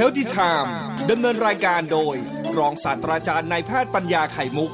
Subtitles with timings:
[0.00, 0.70] Healthy Time
[1.10, 2.16] ดำเนินรายการโดย
[2.58, 4.70] รองศาสตราจารย์นายแพทย์ปัญญาไข่มุก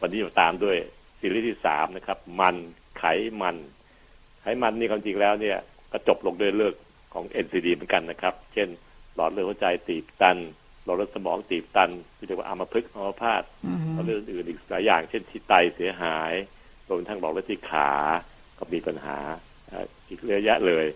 [0.00, 0.76] วันนี้มาตามด้วย
[1.20, 2.56] ซีรีส์ที่สามนะครับ มัน
[2.98, 3.04] ไข
[3.40, 3.56] มัน
[4.40, 5.58] ไขมันนี่ความจริงแล้วเนี่ย
[5.92, 6.74] ก็จบลงด้วยเลือก
[7.14, 8.68] ของ NCD เหมือนกันนะครับ เช่น
[9.14, 10.36] หลอดเลือดหัวใจตีบตัน
[10.84, 13.42] หลอดเลือดสมองตีบตันที่เรียกว่าอัมพฤกษ์อัมพาต
[13.92, 16.32] หลอดเลือดอื่นอีกหลายอย่าง เช่นที่ไตเสียหาย
[16.88, 17.90] รวมทั้งหลอดเลือดที่ขา
[18.58, 19.18] ก็มีปัญหา
[20.08, 20.86] อีกเยอะแยะเลย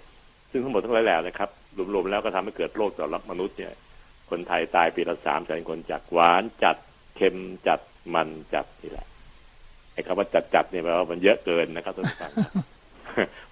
[0.50, 1.50] ซึ่งทั้งหมดทั้งหลายแหล่นะครับ
[1.94, 3.72] รวมๆแล้วก็ทำให้เกิดโรคต่อรับมนุษย์เนี่ย
[4.30, 6.76] คนไทยตายปีละสามแสนคนจากหวานจัด
[7.16, 7.80] เค็มจัด
[8.14, 9.06] มันจัดนี่แหละ
[9.94, 12.32] ไอ้คำว่าจัดจัดเนี่ยแปลว่ามันเยอะเกินนะครับท่านผู้ฟัง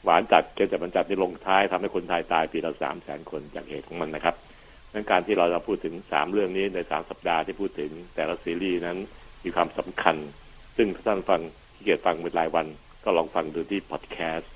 [0.04, 4.34] หวานจัดเค็มจัดมันจัดนี่ลงท้ายทำให้คนไทยตายปีละสามแสนคนจากเหตุของมันนะครับ
[4.94, 8.98] ดังการที่เราจะพูดถึงสามเรื่องนี้ในสามสัปดาห์ที่พูดถึงแต่ละซีรีส์นั้น
[9.44, 10.16] มีความสำคัญ
[10.76, 11.40] ซึ่งท่านฟัง
[11.74, 12.66] ที่เกียรฟังเป็นรายวัน
[13.04, 14.50] ก็ลองฟังดูที่พอดแคสต์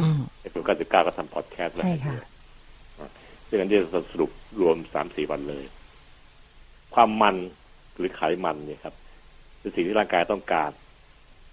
[0.00, 2.16] อืมไอ้ตัวก้าสิบเก้าก็ทำพอดแคสต์ไว้ใช่ให้ค่ะ
[2.98, 3.12] ด้วย
[3.48, 5.64] ซึ่งอันนี้จะสรุปรวมสามสี่วันเลย
[6.94, 7.36] ความมัน
[7.96, 8.94] หรือไขมันเนี่ยครับ
[9.60, 10.70] เป็นสิ่งที่ร่างกายต้องการ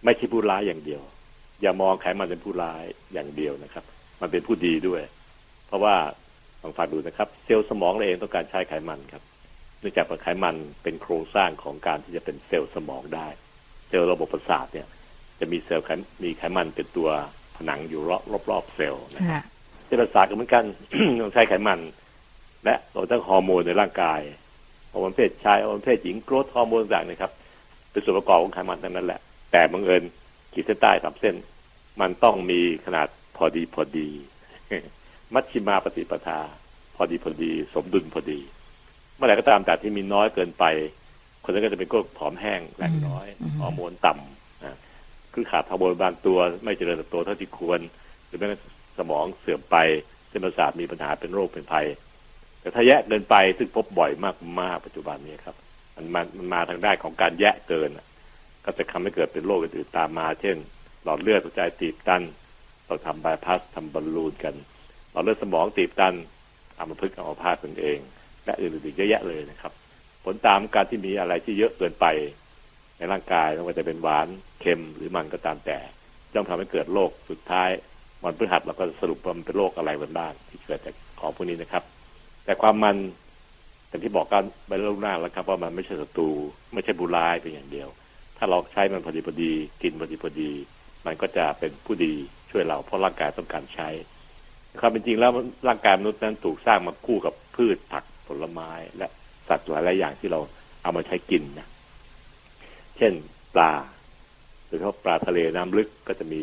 [0.04, 1.02] ไม่ใช่ผู้ร้ายอย่างเดียว
[1.62, 3.84] อย่ามองไขมันเป็นผู้ร้ายอย่างเดียวนะครับ
[4.22, 5.02] มันเป็นผู้ดีด้วย
[5.67, 5.95] เพราะว่า
[6.61, 9.23] ลองฟังดูนะครับ เซลล์สมองเราเองต้องการใช้ไขมันครับ
[9.80, 13.28] เนื่องจากว่าไขมันเป็นโครงสร้างของการที่จะเป็นเซลล์สมองได้
[13.88, 14.88] เซลล์ระบบประสาทเนี่ย
[15.39, 15.89] จะมีเซลล์ไข
[16.23, 17.09] มีไขมันเป็นตัว
[17.58, 19.42] ผนังอยู่รอบรอบๆเซลล์นะครับค่ะ
[19.86, 20.64] เส้นประสาทก็เหมือนกัน
[21.22, 21.80] ต้องใช้ไขมัน
[22.66, 24.20] และเราทั้งฮอร์โมนในร่างกาย
[24.92, 27.32] ฮอร์โมนเพศชายฮอร์โมนเพศหญิง growth hormone ต่างๆนะครับ
[27.92, 29.20] เป็นส่วนประกอบของไขมันทั้งนั้นแหละ
[29.52, 30.04] แต่บังเอิญ
[30.54, 31.36] ขีดเส้นใต้สามเส้น
[32.02, 34.10] มันต้องมีขนาดพอดีพอดี
[35.34, 36.40] มัชชิมาปฏิปทา
[36.96, 38.40] พอดีพอดี สมดุลพอดี
[39.16, 40.66] เมื่อไหร่ก็ตามแต่ที่มีน้อยเกินไป
[41.44, 44.37] คนนั้นก็จะเป็นโรคผอมแห้งแรงน้อยอืมฮอร์โมนต่ำอะ
[45.38, 47.80] คือขาดฮอร์โมนบางตัว ไม่เจริญเติบโตเท่าที่ควร
[48.26, 48.48] หรือแม้
[48.98, 49.76] สมองเสื่อมไป
[50.30, 51.88] เส้นประสาทมีปัญหาเป็นโรคเป็นภัย
[52.62, 54.12] แต่ถ้าแยะเกินไปซึ่งพบบ่อย
[54.60, 55.56] มากๆปัจจุบันนี้ครับ
[55.95, 57.89] มันมามันมาทางด้านของการแยะเกิน
[58.66, 60.56] ก็จะทำให้เกิดเป็นโรคอื่นๆตามมา เช่น
[61.04, 62.23] หลอดเลือดหัวใจตีบตัน
[62.88, 64.56] ต้องทำบายพาสทำบอลลูนกัน
[65.11, 66.14] หลอดเลือดสมองตีบตัน
[66.80, 68.00] อัมพฤกษ์อัมพาตตนเอง
[68.45, 69.73] และอื่นๆอีกเยอะแยะเลยนะครับ
[70.23, 72.06] ผลตามการที่มีอะไรที่เยอะเกินไป
[72.98, 74.28] ในร่างกายไม่ว่าจะเป็นหวาน
[74.62, 75.80] เค็มหรือมันก็ตามแต่
[76.34, 77.70] ย่อมทำให้เกิดโรคสุดท้าย
[78.24, 81.84] วันพฤหัสเราก็สรุปว่ามันเป็นโรคอะไรบ้างที่เกิดจากของพวกนี้นะครับ
[82.46, 82.98] แต่ความมัน
[83.88, 86.30] อย่างที่บอกกันไปล่วงหน้าแล้วครับ ว่ามันไม่ใช่ศัตรู
[86.74, 87.88] ไม่ใช่บุร้ายเป็นอย่างเดียว
[88.38, 90.52] ถ้าเราใช้มันพอดีพอดีกินพอดีพอดี
[91.06, 92.14] มันก็จะเป็นผู้ดี
[92.52, 93.90] ช่วยเราเพราะร่างกายต้องการใช้
[94.82, 95.32] ความเป็นจริงแล้ว
[95.68, 99.08] ร่างกายมนุษย์นั้นถูกสร้างมาคู่กับพืชผักผลไม้ และ
[99.50, 100.40] สัตว์หลายหลายอย่างที่เรา
[100.84, 101.68] เอามาใช้กินนะ
[102.98, 103.14] เช่น
[103.56, 103.74] ปลา
[104.68, 106.42] โดยเฉพาะปลาทะเลน้ำลึกก็จะมี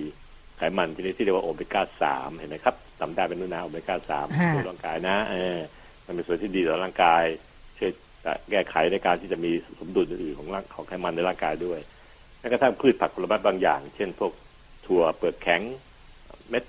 [0.56, 5.58] ไขมันชนิดที่เรียกว่าโอเมก้าสามเห็นไหมครับจำได้เป็นนู่นนะโอเมก้าสามฮะในร่างกายนะเออ
[6.06, 7.22] มันเป็นส่วนที่ดีต่อร่างกาย
[7.78, 7.90] ช่วย
[8.50, 11.80] แก้ไขในการที่จะมีสมดุลอื่นๆของร่างของไขมันในร่างกายด้วย
[12.38, 14.32] แม้กระทั่งพืชผักผลไม้บางอย่าง เช่น พวก
[14.86, 15.62] ถั่วเปลือกแข็ง
[16.50, 16.64] เม็ด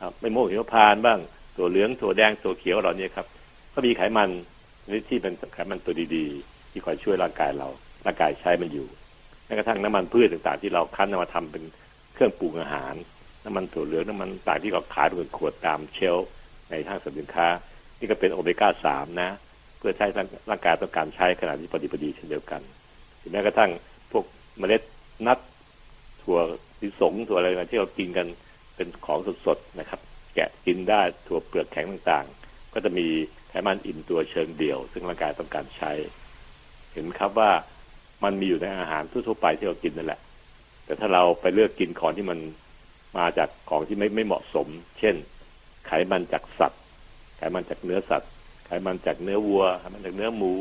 [0.00, 1.18] อะไม่โม่วงหิมพานต์บ้าง
[1.56, 3.26] ถั่วเหลืองถั่วแดงถั่วเขียวเหล่านี้ครับ
[3.74, 4.30] ก็มีไขมัน
[4.84, 7.68] ชนิดที่เป็นไขมันตัวดีๆ ที่คอยช่วยร่างกายเรา
[8.04, 8.88] ร่างกายใช้มันอยู่
[9.48, 11.62] แม้กระทั่งน้ำมันพืชต่างๆ ที่เราคั้นมาทำเป็น
[12.14, 12.94] เครื่องปรุงอาหาร
[13.44, 16.16] น้ำมันถั่วเหลืองน้ำมันต่างที่เราขายเป็นขวดตามเชล
[16.70, 17.48] ในห้างสรรพสินค้า
[17.98, 19.30] นี่ก็เป็นโอเมก้าสามนะ
[19.78, 20.06] เพื่อใช้
[20.50, 22.62] ร่างกายต้องการใช้ขนาดที่พอดีพอดีเช่นเดียวกัน
[23.32, 23.70] แม้กระทั่ง
[24.12, 24.24] พวก
[24.58, 24.82] เมล็ด
[25.26, 25.38] นัท
[26.22, 26.38] ถั่ว
[26.82, 28.26] ลิสงถั่วอะไรต่าที่เรากินกัน
[28.76, 30.00] เป็นของสดๆนะครับ
[30.34, 33.06] แกะกินได้ถั่วเปลือกแข็งต่างๆ ก็จะมี
[33.48, 35.92] ไขมันอิ่มตัวเชิงเดี่ยว ซึ่งร่างกายต้องการใช้
[36.92, 37.50] เห็นครับว่า
[38.24, 40.20] มันมีอยู่ในอาหารทั่วๆไปที่เรากินนั่นแหละ
[40.84, 42.38] แต่ถ้าเราไปเลือกกินของที่มัน
[43.18, 44.66] มาจากของที่ไม่ไม่เหมาะสม
[44.98, 45.14] เช่น
[45.86, 46.82] ไขมันจากสัตว์
[47.38, 48.30] ไขมันจากเนื้อสัตว์
[48.66, 50.52] ไขมันจากเนื้อวัวไขมันจากเนื้อหมู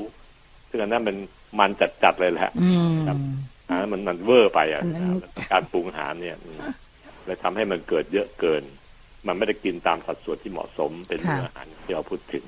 [0.70, 1.18] ซึ่งอันนั้นเป็น
[1.60, 1.72] มัน
[2.04, 3.18] จัดๆเลยแหละอืมครับ
[3.70, 5.18] อ่ามันมันเวอร์ไปอะอันนั้น
[5.52, 6.60] การปรุงอาหารเนี่ยอืม
[7.26, 8.64] เลยทำให้มันเกิดเยอะเกิน
[9.28, 12.46] มันไม่ได้กินตามสัดส่วนที่เหมาะสมเป็นเนื้ออาหารที่เราพูดถึง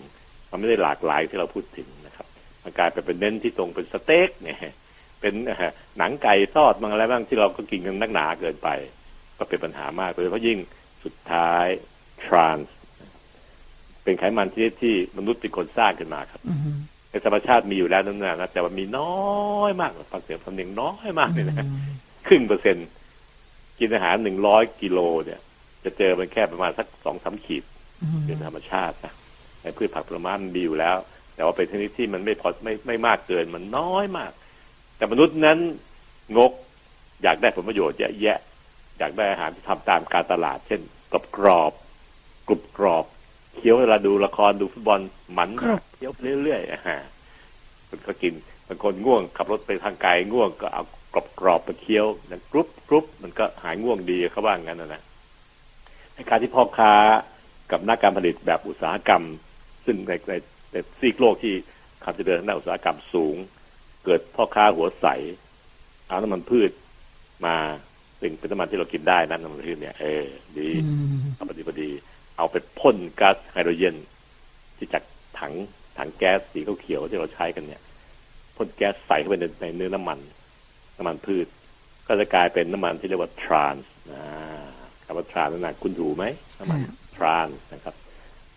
[0.51, 2.28] มันไม่ได้หลากหลายที่เราพูดถึงนะครับ
[2.63, 4.60] มันกลายไปเป็นเน้นที่ตรงเป็นสเต็กเนี่ย
[5.21, 8.69] เป็นเอ่อหนังไก่ทอดบางอะไรบ้างที่เราก็กินกันนักหนาเกินไป
[9.38, 10.57] ก็เป็นปัญหามากโดยเฉพาะยิ่ง
[11.04, 11.66] สุดท้าย
[12.25, 12.75] ทรานส์
[14.04, 16.77] เป็นไขมันที่ที่มนุษย์เป็นคนสร้างขึ้นมาครับอืม
[17.10, 19.12] ในธรรมชาติมีอยู่แล้วนั่นนะแต่ว่ามีน้
[19.60, 21.56] อยมากฟังเสียงคำหนึ่งน้อยมากเลยนะ
[22.27, 22.88] ครึ่งเปอร์เซ็นต์
[23.80, 25.39] กินอาหารหนึ่งร้อยกิโลเนี่ย
[25.83, 27.63] จะเจอมันแค่ประมาณสักสองสามขีด
[28.01, 29.13] อืมเป็นธรรมชาตินะ
[29.62, 30.98] ในพืชผักผลไม้มันมีอยู่แล้ว
[31.36, 34.31] แต่ว่าเป็นชนิดที่มันไม่พอไม่ไม่มากเกินมันน้อยมาก
[35.00, 35.57] แต่มนุษย์นั้น
[36.38, 36.51] งก
[37.24, 38.40] อยากได้ผลประโยชน์เยอะแยะ
[39.00, 40.81] อยากได้อาหารที่ทำตามการตลาด เช่น
[41.12, 41.74] กรอบกรอบ
[42.48, 43.06] กรุบกรอบ
[43.56, 45.00] เคี้ยวเวลาดูละครดูฟุตบอล
[45.34, 46.12] หมันกรุบเคี้ยว
[46.44, 46.98] เรื่อยๆอะฮะ
[47.90, 48.34] มันก็กิน
[48.68, 55.01] บางคนง่วงขับรถไปทางไกลง่วงก็เอากรอบกรอบๆมาเคี้ยวนั่นกรุบกรุบมันก็หายง่วงดีเขาว่างั้นนะนะ
[56.16, 56.94] ในการที่พ่อค้า
[57.72, 59.24] กับนักการผลิตแบบอุตสาหกรรม
[59.86, 60.34] ซึ่งในใน
[60.72, 61.54] ในซีกโลกที่
[62.04, 63.36] ขับเจริญทางด้านอุตสาหกรรมสูง
[64.06, 65.07] เกิดพ่อค้าหัวใส
[66.07, 66.72] เอาน้ำมันพืช
[67.46, 67.56] มา
[68.19, 70.25] ซึ่งเป็นน้ำมันที่เรากินได้นะน้ำมันพืชเนี่ยเออ
[70.57, 71.90] ดีอืมเอาพอดีพอดี
[72.38, 73.96] เอาไปพ่นก๊าซไฮโดรเจน
[74.78, 75.04] ที่จาก
[75.40, 75.54] ถัง
[75.98, 77.81] ถังแก๊สสีเขียวๆที่เราใช้กันเนี่ย
[78.56, 80.19] พ่นแก๊สใส่เข้าไปในในเนื้อน้ำมัน
[80.98, 81.48] น้ำมันพืช
[82.07, 84.22] ก็จะกลายเป็นน้ำมันที่เรียกว่าทรานส์นะ
[85.06, 86.25] คำว่าทรานส์นั่นนะคุณถูไหม
[86.60, 86.80] น้ำมัน
[87.16, 87.96] ทรานส์นะครับ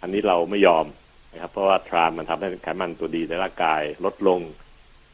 [0.02, 0.86] อันนี้เราไม่ยอม
[1.32, 4.40] นะครับ เพราะว่าทรานส์มันทำให้ไขมันตัวดีในร่างกายลดลง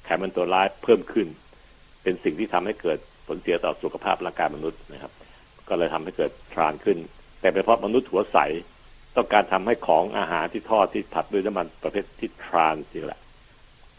[0.08, 1.26] ไขมันตัวร้ายเพิ่มขึ้น
[2.02, 5.12] เป็นสิ่งที่ทำให้เกิดผลเสียต่อสุขภาพร่างกายมนุษย์นะครับ
[5.68, 6.98] ก็เลยทำให้เกิดทรานขึ้น
[7.40, 8.38] แต่เป็นเพราะมนุษย์หัวใส
[9.16, 13.20] ต้องการทำให้ของอาหารที่ทอดที่ผัดด้วยน้ำมันประเภทที่ทรานนี่แหละ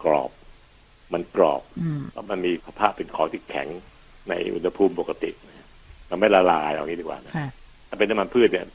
[0.04, 0.32] กรอบ
[1.14, 3.68] มันกรอบอืมเพราะมันมีสภาพเป็นของที่แข็ง
[4.30, 5.68] ในอุณหภูมิปกตินะ
[6.10, 7.50] มันไม่ละลายเอางี้ดีกว่านะค่ะ
[7.88, 8.66] ถ้าเป็นน้ำมันพืชเนี่ย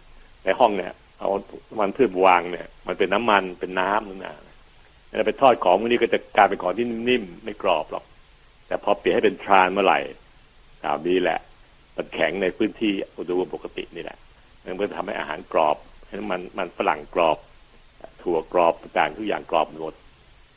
[0.44, 1.28] ในห้องเนี่ยเอา
[1.70, 4.34] น้ำมันพืชวางเนี่ย มันเป็นน้ำมันเป็นน้ำนั่นนะ
[5.14, 8.04] แล้วไปทอดของพวกนี้ก็จะกลายเป็นของที่นิ่มๆไม่กรอบหรอก
[8.66, 9.98] แต่พอเปลี่ยนให้เป็นทรานเมื่อไหร่
[10.82, 11.38] คราวนี้แหละ
[11.96, 14.18] มันแข็งในพื้นที่อุณหภูมิปกตินี่แหละ
[14.64, 15.76] มันก็ทำให้อาหารกรอบ
[16.08, 17.38] ให้มันมันฝรั่งกรอบ
[18.22, 19.94] ถั่วกรอบต่างๆทุกอย่างกรอบหมด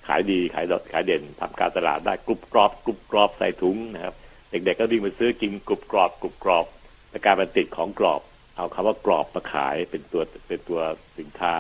[0.07, 4.15] ขายดีขายดขายเด่นทำการตลาดได้กรุบกรอบกรุบกรอบใส่ถุงนะครับ
[4.51, 6.65] เด็กๆก็วิ่งไปซื้อกินกรุบกรอบกรุบกรอบ
[7.09, 8.21] และการเป็นติดของกรอบ
[8.56, 10.80] เอาคำว่ากรอบมาขายเป็นตัวเป็นตัว
[11.19, 11.56] สินค้า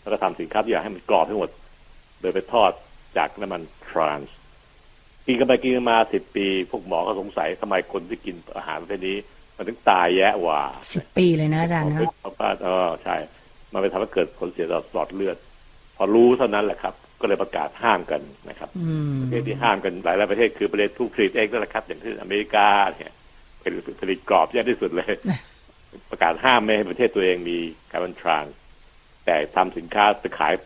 [0.00, 1.50] แล้วก็ทำสินค้าที่อยากให้มันกรอบทั้งหมด
[2.20, 2.72] โดยไปทอด
[3.16, 4.36] จากน้ำมันทรานส์
[5.26, 9.16] กินกันไปกินกันมาสิบปี พวกหมอก็สงสัยทำไมคนที่กินอาหารประเภทนี้
[9.56, 10.60] มันถึงตายแยะว่า
[10.92, 13.16] สิบปีเลยนะอาจารย์นะเพราะว่าเออใช่
[13.72, 15.36] มันไปทำให้เกิดผลเสียต่อหลอดเลือด
[15.96, 23.12] พอรู้เท่านั้นแหละครับ ก็เลยประกาศห้ามกันนะครับอืมประเทศที่ห้ามกันหลายๆประเทศคือประเทศผู้ผลิตเองนั่นแหละครับ อย่างเช่นอเมริกาเนี่ย
[23.60, 25.06] เป็นผลิตกรอบเยอะที่สุดเลย
[26.10, 27.58] ประกาศห้ามไม่ให้ประเทศตัวเองมี
[27.90, 28.56] การบันทรานส์
[29.24, 30.58] แต่ทำสินค้าไปขายช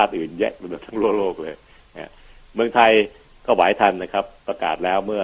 [0.00, 1.54] าติอื่นแยะไปหมดทั้งโลกเลย
[1.98, 2.10] นะ
[2.54, 2.92] เมืองไทย
[3.46, 5.22] ก็ไหวทันนะครับ ประกาศแล้วเมื่อ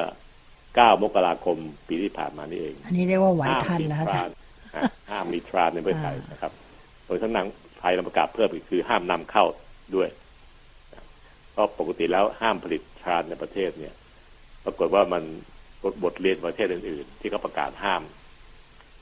[0.51, 1.57] 9 มกราคม
[1.89, 4.35] ปีที่ผ่านมานี่เอง อันนี้เรียกว่าไหวทันห้ามมีนะอาทจารรานย์
[4.75, 6.53] อะห้ามมีทรานในประเทศไทยอ่านนะครับ
[7.07, 7.47] โดยทั้งนัง
[7.81, 9.45] ไทยเราประกาศเพิ่มอีกคือห้ามนำเข้า
[9.95, 10.09] ด้วย
[11.53, 13.95] เพราะปกติแล้วห้ามผลิตทรานในประเทศเนี่ย
[14.65, 15.23] ปรากฏว่ามัน
[15.83, 18.03] บทบทเรียนประเทศอื่น ๆ ที่เขาประกาศห้าม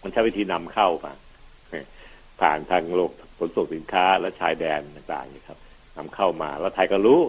[0.03, 1.13] มันใช้วิธีนำเข้ามา
[2.41, 5.59] ผ่านทางโลกขนส่งสินค้าและชายแดนต่างๆนี่ครับ
[6.01, 7.21] นำเข้ามา แล้วไทยก็รู้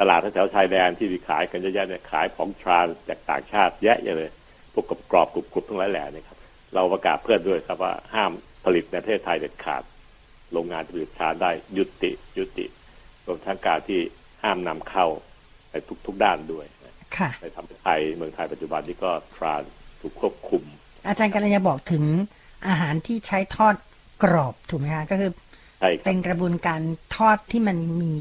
[0.00, 4.30] ตลาดแถวๆชายแดนที่มีขายกันเยอะๆเนี่ยขายของทรานจากต่างชาติแยะๆเลย
[4.72, 6.38] พวกกรอบๆกรุบๆทั้งหลายแหล่นี่ครับ
[6.74, 8.32] เราประกาศเพื่อนด้วยครับว่าห้าม
[8.64, 9.82] ผลิตในประเทศไทยเด็ดขาด
[10.52, 12.66] โรงงานที่ผลิตทรานได้ยุติยุติ
[13.26, 14.00] รวมทั้งการที่
[14.42, 15.06] ห้ามนำเข้า
[15.70, 15.74] ใน
[16.06, 19.62] ทุก ๆด้านด้วยนะค่ะในทำให้ไทยเมืองไทยปัจจุบันนี้ก็ทราน
[20.00, 20.62] ถูกควบคุม
[21.06, 22.04] อาจารย์กำลังจะบอกถึง
[22.66, 23.74] อาหารที่ใช้ทอด
[24.22, 25.30] กรอบถูกไหมคะก็คือ
[25.80, 26.80] ใช่ครัเป็บนกระบวนการ
[27.16, 28.12] ทอดที่มันมี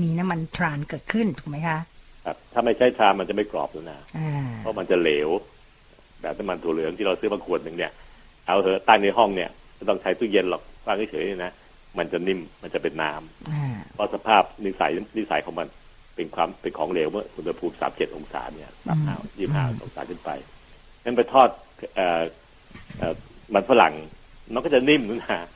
[0.00, 1.78] มีน้ำมันทรานเกิดขึ้นถูกไหมคะ
[2.24, 4.30] ครับถ้าไม่ใช้ทรานมันจะไม่กรอบแล้วนะอ่า
[4.60, 5.28] เพราะมันจะเหลว
[6.20, 7.92] แบบน้ำมันถั่วเหลืองที่เราซื้อมาขวดหนึ่งเนี่ย
[8.46, 11.52] เอาเถอะตั้งในห้องเนี่ยไม่ต้องใช้ตู้เย็นหรอกวางเฉยๆเนี่ยนะ
[11.98, 15.68] มันจะนิ่มมันจะเป็นน้ำอ่าเพราะสภาพนิสัยนิสัยของมัน
[16.16, 20.30] เป็นความเป็นของเหลวเมื่ออุณหภูมิสามเจ็ดองศาเนี่ยสามห้ายี่ห้าองศาขึ้นไป
[21.04, 21.48] นั้นไปทอด
[21.94, 22.22] เอ่อ
[22.98, 23.14] เอ่อ
[23.54, 23.94] มันฝรั่ง
[24.54, 25.46] มันก็จะนิ่มนะ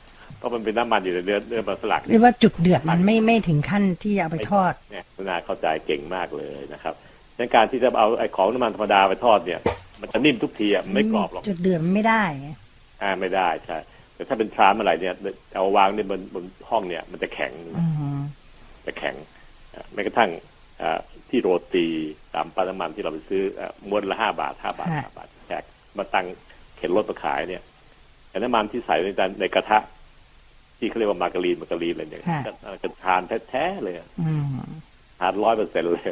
[0.41, 6.93] เพราะมันเป็นน้ำมันอยู่ในเนื้อเนื้อมันฝรั่งเรียกว่าจุดเดือดมันไม่ไม่ถึงขั้นที่จะเอาไปทอดเนี่ยคุณนาเข้าใจเก่งมากเลยนะครับ
[7.37, 9.59] ดังการที่จะเอาไอ้ของน้ำมันธรรมดาไปทอดเนี่ย
[10.01, 12.23] มันจะนิ่มทุกทีอะมันไม่กรอบหรอกจุดเดือดมันไม่ได้
[13.01, 13.77] อ่าไม่ได้ใช่
[14.15, 15.15] แต่ถ้าเป็นทรานเมื่อไหร่เนี่ย
[15.55, 17.85] เอาวางในบนบนห้องเนี่ย มันจะแข็งอื
[18.19, 18.21] ม
[18.85, 19.15] จะแข็ง
[19.75, 20.29] อะแม้กระทั่ง
[20.81, 21.87] อ่าที่โรตี
[22.35, 25.63] ตามปั๊มน้ำมันที่เราไปซื้ออะม้วนละห้าบาทห้าบาทห้าบาทแจก
[25.97, 26.25] มาตั้ง
[26.77, 27.63] เข็นรถมาขายเนี่ย
[28.29, 29.79] แต่น้ำมันที่ใส่ในจานในกระทะ
[30.81, 32.51] ที่เขาเรียกว่ามาการีนมาการีนอะไรอย่างเงี้ยก็
[32.83, 34.45] ก็ทานแท้ๆเลยอะอืม
[35.19, 36.09] ทานร้อยเปอร์เซ็นเลย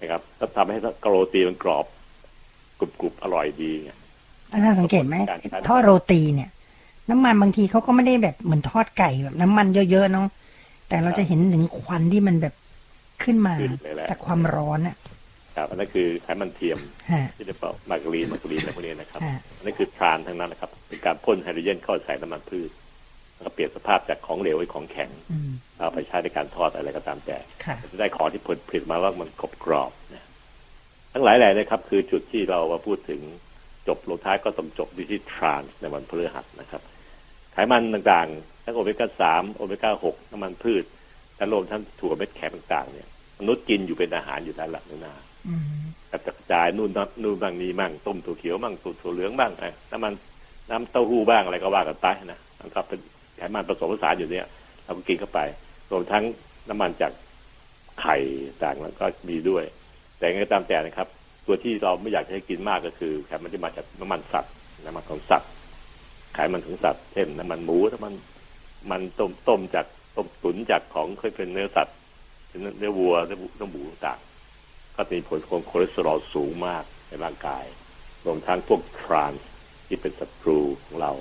[0.00, 0.76] นะครับก็ทำให้
[1.10, 1.86] โรตีมันกรอบ
[3.00, 3.90] กรุบๆอร่อยดีไง
[4.52, 6.50] อาจารย์สังเกตไหมการใช้ทอดโรตีเนี่ย
[7.10, 10.26] น้ำมันบางทีเขาก็ไม่ได้แบบเหมือนทอดไก่แบบน้ำมันเยอะๆเนาะ
[10.88, 12.54] แต่เราจะเห็นถึงควันที่มันแบบ
[13.22, 14.96] ขึ้นมาขึ้นเลยแหละจากความร้อนอะ
[15.56, 16.78] ครับอันนั้นคือไขมันเทียม
[17.12, 22.85] ฮะที่เรียกว่ามาการีนมาการีนอะไรพวกนี้นะครับฮะอันนั้นคือทรานทั้งนั้นนะครับ เป็นการพ่นไฮโดรเจนเข้าใส่น้ำมันพืชแล้วก็
[23.54, 30.24] เปลี่ยนสภาพจากของเหลวให้ของแข็งอืมเอาไปใช้ในการทอดอะไรก็ตามแต่ค่ะจะได้ของที่ผลผลิตมาว่ามันกรอบกรอบนะ
[31.12, 33.20] ทั้งหลายแหล่นะครับ คือจุดที่เรามาพูดถึง
[33.88, 36.82] จบลงท้ายก็ต้องจบที่ที่ทรานในวันพฤหัสนะครับ
[37.52, 40.84] ไขมันต่างๆ ทั้งโอเมก้าสามโอเมก้าหกน้ำมันพืช
[41.36, 45.14] และรวมทั้งถั่วเม็ดแข็งต่างๆ เนี่ยมนุษย์กินอยู่เป็นอาหารอยู่แล้วหลักนา
[45.48, 45.62] อืม
[46.10, 46.20] กระ
[46.52, 50.12] จายนู่นนั่นนู่นบ้างนี้บ้างต้มถั่วเขียวบ้างต้มถั่วเหลืองบ้างอะน้ำมัน
[50.70, 53.00] น้ำเต้าหู้บ้างอะไรก็ว่ากันไปนะมันก็เป็น
[53.36, 54.46] ไขมันผสมผสานอยู่เนี่ย
[54.84, 55.40] เราก็กินเข้าไป
[55.90, 56.24] รวมทั้ง
[56.68, 57.12] น้ำมันจาก
[58.00, 58.16] ไข่
[58.62, 59.64] ต่างแล้วก็มีด้วย
[60.18, 61.08] แต่ยังไงก็ตามแต่นะครับ
[61.46, 64.52] ตัวที่เราไม่อยากให้กินมากก็คือไขมันที่มาจากน้ำมันสัตว์
[64.86, 65.50] น้ำมันของสัตว์
[66.34, 68.14] ไขมันของสัตว์เช่นน้ำมันหมูน้ำมัน
[68.90, 71.96] มันต้มต้มจากต้มตุ๋นจากของเคยเป็นเนื้อสัตว์
[72.48, 74.18] เป็นเนื้อวัวเนื้อเนื้อหมูต่าง
[74.96, 77.64] ก็มีผลของคอเลสเตอรอลสูงมากในร่างกาย
[78.24, 79.48] รวมทั้งพวกทรานส์
[79.86, 81.12] ที่เป็นศัตรูของเรา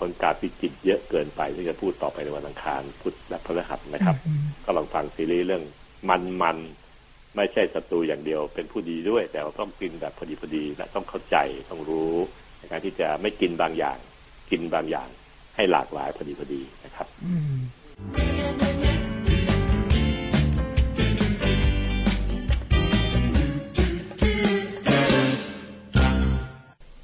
[0.00, 5.62] คนการพิจิตเยอะเกินไปที่จะพูดต่อไปในวันอังคารพุธและพฤหัสนะครับอืมก็ลองฟังซีรีส์เรื่อง
[6.08, 11.36] มันมันๆไม่ใช่ศัตรูอย่างเดียวเป็นผู้ดีด้วย แต่ว่าต้องกินแบบพอดีพอดีและต้องเข้าใจ
[11.70, 12.14] ต้องรู้
[12.58, 13.98] ในการที่จะไม่กินบางอย่าง
[14.50, 15.08] กินบางอย่าง
[15.56, 17.58] ให้หลากหลายพอดีพอดีนะครับอืม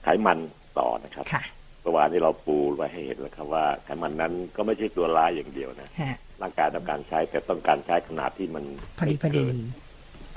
[0.05, 0.39] ไขมัน
[0.79, 1.60] ต่อนะครับค่ะเมื่อ
[1.94, 8.64] วานนี้เราปูไว้ให้เห็นแล้วครับว่าไขมันนั้นก็ไม่ใช่ตัวร้ายอย่างเดียวนะฮะร่างกายต้องการใช้แต่ต้องการใช้ขนาดที่มัน
[8.99, 9.56] พอดีพอดีไม่เกิน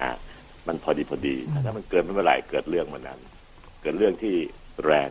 [0.01, 0.12] อ่า
[0.67, 3.19] มันพอดีพอดีอืมถ้ามันเกินไม่เมื่อไหร่เกิดเรื่องมันนั้น
[3.81, 4.36] เกิดเรื่องที่
[4.86, 5.10] แรง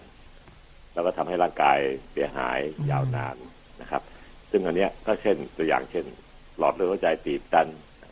[0.94, 1.78] แล้วก็ทำให้ร่างกาย
[2.12, 2.58] เสียหาย
[2.90, 3.36] ยาวนาน
[3.80, 4.02] นะครับ
[4.50, 6.04] ซึ่งอันเนี้ยก็เช่นตัวอย่างเช่น
[6.58, 7.68] หลอดเลือดหัวใจตีบตัน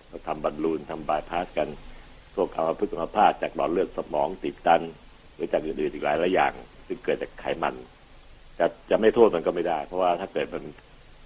[0.08, 1.68] เราทำบอลลูนทำบายพาสกัน
[2.34, 4.82] พวกอัมพฤกษ์อัมพาตจากหลอดเลือดสมองตีบตัน
[5.34, 6.52] หรือจากอื่นๆอีกหลายหลายอย่าง
[6.86, 7.74] ซึ่งเกิดจากไขมัน
[8.60, 10.64] จะจะไม่โทษมันก็ไม่ได้ เพราะว่าถ้าเกิดมัน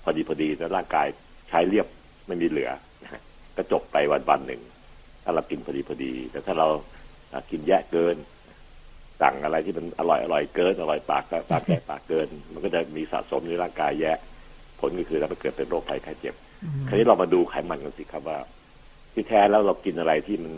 [0.05, 1.07] พอดีพอดีแล้วร่างกาย
[1.49, 1.87] ใช้เรียบ
[2.27, 2.71] ไม่มีเหลือ
[3.03, 3.23] นะฮะ
[3.57, 4.63] ก็จบไปวันวันๆหนึ่ง
[5.25, 6.69] ถ้าเรากินพอดีพอดี แต่ถ้าเรา
[7.33, 8.17] อะกินแยะเกิน
[9.23, 14.19] สั่งอะไรที่มันอร่อยอร่อยเกินอร่อยปากก็ปากแก่ปากเกิน มันก็จะมีสะสมในร่างกายแยะ
[14.81, 18.39] ผลก็คือเราไปเกิดเป็นโรคภัยไข้เจ็บอืมคราวนี้เรามาดูไขมันกันสิครับว่า
[19.13, 20.53] ที่แท้แล้วเรากินอะไรที่มัน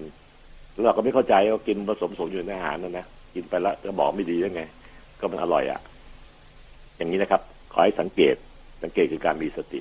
[0.86, 4.60] เราก็ไม่เข้าใจว่ากินผสมผสมอยู่ในอาหารนั่นนะกินไปแล้วจะบอกไม่ดียังไง
[5.20, 5.80] ก็มันอร่อยอะ่ะ
[6.96, 8.36] อย่างนี้นะครับ ขอให้สังเกต
[8.82, 9.80] สังเกตคือการมีสติ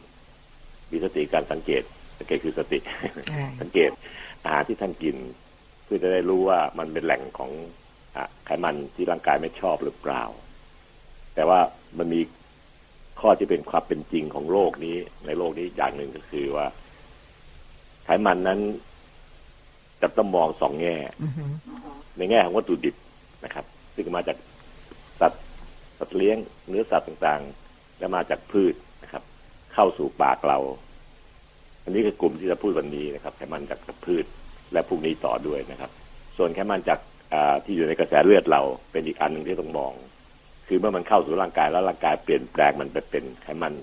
[0.91, 1.83] มีสติการสังเกต
[2.19, 2.79] สังเกตคือสติ
[3.31, 3.89] อ่าสังเกต
[4.43, 5.15] อาหารที่ท่านกิน
[5.83, 7.51] เพื่อจะได้รู้ว่ามันเป็นแหล่งของ
[8.15, 10.23] อะไขมันที่ร่างกายไม่ชอบหรือเปล่า
[11.35, 11.59] แต่ว่า
[11.97, 12.21] มันมี
[13.19, 14.95] ข้อที่เป็นความเป็นจริงของโลกนี้
[15.25, 16.65] ในโลกนี้อย่างหนึ่งก็คือว่า
[18.03, 18.59] ไขมันนั้น
[20.01, 21.51] จะต้องมองสองแง่อือหือ
[22.17, 22.95] ในแง่ของวัตถุดิบ
[23.45, 24.54] นะครับ ซึ่งมาจากสัตว์
[25.99, 26.37] สัตว์เลี้ยง
[26.69, 28.73] เนื้อสัตว์ต่างๆ และมาจากพืช
[29.03, 29.23] นะครับ
[29.73, 30.59] เข้าสู่ปากเรา
[31.83, 34.25] อันนี้คือกลุ่มที่จะพูดวันนี้นะครับไขมันจากพืช
[34.73, 35.91] และพวกนี้ต่อด้วยนะครับ
[36.37, 36.99] ส่วนไขมันจาก
[37.33, 38.61] อ่าที่อยู่ในกระแสเลือดเรา
[38.91, 39.93] เป็นอีกอันหนึ่งที่ต้องมอง
[40.67, 43.73] คือเมื่อมันเข้าสู่ร่างกายแล้วร่างกายเปลี่ยนแปลงมันไปเป็นไขมัน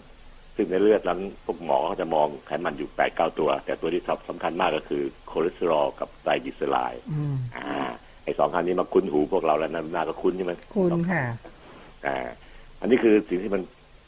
[0.57, 7.91] ซึ่งในเลือดนั้นพวกหมอเขาจะมองไขมันอยู่แปดเก้าตัว แต่ตัวที่สำคัญมากก็คือคอเลสเตอรอลกับไตรกลีเซอไรด์อืมอ่า
[8.25, 11.23] ไอ้สองคำนี้มาคุ้นหูพวกเราแล้วนะน่าก็คุ้นใช่ไหมคุณค่ะ
[12.07, 12.17] อ่า
[12.81, 13.63] อันนี้คือสิ่งที่มัน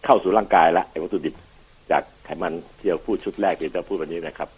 [0.04, 1.34] เข้าสู่ร่างกายแล้วไอ้วัตถุดิบ
[1.90, 4.48] จากไขมันที่เราพูดชุดแรกที่เราพูดวันนี้นะครับ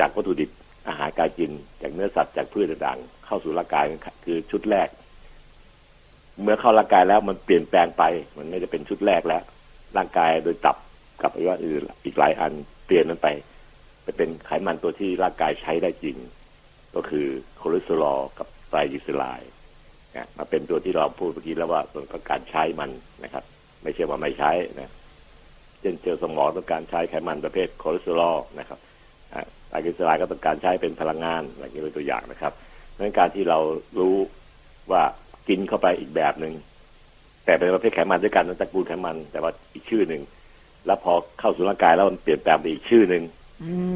[0.00, 0.50] จากวัตถุดิบ
[0.88, 1.50] อาหารการกิน
[1.82, 3.84] จากเนื้อสัตว์จากพืชต่างๆ เข้าสู่ร่างกาย
[4.24, 4.88] คือชุดแรก
[6.42, 8.02] เมื่อเข้าร่างกายแล้วมันเปลี่ยนแปลงไป
[8.38, 9.42] มันไม่ได้เป็นชุดแรกแล้ว
[9.96, 10.76] ร่างกายโดยตับ
[11.22, 12.52] กับอวัยวะอื่นอีกหลายอัน
[12.86, 13.28] เปลี่ยนมันไป
[14.02, 16.16] ไปเป็นไขมันตัวที่ร่างกายใช้ได้จริง
[16.94, 17.26] ก็คือ
[17.60, 19.51] คอเลสเตอรอลกับไตรกลีเซอไรด์
[20.16, 21.80] นะมาเป็นตัวที่เราพูดเมื่อกี้แล้วว่า
[22.12, 22.90] ต้องการใช้มัน
[23.24, 23.44] นะครับ
[23.82, 24.90] ไม่ใช่ว่าไม่ใช้นะ
[25.80, 28.78] เช่นเซลล์สมองต้องการใช้ไขมันประเภทคอเลสเตอรอลนะครับ
[29.32, 32.52] อาไตรกลีเซอไรด์ก็ต้องการใช้เป็นพลังงานอย่างนี้เป็นตัวอย่างนะครับ
[32.94, 33.58] ดังนั้นการที่เรา
[33.98, 34.16] รู้
[34.90, 35.02] ว่า
[35.48, 36.54] กินเข้าไปอีกแบบหนึ่ง
[37.44, 40.22] แต่เป็นประเภทไขมันด้วยกันนะตระกูลไขมัน แต่ว่าอีกชื่อหนึ่ง
[40.86, 43.24] แล้วพอเข้าสู่ร่างกายแล้วมันเปลี่ยนแปลงไปอีกชื่อหนึ่ง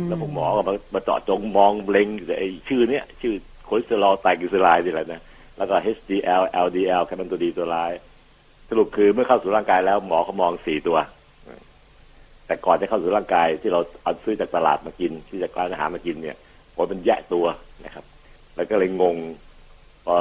[0.08, 3.34] แล้วผมหมอก็มามาเจาะจงมองเล็งแต่ไอ้ชื่อเนี้ยชื่อ
[3.66, 5.20] คอเลสเตอรอลไตรกลีเซอไรด์นี่แหละนะ
[5.58, 7.92] แล้วก็ HDL LDL ไขมันตัวดีตัวร้าย
[8.68, 10.98] สรุปคือเมื่อเข้าสู่ร่างกายแล้วหมอเขามองสี่ตัว
[12.46, 16.36] แต่ก่อนจะเข้าสู่ร่างกายที่เราเอาซื้อจากตลาดมากินที่จากร้านอาหารมากินเนี่ย
[16.74, 17.46] ผลมันแยะตัว
[17.84, 18.04] นะครับ
[18.56, 19.16] แล้วก็เลยงง
[20.06, 20.16] พอ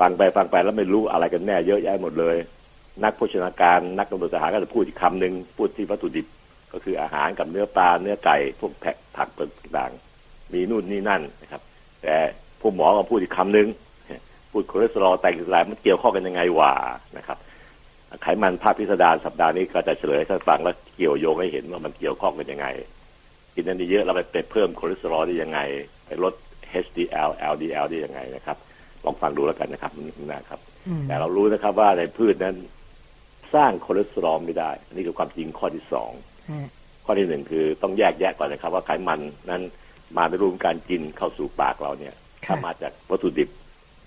[0.00, 2.36] ฟังไปฟังไปแล้วไม่รู้อะไรกันแน่เยอะแยะหมดเลย
[3.04, 6.26] นักโภชนาการนักกำหนดอาหารก็จะพูดอีกคำหนึ่งพูดที่วัตถุดิบ
[6.72, 9.92] ก็คืออาหารกับเนื้อปลาเนื้อไก่พวกแผะผักต่าง
[10.52, 11.62] มีนู่นนี่นั่นนะครับ
[12.02, 12.14] แต่
[12.60, 13.66] พวกหมอก็พูดอีกคำหนึ่ง
[14.50, 16.72] พูดคอเลสเตอรอลไตรกลีเซอไรด์มันเกี่ยวข้องกันยังไงวะ
[17.16, 17.38] นะครับ
[18.22, 22.66] ไขมันภาพพิสดารสัปดาห์นี้ก็จะเฉลยให้ท่านฟังแล้วเกี่ยวโยงให้เห็นว่ามันเกี่ยวข้องกันยังไง
[23.54, 25.60] กินอันนี้เยอะเราไปไปเพิ่มคอเลสเตอรอลได้ยังไง
[26.06, 26.34] ไปลด
[26.84, 28.56] HDL LDL ได้ยังไงนะครับ
[29.04, 29.92] ลองฟังดูแล้วกันนะครับ
[30.32, 32.56] นะครับอืมแต่เรารู้นะครับว่าในพืชนั้น
[33.54, 36.12] สร้างคอเลสเตอรอลไม่ได้ อันนี้คือความจริงข้อที่สอง
[36.50, 36.68] ฮะ
[37.04, 39.62] ข้อที่หนึ่งคือต้องแยกแยะก่อนนะครับ ว่าไขมันนั้น
[40.16, 42.14] มาในรูปการกินเข้าสู่ปากเราเนี่ย
[42.44, 43.48] ถ้ามาจากวัตถุดิบ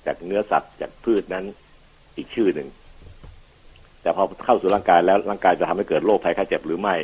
[0.06, 1.46] จากเนื้อสัตว์จากพืชนั้น
[2.18, 2.68] อีกชื่อหนึ่ง
[4.02, 6.96] แต่พอเข้าสู่ร่างกายแล้วร่างกายจะทำให้เกิดโรคภัยไข้เจ็บหรือไม่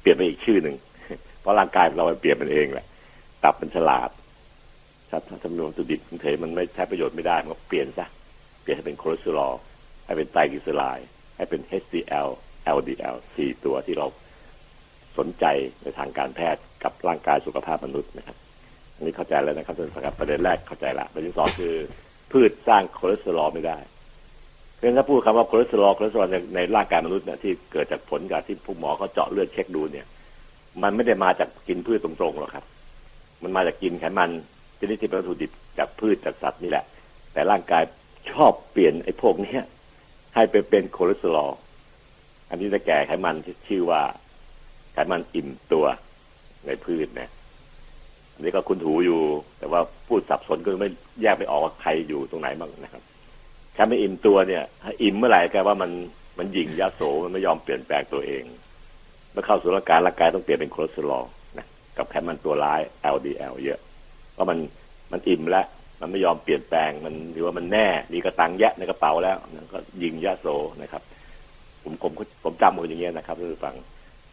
[0.00, 0.76] เปลี่ยนไปอีกชื่อหนึ่ง
[1.40, 2.86] เพราะร่างกายเราเปลี่ยนมันเองแหละ
[3.44, 4.10] ตับมันฉลาด
[5.10, 8.06] ถ้าจากวัตถุดิบเฉยมันไม่ใช้ประโยชน์ไม่ได้มันก็เปลี่ยนซะ
[8.62, 9.54] เปลี่ยนให้เป็นคอเลสเตอรอล
[10.06, 12.28] ให้เป็นไตรกลีเซอไรด์ให้เป็น HDL
[12.76, 14.06] LDL สี่ตัวที่เรา
[15.18, 15.44] สนใจ
[15.82, 18.36] ในทางการแพทย์กับร่างกายสุขภาพมนุษย์นะครับ
[19.02, 21.74] อันนี้เข้าใจแล้วนะครับท่านผู้ชมครับประเด็นแรกเข้าใจละประเด็นที่สองคือ
[22.32, 23.78] พืชสร้างคอเลสเตอรอลไม่ได้
[24.74, 30.06] เพราะฉะนั้นถ้าพูดคำว่าคอเลสเตอรอลคอเลสเตอรอลในในร่างกายมนุษย์เนี่ยที่เกิดจากผลจากที่พวกหมอเขาเจาะเลือดเช็คดูเนี่ย
[30.82, 32.64] มันไม่ได้มาจากกินพืชตรงๆหรอกครับ
[33.42, 34.30] มันมาจากกินไขมัน
[34.78, 36.84] ชนิดที่เป็นวัตถุดิบจากพืชจากสัตว์นี่แหละ
[37.32, 37.82] แต่ร่างกาย
[38.30, 39.62] ชอบเปลี่ยนไอ้พวกเนี้ย
[40.34, 41.50] ให้ไปเป็นคอเลสเตอรอล
[42.50, 44.02] อันนี้จะแก่ไขมันที่ชื่อว่า
[44.92, 45.86] ไขมันอิ่มตัว
[46.66, 47.30] ในพืชเนี่ย
[48.40, 49.20] นนี้ก็คุณถูอยู่
[49.58, 50.90] แต่ว่าพูดสับสนก็ไม่
[51.22, 53.02] แยกไปออกว่าใครอยู่ตรงไหนบ้างนะครับ
[53.74, 55.90] แค่ไม่อิ่มตัวเนี่ยถ้าอิ่มเมื่อไหร่แกว่ามัน
[56.38, 58.44] มันหยิ่งยโสมันไม่ยอมเปลี่ยนแปลงตัวเอง
[59.32, 61.24] เมื่อเข้าสู่ร่างกายร่างกายต้องเปลี่ยนเป็นคอเลสเตอรอล
[61.58, 61.66] นะ
[61.96, 62.80] กับไขมันตัวร้าย
[63.14, 63.80] LDL เยอะ
[64.32, 64.58] เพราะมัน
[65.12, 65.66] มันอิ่มแล้ว
[66.00, 69.36] มันไม่ยอมเปลี่ยนแปลงมันหรือว่ามันแน่มีกะตังค์แยะในกระเป๋าแล้ว
[69.72, 70.46] ก็ยิงยาโส
[70.82, 71.02] นะครับ
[71.82, 72.12] ผมผม
[72.44, 73.74] ผมจำคนอย่างเงี้ยนะครับท่านผู้ฟัง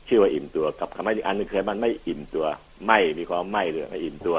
[0.07, 2.45] ชื่อว่าอิ่มตัวกับคำว่าอีกอันหนึ่งคือมันไม่อิ่มตัว
[2.87, 4.37] ไม่มีความไม่เลยไม่อิ่มตัว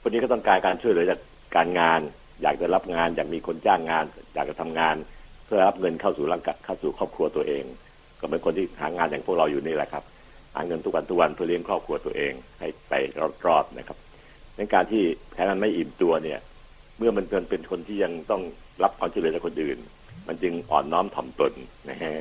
[0.00, 1.20] คนนี้ก็ต้องการการช่วยเหลือจาก
[1.56, 2.00] การงาน
[2.42, 4.96] อยากจะรับงานอยากมีคนจ้างงาน อยากจะทำงาน
[5.44, 7.64] เพื่อรับเงินเข้าสู่ร่างกายเข้าสู่ครอบครัวตัวเอง
[8.20, 10.04] ก็เป็นคนที่หางานอย่างพวกเราอยู่นี่แหละครับ
[10.54, 12.92] หาเงินทุกวันทุกวันเพื่อเลี้ยงครอบครัวตัวเอง ให้ไป
[13.46, 13.98] รอดๆนะครับ
[14.56, 15.02] ในการที่
[15.34, 16.40] แค่นั้นไม่อิ่มตัวเนี่ย
[16.98, 18.42] เมื่อมันเป็นคนที่ยังต้อง
[18.82, 19.78] รับความช่วยเหลือจากคนอื่น
[20.28, 21.52] มันจึงอ่อนน้อมถ่อมตน
[21.90, 22.14] นะฮะ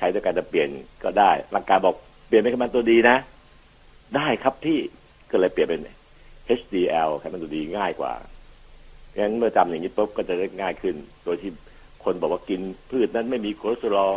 [0.00, 0.68] ใครต้องการจะเปลี่ยน
[1.04, 1.94] ก็ได้ร่างกายบอก
[2.26, 3.16] เปลี่ยนเป็นไขมันตัวดีนะ
[4.16, 4.78] ได้ครับพี่
[5.30, 5.80] ก็เลยเปลี่ยนเป็น
[6.58, 8.12] HDL ไขมันตัวดีง่ายกว่า
[9.16, 11.50] งั้นเมื่อจำอย่างนี้ปุ๊บก็จะได้ง่ายขึ้น โดยที่
[12.04, 14.12] คนบอกว่ากินพืชนั้นไม่มีคอเลสเตอรอล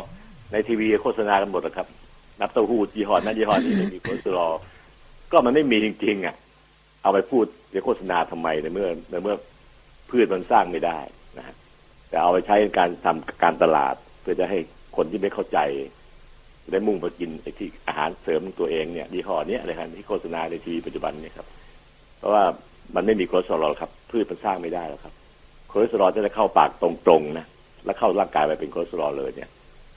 [0.52, 1.88] ในทีวีโฆษณากันหมดนะครับ
[2.40, 4.54] น้ำเต้าหู้ยี่ห้อนั้นยี่ห้อนี้ไม่มีคอเลสเตอรอล
[5.32, 6.36] ก็มันไม่มีจริงๆอะ
[7.02, 9.36] เอาไปพูดในโฆษณาทำไมในเมื่อในเมื่อ
[10.10, 11.00] พืชมันสร้างไม่ได้
[11.38, 11.56] นะฮะ
[12.10, 14.60] แต่เอาไปใช้ในการทำการตลาด เพื่อจะให้
[14.96, 15.60] คนที่ไม่เข้าใจ
[16.72, 21.48] ได้มุ่งไปกินไอ้ที่อาหารเสริมตัวเองเนี่ยยี่ห้อเนี้ยนะครับที่โฆษณาในทีวีปัจจุบันเนี่ยครับ
[22.20, 22.44] เพราะว่า
[22.96, 25.14] มันไม่มีคอเลสเตอรอลครับพืชมันสร้างไม่ได้แล้วครับ
[25.72, 27.46] คอเลสเตอรอลจะได้เข้าปากตรงๆนะ
[27.86, 29.50] แล้วเข้าร่างกายไปเป็นคอเลสเตอรอลเลยเนี่ย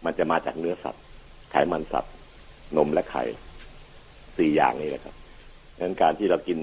[0.04, 1.02] มันจะมาจากเนื้อสัตว์
[1.50, 2.12] ไขมันสัตว์
[2.76, 3.22] นมและไข่
[4.37, 5.14] สี่อย่างนี้แหละครับ
[5.76, 6.59] ดังนั้นการที่เรากิน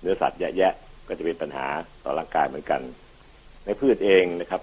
[0.00, 1.66] เนื้อสัตว์แยะๆก็จะเป็นปัญหา
[2.04, 2.80] ต่อร่างกายเหมือนกัน
[3.64, 4.62] ในพืชเองนะครับ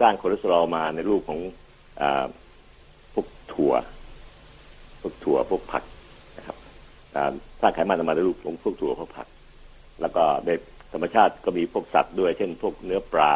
[0.00, 1.40] สร้างคอเลสเตอรอลมาในรูปของ
[3.14, 3.72] พวกถั่ว
[5.00, 5.84] พวกถั่วพวกผัก
[6.38, 6.56] นะครับ
[7.60, 9.28] สร้างไขมันออกมาในรูปของพวกถั่วพวกผัก
[10.00, 10.50] แล้วก็ใน
[10.92, 13.34] ธรรมชาติก็มีพวกสัตว์ด้วย เช่น พวกเนื้อปลา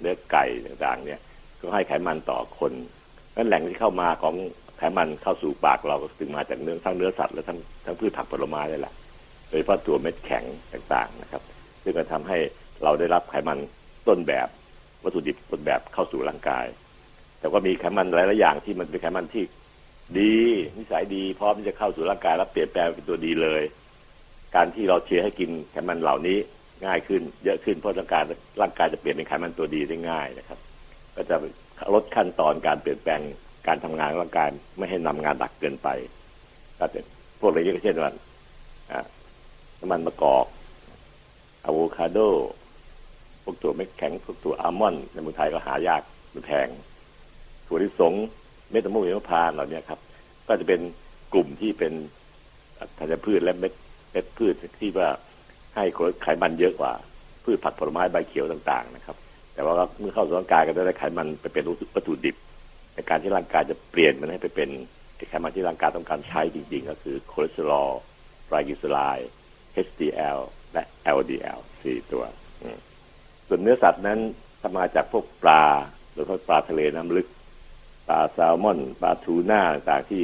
[0.00, 1.20] เนื้อไก่ต่างๆ เนี่ย
[1.60, 2.72] ก็ให้ไขมันต่อคน
[3.36, 4.34] นั้นแหล่งที่เข้ามาของ
[4.78, 8.94] ไขมันเข้าสู่ปากเราก็ถึงมาจากเนื้อทั้งเนื้อสัตว์และทั้งทั้งพืชผักผลไม้นี่แหละ
[9.48, 11.42] โดยเฉพาะตัวเม็ดแข็งต่างๆนะครับ
[11.82, 12.38] ซึ่งก็ทำให้
[12.84, 13.58] เราได้รับไขมัน
[14.08, 14.48] ต้นแบบ
[15.04, 16.66] วัตถุดิบต้นแบบเข้าสู่ร่างกาย
[17.40, 19.44] แต่ก็มีไขมันหลายๆอย่างที่มันเป็นไขมันที่
[20.18, 20.34] ดี
[20.76, 23.62] นิสัยดีพร้อมที่จะเข้าสู่ร่างกายแล้วเปลี่ยนแปลงเป็นตัวดีเลย
[24.54, 26.38] การที่เราเชียร์ให้กินไขมันเหล่านี้
[26.86, 28.22] ง่ายขึ้น เยอะขึ้นเพราะร่างกาย
[28.60, 30.58] ร่างกายจะเปลี่ยนเป็นไขมันตัวดีได้ง่ายนะครับ
[31.16, 31.36] ก็จะ
[31.94, 33.20] ลดขั้นตอนการเปลี่ยนแปลง
[33.66, 34.48] การทำงานร่างกาย
[34.78, 35.88] ไม่ให้นำงานหนักเกินไป
[36.78, 37.00] ก็จะ
[37.40, 38.10] พวกอะไรนี้ก็เช่นว่า
[39.80, 40.46] น้ำมันมะกอก
[41.64, 42.18] อะโวคาโด
[43.42, 46.02] พวกตัวเม็ดแข็งพวกตัวอัลมอนด์ในเมืองไทยก็หายาก
[46.34, 46.68] มันแพง
[47.70, 48.14] ถั่วลิสง
[48.70, 50.00] เม็ดมะม่วงหิมพานต์เหล่านี้ครับ
[50.48, 50.80] ก็จะเป็น
[51.32, 51.92] กลุ่มที่เป็น
[52.98, 53.72] ธัญพืชและเม็ด
[54.12, 55.08] เม็ดพืชที่ว่า
[55.74, 55.84] ให้
[56.22, 56.92] ไขมันเยอะกว่า
[57.44, 59.16] พืชผักผลไม้ใบเขียวต่างๆนะครับ
[59.54, 62.36] แต่ว่าเมื่อเข้าสู่ร่างกายก็จะได้ไขมันไปเป็นวัตถุดิบ
[62.94, 64.70] ในการที่ร่างกายจะเปลี่ยนมันให้ไปเป็น
[65.28, 67.90] ไขมันที่ร่างกายต้องการใช้จริงๆ ก็คือคอเลสเตอรอล
[68.46, 69.30] ไตรกลีเซอไรด์
[69.86, 70.38] HDL
[70.72, 70.84] และ
[71.16, 72.24] LDL สี่ตัว
[73.48, 74.18] ส่วนเนื้อสัตว์นั้น
[74.60, 75.64] ถ้ามาจากพวกปลา
[76.12, 77.26] โดยเฉพาะปลาทะเลน้ำลึก
[78.08, 80.22] ปลาแซลมอนปลาทูน่าต่างๆที่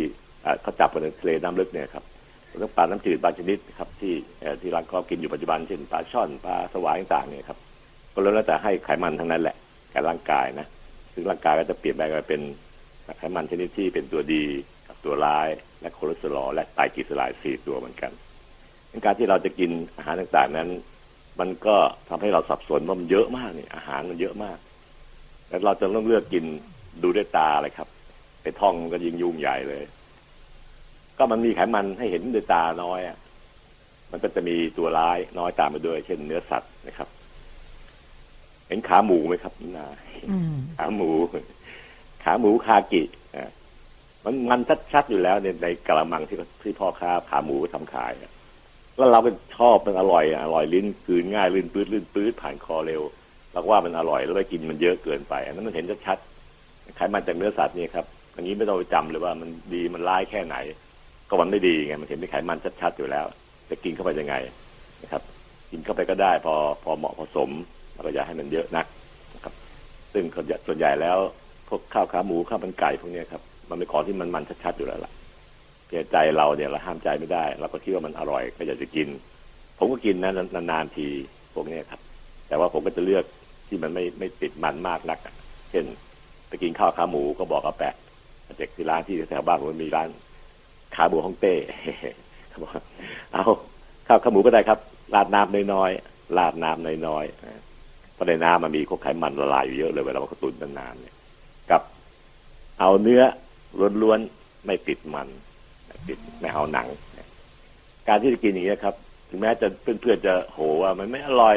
[0.63, 2.05] เขาจับกันในทะเลน้ำลึกเนี่ยครับ
[2.49, 4.15] แล้วก็ปลาน้ำจืดบางชนิดครับที่
[4.61, 7.59] ที่ร้านก็กินอยู่ปัจจุบันเช่นปลาช่อนปลาสวายต่างๆเนี่ยครับ
[8.13, 9.57] ก็ล้วนแต่ให้ไขมันทั้งนั้นแหละ
[9.91, 10.67] แก่ร่างกายนะ
[11.13, 12.43] ซึ่งร่างกายก็จะเปลี่ยนแปลงไปเป็น
[13.19, 14.45] ไขมันชนิดที่เป็นตัวดี
[14.89, 15.49] กับตัวร้าย
[15.81, 18.13] และคอเลสเตอรอลและไตรกลีเซอไรด์สี่ตัวเหมือนกัน
[19.05, 20.69] การที่เราจะกินอาหารต่างๆนั้น
[21.41, 21.77] มันก็
[22.09, 24.59] ทำให้เราสับสนว่ามันเยอะมากเนี่ยอาหารมันเยอะมาก
[25.49, 26.45] แล้วเราจะต้องเลือกกิน
[27.03, 27.89] ดูด้วยตาเลยครับ
[28.43, 29.83] ไปท่องก็ยิ่งยุ่งใหญ่เลย
[31.19, 33.17] ก็มันมีไขมันให้เห็นด้วยตาน้อยอะ
[34.11, 37.09] มันก็จะมีตัวร้ายน้อยตามมาด้วย เช่นเนื้อสัตว์นะครับ
[38.69, 39.87] เห็นขาหมูไหมครับนา
[40.31, 41.11] อืมขาหมู
[42.25, 43.03] ขาหมูคากิ
[43.37, 43.51] อะ
[44.25, 44.61] มันมัน
[44.93, 48.33] ชัดๆอยู่แล้วในในกระมังที่ที่พ่อค้าขาหมูทำขายอะ
[48.97, 53.03] แล้วเราก็ชอบมันอร่อยอะอร่อยลิ้นกลืนง่ายลื่นปื้ดลื่นปื้ดผ่านคอเร็ว
[53.53, 56.26] เราก็ว่ามันอร่อยแล้วไปกินมันเยอะเกินไปอันนั้นมันเห็นชัดๆ
[56.97, 60.57] ไขมันจากเนื้อสัตว์นี่ครับอย่างนี้ไม่ต้องไปจำเลยว่ามันดีมันร้ายแค่ไหน
[61.29, 63.27] ก็มันไม่ดีไงมันเห็นเป็นไขมันชัดๆอยู่แล้ว
[63.71, 64.35] จะกินเข้าไปยังไง
[65.03, 65.23] นะครับ
[65.71, 66.55] กินเข้าไปก็ได้ พอ
[66.85, 67.51] พอเหมาะพอสม
[67.95, 68.87] แล้วก็อย่าให้มันเยอะนัก
[69.35, 69.55] นะครับ
[70.13, 70.25] ซึ่ง
[70.67, 71.19] ส่วนใหญ่แล้ว
[71.69, 75.13] พวกข้าวขาหมูข้าวมันไก่พวกนี้ครับมันเป็นของที่มันมันชัดๆอยู่แล้วล่ะ
[75.87, 79.09] เพียใจเราเนี่ยเราห้ามใจไม่ได้เราก็คิดว่ามันอร่อยก็อยากจะกิน
[79.79, 81.07] ผมก็กินนะนานๆที
[81.55, 82.01] พวกนี้ครับ
[82.49, 83.25] แต่ว่าผมก็จะเลือก
[83.69, 85.19] ที่มันไม่ไม่ติดมันมากนัก
[85.71, 85.85] เช่น
[86.63, 87.95] กินข้าวขาหมูก็บอกกับแปะ
[88.59, 90.09] เด็กที่ร้านที่แถวบ้านผมมีร้าน
[90.95, 91.55] ขาหมูฮ่องเต้
[92.49, 92.71] เขาบอก
[93.33, 93.45] เอา
[94.07, 94.79] ข้าวขาหมูก็ได้ครับ
[95.15, 101.15] ราดน้ำน้อยๆราดน้ำน้อยๆเพราะในน้ำมันมีพวกไขมันละลายอยู่เยอะเลยเวลาเราตุ๋นนานๆเนี่ย
[101.71, 101.83] กับ
[102.81, 103.23] เอาเนื้อ
[104.03, 105.29] ล้วนๆไม่ติดมัน
[106.09, 106.89] ติดไม่เอาหนัง
[108.09, 108.95] การที่จะกินอย่างนี้ครับ
[109.29, 111.57] ถึงแม้จะเพื่อนๆจะโหว่ามันไม่อร่อย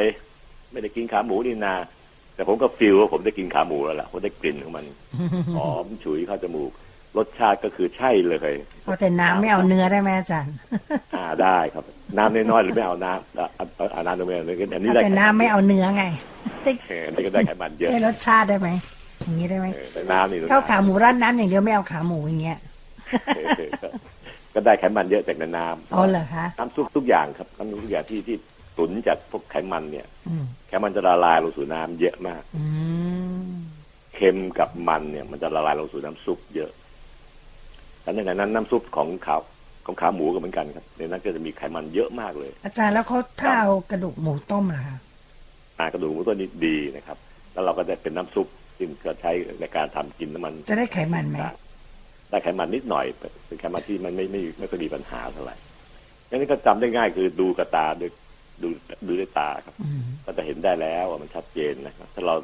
[0.72, 1.74] ไม่ได้กินขาหมูนี่นา
[2.34, 4.84] แต่ผมก็ฟีลว่าผมได้กินขาหมูแล้วล่ะผมได้กลิ่นของมัน
[5.56, 6.70] หอมฉุยเข้าจมูก
[7.16, 10.54] รสชาติก็คือใช่เลยเอาแต่น้ำไม่เอาเนื้อได้ไหมอาจารย์
[11.16, 11.84] อ่าได้ครับ
[12.18, 16.04] น้ำน้อยๆหรือไม่เอาน้ำเอาเอาเอาน้ำน้อยๆเลยอันนี้เอาได้แต่น้ำไม่เอาเนื้อไง
[16.62, 18.68] ได้เอออันนี้ก็ได้ไขมันเยอะได้รสชาติได้ไหม
[19.20, 22.58] อย่างนี้ได้ไหมเออแต่น้ำนี่ข้าวขาหมูราดน้ำอย่างเดียวไม่เอาขาหมูอย่างเงี้ย
[23.36, 23.88] เออก็
[24.54, 28.36] ก็ได้ไขมันเยอะจากในน้ำอ๋อเหรอคะน้ำซุปทุกอย่างครับน้ำซุปทุกอย่างที่ที่
[28.78, 32.64] ตุ๋นจากพวกไขมันเนี่ยอืมไขมันจะละลายลงสู่น้ำเยอะมากอื
[33.44, 33.50] ม
[34.14, 36.70] เค็มกับมันเนี่ย มันจะละลายลงสู่น้ำซุปเยอะ
[38.02, 39.36] แต่ในนั้นน้ำซุปของขา
[39.86, 44.98] ของขาหมูก็เหมือนกันครับในนั้นก็จะมีไขมันเยอะมากเลย อาจารย์แล้วเขาถ้าเอากระดูกหมูต้มล่ะคะ
[45.78, 47.18] อ่ากระดูกหมูตัวนี้ดีนะครับ
[47.52, 48.46] แล้วเราก็ได้เป็นน้ำซุป
[48.78, 51.36] ซึ่งก็ใช้ในการทำกินน้ำมัน จะได้ไขมันไหม
[52.30, 53.06] ได้ไขมันนิดหน่อย
[53.46, 55.56] เป็นไขมันที่มันไม่ไม่ไม่ค่อยมีปัญหาเท่าไหร่
[56.28, 58.10] ดังนั้นก็จำได้ง่ายคือดูกะตาด้วย
[58.62, 58.68] ดู
[59.06, 62.34] ดูด้วยตาครับอืมก็จะเห็นได้แล้วว่ามันชัดเจนนะครับ ถ้าเรา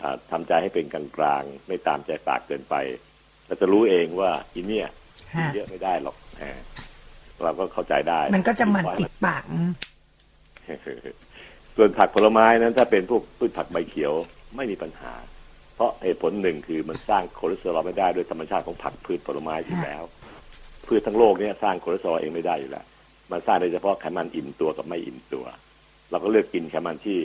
[0.00, 2.74] อ่าทำใจให้เป็นกลางๆไม่ตามใจปากเกินไป
[3.46, 4.88] เราจะรู้เองว่าอันเนี่ย
[5.34, 6.52] กินฮะเยอะไม่ได้หรอกอ่า
[7.44, 9.70] เราก็เข้าใจได้ มันก็จะมันติดปากอืม
[11.76, 14.12] ส่วนผักผลไม้นั้น ถ้าเป็นพวกพืชผักใบเขียว
[14.56, 15.12] ไม่มีปัญหา
[15.74, 20.02] เพราะเหตุผลหนึ่งคือมันสร้างคอเลสเตอรอลไม่ได้ด้วยธรรมชาติของผักพืชผลไม้อยู่แล้ว
[20.86, 22.84] พืชทั้งโลกเนี่ยสร้างคอเลสเตอรอลเองไม่ได้อยู่แล้ว
[23.32, 25.44] มันสร้างได้เฉพาะไขมันอิ่มตัวกับไม่อิ่มตัว
[26.10, 27.18] เราก็เลือกกินไขมันที่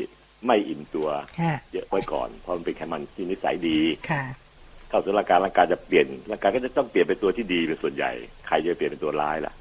[0.48, 4.24] ไม่อิ่มตัวค่ะเยอะไว้ก่อนเพราะมันเป็นไขมันที่นิสัยดีค่ะ
[4.90, 8.12] เข้าสู่ร่างกายร่างกายจะเปลี่ยนร่างกายก็จะต้องเปลี่ยนเป็นตัวที่ดีเป็นส่วนใหญ่
[8.48, 9.54] ใครจะเปลี่ยนเป็นตัวร้ายล่ะ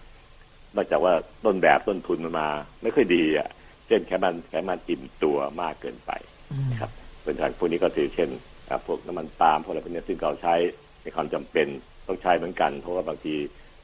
[0.77, 1.13] นอกจากว่า
[1.45, 2.49] ต้นแบบต้นทุนมันมา
[2.83, 3.49] ไม่ค่อยดีอะ
[3.87, 6.11] เช่นไขมันไขมันอิ่มตัวมากเกินไป
[6.53, 6.91] อืมนะครับ
[7.25, 8.31] เป็นทางพวกนี้ก็ถือเช่น
[8.69, 10.55] อ่าพวกน้ำมันปาล์มพวกอะไรพวกนี้ซึ่งเราใช้
[11.03, 11.67] ในความจำเป็น
[12.07, 13.35] ต้องใช้เหมือนกัน เพราะว่าบางที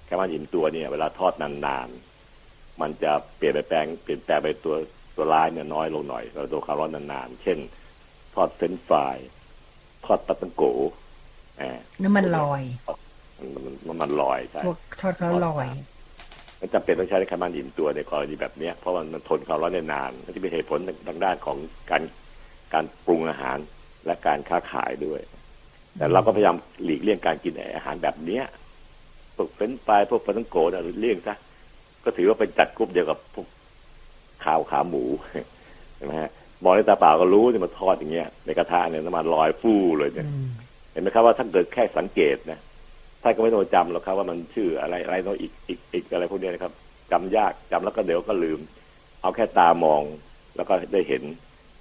[0.06, 4.74] ไขมันอิ่มตัวเนี่ย เวลาทอดนานๆมันจะเปลี่ยนไปแปลงเปลี่ยนแปลงไปตัว
[5.16, 7.58] ตัวร้ายเนี่ยน้อยลงหน่อย เราโดนความร้อนนานๆ เช่น
[8.34, 9.16] ทอดเฟรนช์ฟราย
[10.04, 10.62] ทอดปลาตังโก
[11.60, 12.62] อ่าน้ำมันลอย
[13.38, 15.68] มันมันมันมันลอยใช่พวกทอดเขาลอย
[16.60, 21.56] มันจำเป็นต้องใช้ไขมันอิ่มตัวในกรณีแบบเนี้ยเพราะมันมันทนความร้อนได้นานมันจะเป็นเหตุผลทางด้านของ
[21.90, 22.02] การ
[22.74, 23.58] การปรุงอาหาร
[24.06, 25.20] และการค้าขายด้วย
[25.96, 28.44] แต่เราก็พยายามหลีกเลี่ยงการกินอาหารแบบเนี้ย
[29.36, 31.36] พวกเฟรนช์ฟรายพวกปลาทังโกะนะเลี่ยงซะ
[32.04, 33.46] ก็ถือว่าเป็นจัดกลุ่มเดียวกับพวก
[34.44, 35.04] ข้าวขาหมู
[35.96, 36.30] ใช่ไหมฮะ
[36.62, 40.48] มองด้วยตาเปล่าก็รู้เนี่ยมันทอดอย่างเงี้ย ในกระทะเนี่ยน้ำมันลอยฟู่เลยเนี่ยอืม
[40.92, 42.60] เห็นไหมครับว่าถ้าเกิดแค่สังเกตนะ
[43.22, 46.72] ท่านก็ไม่ต้องจำหรอกครับว่ามันชื่ออะไรอะไรโน้นอีกอีกอีกอะไรพวกเนี้ยนะครับ
[47.12, 48.60] จำยากจำแล้วก็เดี๋ยวก็ลืม
[49.22, 50.02] เอาแค่ตามอง
[50.56, 51.22] แล้วก็ได้เห็น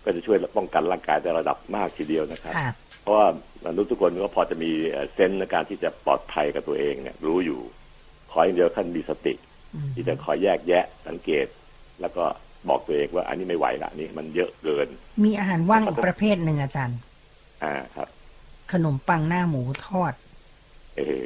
[0.03, 3.27] ก็จะช่วยป้องกันร่างกายในระดับมากทีเดียวนะครับค่ะเพราะว่า
[3.65, 7.59] มนุษย์ทุกคนก็พอจะมีเอ่อเซนส์ในการที่จะปลอดภัยกับตัวเองเนี่ย รู้อยู่
[8.31, 9.33] ขออย่างเดียวท่านมีสติ
[9.73, 11.47] อืมที่จะคอยแยกแยะสังเกต
[12.03, 12.25] แล้วก็
[12.69, 14.87] บอกตัวเองว่าอันนี้ไม่ไหวละนี่มันเยอะเกิน
[15.23, 16.99] มีอาหารว่างอีกประเภทหนึ่งอาจารย์
[17.63, 18.07] อ่าครับ
[18.73, 20.13] ขนมปังหน้าหมูทอด
[20.97, 21.21] เออ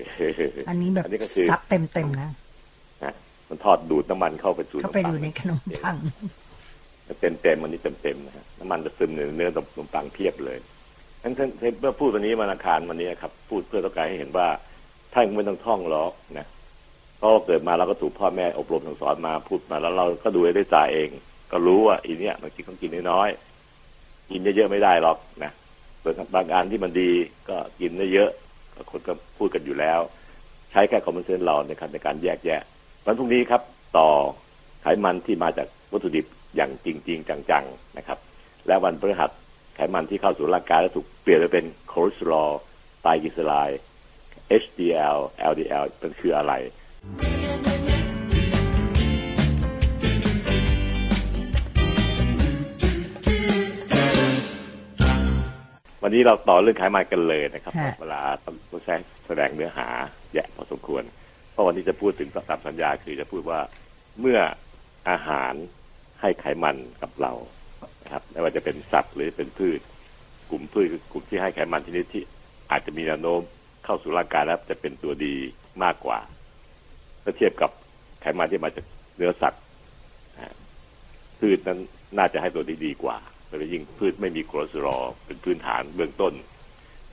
[0.69, 2.29] อันนี้แบบอันนี้ก็คือซับเต็มเต็มๆนะ
[3.03, 3.13] นะ
[3.49, 5.97] มันทอดดูดน้ำมันเข้าไปสู่เข้าไปขนมดูปังในขนมปัง
[7.21, 10.57] เต็มเต็มๆอันนี้เต็มเต็มๆนะฮะน้ำมันจะซึมในเนื้อขนมปังเพียบเลย
[11.23, 14.47] ทั้งทั้งเมื่อพูดวันนี้วันอังคารวันนี้ครับ พูดเพื่อต้องการให้เห็นว่า
[15.13, 16.47] ท่านไม่ต้องท่องหรอกนะ
[17.17, 21.09] เพราะว่าเกิดมาเราก็ถูกพ่อแม่อบรมสั่งสอนมาพูดมาแล้วเราก็ดูได้ตาเอง
[21.51, 25.51] ก็รู้ว่าอีเนี้ยมันกินต้องกินน้อยๆกินเยอะๆไม่ได้หรอกนะ
[26.01, 27.11] ส่วนบางอันที่มันดี
[27.49, 28.29] ก็กินได้เยอะ
[28.91, 29.99] คนก็พูดกันอยู่แล้ว
[30.71, 32.61] ใช้แค่ common sense เราในการในการแยกแยะ
[33.05, 33.61] วันพรุ่งนี้ครับ
[33.97, 34.09] ต่อ
[34.81, 36.25] ไขมันที่มาจากวัตถุดิบ
[36.55, 38.19] อย่างจริง ๆ จังๆนะครับ
[38.67, 39.31] และวันพฤหัส
[39.75, 42.51] ไขมันที่เข้าสู่ร่างกายแล้วถูกเปลี่ยนไปเป็นคอเลสเตอรอล
[43.01, 43.81] ไตรกลีเซอไรด์
[44.61, 45.17] HDL
[45.51, 46.53] LDL มันคืออะไร
[46.99, 47.03] วั
[56.09, 59.87] นนี้เราต่อเรื่องไขมันกันเลยนะครับฮะเวลาต้องแสดงแสดงเนื้อหา
[60.33, 61.03] แยะพอสมควร
[61.51, 63.59] เพราะวันนี้จะพูดถึงตามสัญญาคือจะพูดว่า
[64.19, 64.39] เมื่อ
[65.09, 65.53] อาหาร
[66.21, 67.33] ให้ไขมันกับเรา
[68.03, 69.79] นะครับไม่ว่าจะเป็นสัตว์หรือเป็นพืช
[70.51, 72.23] กลุ่มพืชคือกลุ่มที่ให้ไขมันชนิดที่
[72.71, 73.41] อาจจะมีแนวโน้ม
[73.85, 75.35] เข้าสู่ร่างกายแล้วจะเป็นตัวดี
[75.83, 76.19] มากกว่า
[77.27, 77.71] ถ้าเทียบกับ
[78.21, 78.85] ไขมันที่มาจาก
[79.17, 79.63] เนื้อสัตว์
[81.39, 81.79] พืชนั้น
[82.17, 86.33] น่าจะให้ตัวดีดีกว่าโดยเฉพาะยิ่งพืชไม่มีคอเลสเตอรอลเป็นพื้นฐานเบื้องต้น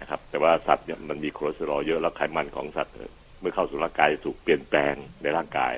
[0.01, 2.95] นะครับ แต่ว่าสัตว์เนี่ยมันมีคอเลสเตอรอลเยอะแล้วไขมันของสัตว์
[3.41, 5.75] เมื่อเข้าสู่ร่างกายจะถูกเปลี่ยนแปลงในร่างกาย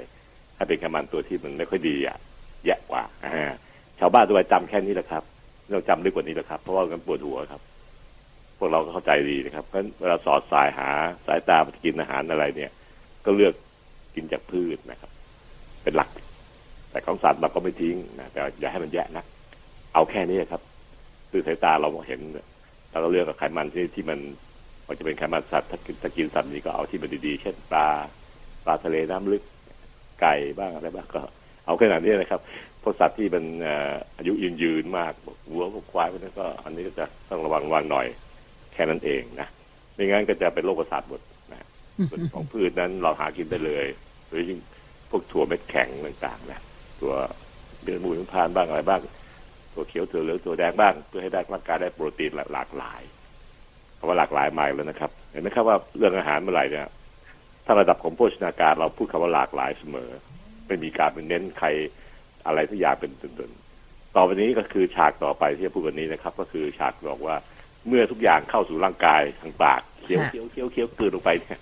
[0.56, 2.16] ให้เป็นไขมันตัวที่มันไม่ค่อยดีอะ
[2.64, 3.02] แย่กว่า
[3.98, 5.22] ชาวบ้านตัวไปจำแค่นี้แหละครับ
[5.62, 7.62] ไม่ต้องจำลึกกว่านี้แหละครับ เพราะว่ามันปวดหัวครับ
[8.58, 10.88] พวกเราก็เข้าใจดีนะครับเพราะฉะนั้นเวลาสอดส่ายหา
[11.26, 12.70] สายตาไปกินอาหารอะไรเนี่ย
[13.24, 13.54] ก็เลือก
[14.16, 15.10] กินจากพืชนะครับ
[15.82, 16.10] เป็นหลัก
[16.90, 19.24] แต่ของสัตว์เราก็ไม่ทิ้งนะแต่อย่าให้มันแย่นะ
[19.94, 20.62] เอาแค่นี้ครับ
[21.30, 22.20] คือสายตาเราเห็น
[22.90, 24.18] เราก็เลือกกับไขมันที่ที่มัน
[24.88, 27.88] มันจะเป็นไขมันสัตว์ถ้ากินถ้ากินสัตว์นี้ก็เอาที่มันดีๆเช่นปลา
[28.64, 29.42] ปลาทะเลน้ำลึก
[30.20, 31.20] ไก่บ้างอะไรบ้างก็
[31.66, 32.40] เอาขนาดนี้นะครับ
[32.82, 35.12] พวกสัตว์ที่มันเอ่ออายุยืนยืนๆมาก
[35.52, 38.06] วัวพวกควายพวกนั้นก็ อันนี้ก็จะต้องระวังระวังหน่อย
[38.72, 39.48] แค่นั้นเองนะ
[39.94, 41.20] ไม่งั้นก็จะเป็นโรคประสาทหมด
[41.52, 41.66] นะ
[42.10, 44.05] ส่วนของพืชนั้นเราหากินได้เลยห
[44.36, 44.60] รือยิ่ง
[45.10, 46.60] พวกถั่วเม็ดแข็งต่างๆนะ
[47.00, 47.14] ตัว
[47.84, 49.00] เดือนมูนพานบ้างอะไรบ้าง
[49.74, 53.02] ตัวเขียวถั่วเหลืองถั่วแดงบ้าง เพื่อให้ได้ร่างกายได้โปรตีนหลากหลาย
[53.98, 56.86] คำว่าหลากหลายมาอีกแล้วนะครับ เห็นไหมครับว่าเรื่องอาหารเมื่อไหร่เนี่ย
[57.66, 60.10] ถ้าระดับของโภชนาการเราพูดคำว่าหลากหลายเสมอ
[60.66, 61.68] ไม่มีการเป็นเน้นใคร
[62.46, 67.36] อะไรทุกอย่างเป็นตุนๆต่อไปนี้ก็คือฉากต่อไปที่จะพูดวันนี้นะครับ ก็คือฉากบอกว่า
[67.88, 71.58] เมื่อทุกอย่างเข้าสู่ร่างกายทางปากเคี้ยวเคี้ยวเคี้ยวเคี้ยวกลืนลงไปเนี่ย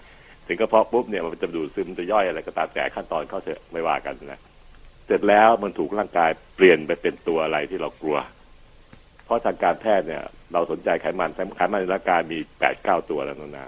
[0.46, 4.40] ถึงกระเพาะปุ๊บเนี่ยมันจะดูดซึมจะย่อยอะไรก็ตามแต่ขั้นตอนเขาเถอะไม่ว่ากันนะ
[5.06, 8.18] เสร็จแล้วมันถูกร่างกายเปลี่ยนไปเป็นตัวอะไรที่เรากลัว
[9.24, 13.66] เพราะทางการแพทย์เนี่ย เราสนใจไขมันไขมันในร่างกายมีแปดเก้าตัวแล้วนะนะ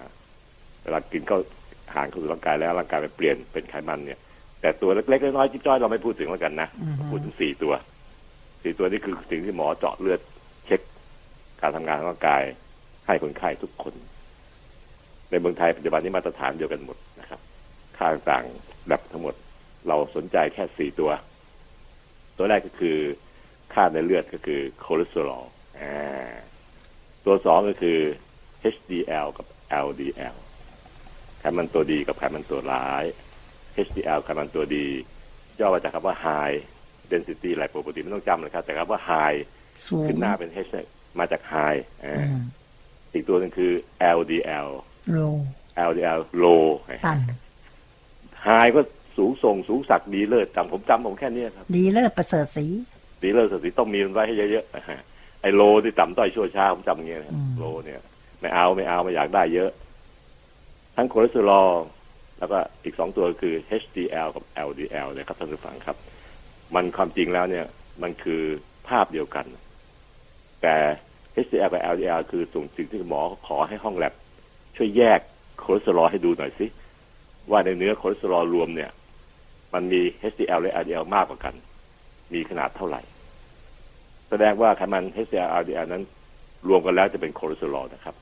[0.82, 1.38] เวลากินเข้า
[1.86, 4.18] อาหารเข้าสู่ร่างกายแล้วร่างกายมันเปลี่ยนเป็นไขมันเนี่ย
[4.60, 7.74] แต่ตัวเล็กๆน้อยๆจิ๊บจ้อยเราไม่พูดถึงแล้วกันนะอือฮึพูดถึงสี่ตัว
[8.62, 10.20] สี่ตัวนี่คือสิ่งที่หมอเจาะเลือด
[10.66, 10.80] เช็ค
[11.60, 12.42] การทำงานของร่างกาย
[13.06, 13.94] ให้คนไข้ทุกคน
[15.30, 17.40] ในเมืองไทยปัจจุบันนี้มาตรฐานเดียวกันหมดนะครับ
[17.96, 19.34] ค่าต่างๆแบบทั้งหมด
[19.88, 21.10] เราสนใจแค่สี่ตัว
[22.36, 22.98] ตัวแรกก็คือ
[23.74, 25.44] ค่าในเลือดก็คือคอเลสเตอรอล
[25.80, 26.32] อ่า
[27.24, 27.98] ตัวสองก็คือ
[28.74, 29.46] HDL กับ
[29.86, 30.36] LDL
[31.40, 33.04] ไขมันตัวดีกับไขมันตัวร้าย
[33.86, 34.86] HDL ไขมันตัวดี
[35.58, 36.56] ย่อมาจากคำว่า high
[37.12, 39.38] density lipoprotein ไม่ต้องจำเลยครับ แต่คำว่า high
[39.86, 40.86] สูงขึ้นหน้าเป็น H เนี่ย
[41.18, 42.42] มาจาก high อ่าอืม
[43.12, 43.72] อีกตัวหนึงคือ
[44.18, 44.68] LDL
[45.12, 45.18] โล
[45.88, 46.64] LDL low
[47.06, 47.18] ตัน
[48.46, 48.80] high ก็
[49.16, 52.66] สูงส่งสูงสักดีเลิศจำผมจำผมแค่นี้ครับ ดีเลิศประเสริฐสี
[53.22, 55.00] ดีเลิศสุดที่ต้องมีมันไว้ให้เยอะๆนะฮะ
[55.42, 58.00] ไอ้โลที่ต่ำต้อยชั่วช้าผมจำอย่างเงี้ยนะอืมโลเนี่ย
[58.40, 59.70] ไม่เอาไม่เอาไม่อยากได้เยอะ
[60.96, 61.70] ทั้งคอเลสเตอรอล
[62.38, 65.96] แล้วก็อีกสองตัวคือ HDL กับ LDL เนี่ยครับท่านผู้ฟังครับ
[66.74, 67.66] มันความจริงแล้วเนี่ย
[68.02, 68.42] มันคือ
[68.88, 69.46] ภาพเดียวกัน
[70.62, 70.76] แต่
[71.44, 74.14] HDL กับ LDL คือส่งสิ่งที่หมอขอให้ห้องแลบ
[74.76, 75.20] ช่วยแยก
[75.62, 76.66] คอเลสเตอรอลให้ดูหน่อยสิ
[77.50, 78.90] ว่าในเนื้อคอเลสเตอรอลรวมเนี่ย
[79.74, 81.54] มันมี HDL และ LDL มากกว่ากัน
[82.34, 83.02] มีขนาดเท่าไหร่
[84.30, 86.02] แสดงว่าไขมัน HDL LDL นั้น
[86.68, 88.16] รวมกันแล้วจะเป็นคอเลสเตอรอลนะครับ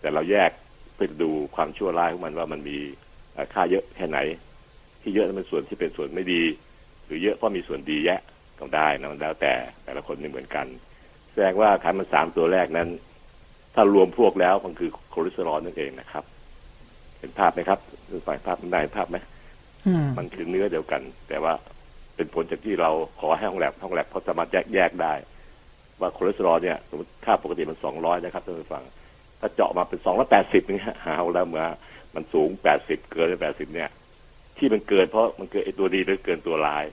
[0.00, 0.50] แต่เราแยก
[0.94, 2.78] เพื่อดูความชั่วร้ายของมันว่ามันมี
[3.54, 4.18] ค่าเยอะแค่ไหน
[5.00, 6.42] ที่เยอะนั้นเป็นส่วนที่เป็นส่วนไม่ดี
[7.04, 8.20] หรือเยอะเพราะมีส่วนดีแยะ
[8.58, 10.66] ก็ได้นะมันแล้วแต่แต่ละคนไม่เหมือนกัน
[11.32, 12.88] แสดงว่าไขมันสามตัวแรกนั้น
[13.80, 16.24] ถ้ารวมพวกแล้วมันคือคอเลสเตอรอลนั่นเองนะครับ
[17.18, 17.78] เห็นภาพไหมครับ
[18.10, 19.18] ดูฝ่ายภาพมันได้เห็นภาพไหม
[19.86, 21.52] อืมมันคือเนื้อเดียวกัน แต่ว่า
[22.16, 25.14] เป็นผลจากที่เราขอให้ห้องแลบห้องแลบเขาสามารถแยกแยกได้
[26.00, 28.84] ว่าคอเลสเตอรอลเนี่ยสมมติค่าปกติมันสองร้อยนะครับท่านผู้ฟัง
[29.40, 31.66] ถ้าเจาะมาเป็นสองร้อยแปดสิบนี่ฮะอ่าเอาแล้วเมื่อ
[32.14, 33.90] มันสูงแปดสิบเกินไปแปดสิบเนี่ย
[34.58, 36.84] ที่มันเกินเพราะมันเกินไอตัวดีหรือเกินตัวร้าย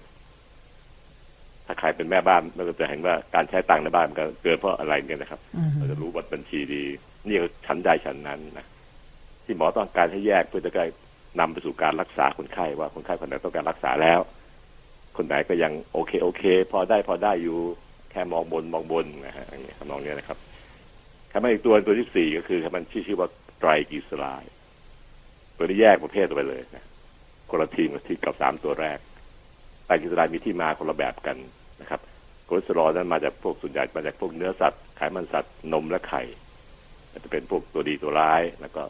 [1.66, 6.84] ถ้าใครเป็นแม่บ้านเราก็จะเห็นว่าการใช้ตังค์ในบ้านมันก็เกินเพราะอะไรเนี่ยนะครับอืมเราจะรู้บัตรบัญชีดี
[7.28, 8.66] นี่ก็ชั้นใดชั้นนั้นนะ
[9.46, 10.86] ที่หมอต้องการให้แยกเพื่อจะได้
[11.40, 14.20] นำไปสู่การรักษาคนไข้ว่าคนไข้คนไหนต้องการรักษาแล้ว
[15.18, 17.58] คนไหนก็ยังโอเคโอเค พอได้พอได้อยู่
[18.12, 20.38] แค่มองบนมองบนนะฮะอย่างเงี้ยทำนองเนี้ยนะครับ
[21.32, 24.54] คำว่าอีกตัวตัวที่สี่ก็คือคำมันชื่อชื่อว่าไตรกลีเซอไรด์
[25.58, 26.84] ตัวนี้แยกประเภทออกไปเลยนะ
[27.50, 28.98] คนละทีมกับที่กับสามตัวแรก
[29.86, 31.38] ไตรกลีเซอไรด์มีที่มาคนละแบบกัน
[31.82, 32.02] นะครับ
[32.48, 36.24] คอเลสเตอรอลนั้นมาจากพวกส่วนใหญ่มาจากพวกเนื้อสัตว์ไขมันสัตว์นมและไข่
[37.24, 38.82] จะเป็นพวกตัวดีตัวร้าย แล้วก็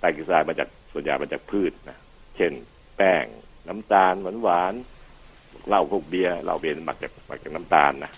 [0.00, 1.98] ไตรกลีเซอไรด์มาจากส่วนใหญ่มาจากพืชนะ
[2.36, 2.52] เช่น
[2.96, 3.24] แป้ง
[3.68, 4.74] น้ำตาลหวานหวาน
[5.68, 8.12] เหล้าพวกเบียร์เหล้าเบียร์มาจากมาจากน้ำตาลนะ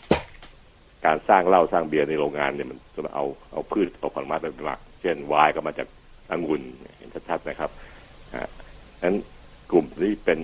[1.07, 5.89] การสร้างเหล้าสร้างเบียร์ในโรงงานเนี่ยมันจะเอาเอาพืชเอาผลไม้ไปเป็นหลัก เช่นไวน์ก็มาจาก
[6.31, 6.63] องุ่น
[6.99, 7.71] เห็นชัดๆนะครับ
[9.03, 9.17] นั้น
[9.73, 10.39] กลุ่มที่เป็น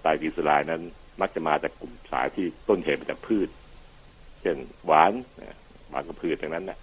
[0.00, 0.82] ไตรกลีเซอไรด์นั้น
[1.20, 3.48] มักจะมาจากกลุ่มสายที่ต้นเหตุมาจากพืช
[4.40, 5.12] เช่นหวาน
[5.88, 6.78] หวานก็พืชดังนั้นนะ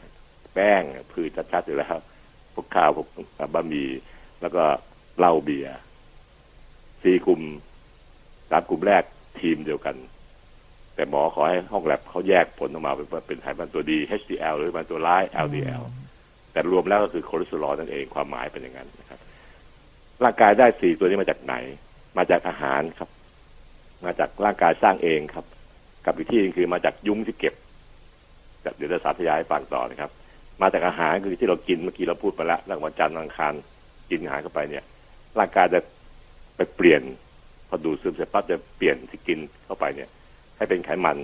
[0.54, 1.90] แป้งพืชชัดๆอยู่แล้ว
[2.54, 3.08] พวกข้าวพวก
[3.54, 3.90] บะหมี่
[4.42, 4.64] แล้วก็
[5.18, 5.76] เหล้าเบียร์
[7.04, 7.42] สี่กลุ่ม
[8.50, 9.04] สามกลุ่มแรก
[9.40, 9.96] ทีมเดียวกัน
[10.96, 15.84] แต่หมอขอให้ห้องแลบเขาแยกผลออกมาเป็นเป็นไขมันตัวดี HDL หรือมันตัวร้าย LDL
[16.52, 19.20] แต่รวมแล้วก็คือคอเลสเตอรอลนั่นเองความหมายเป็นอย่างนั้นนะครับ
[20.24, 21.56] ร่างกายได้สี่ตัวนี้มาจากไหน
[22.18, 23.10] มาจากอาหารครับ
[24.06, 25.46] มาจากร่างกายสร้างเองครับ
[26.06, 27.54] กับอีกที่นึงคือมาจากยุ้งที่เก็บ
[28.78, 30.12] เดี๋ยวจะสาธยายให้ฟังต่อนะครับ
[30.62, 33.54] มาจากอาหารคือที่เรากินเมื่อกี้เราพูดไปแล้วตั้งวันจันทร์อังคาร
[34.10, 34.84] กินอาหารเข้าไปเนี่ย
[35.40, 35.80] ร่างกายจะ
[36.56, 37.02] ไปเปลี่ยน
[37.70, 40.10] พอดูดซึมเสร็จปั๊บจะเปลี่ยนที่กินเข้าไปเนี่ย
[40.58, 41.18] ให้เป็นไขมัน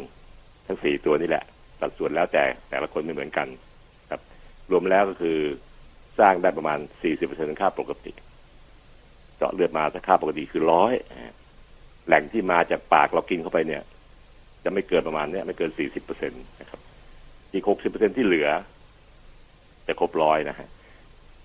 [0.68, 1.44] ทั้งสี่ตัวนี่แหละ
[1.80, 3.48] สัดส่วนแล้วแต่แต่ละคนไม่เหมือนกัน
[4.10, 4.22] ครับ
[4.72, 5.38] รวมแล้วก็คือ
[6.20, 8.12] สร้างได้ประมาณสี่สิบเปอร์เซ็นต์ค่าปกติ
[9.38, 10.94] เจาะเลือดมาถ้าค่าปกติคือร้อย
[12.08, 13.84] แหล่งที่มาจากปากเรากินเข้าไปเนี่ย
[14.64, 16.80] จะไม่เกินประมาณเนี้ยไม่เกินสี่สิบเปอร์เซ็นต์นะครับ
[17.54, 18.48] อีกหกสิบเปอร์เซ็นที่เหลือ
[19.88, 20.68] จะครบร้อยนะฮะ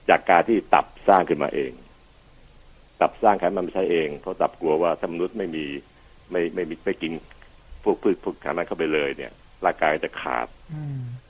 [0.09, 1.73] จากการที่ตับสร้างขึ้นมาเอง
[3.01, 5.65] ตับสร้างไขมันไม่ใช่เอง เพราะตับกลัวว่าถ้ามนุษย์ไม่มี
[6.31, 7.13] ไม่ไม่ไม่ไม่กิน
[7.83, 9.33] พวกพืชพวกไขมันเข้าไปเลยเนี่ย
[9.65, 10.47] ร่างกายจะขาด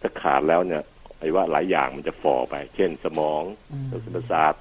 [0.01, 0.83] ถ้าขาดแล้วเนี่ย
[1.19, 3.43] ไอ้ว่าหลายอย่างมันจะฝ่อไป เช่น สมอง
[3.91, 4.55] สมประสาท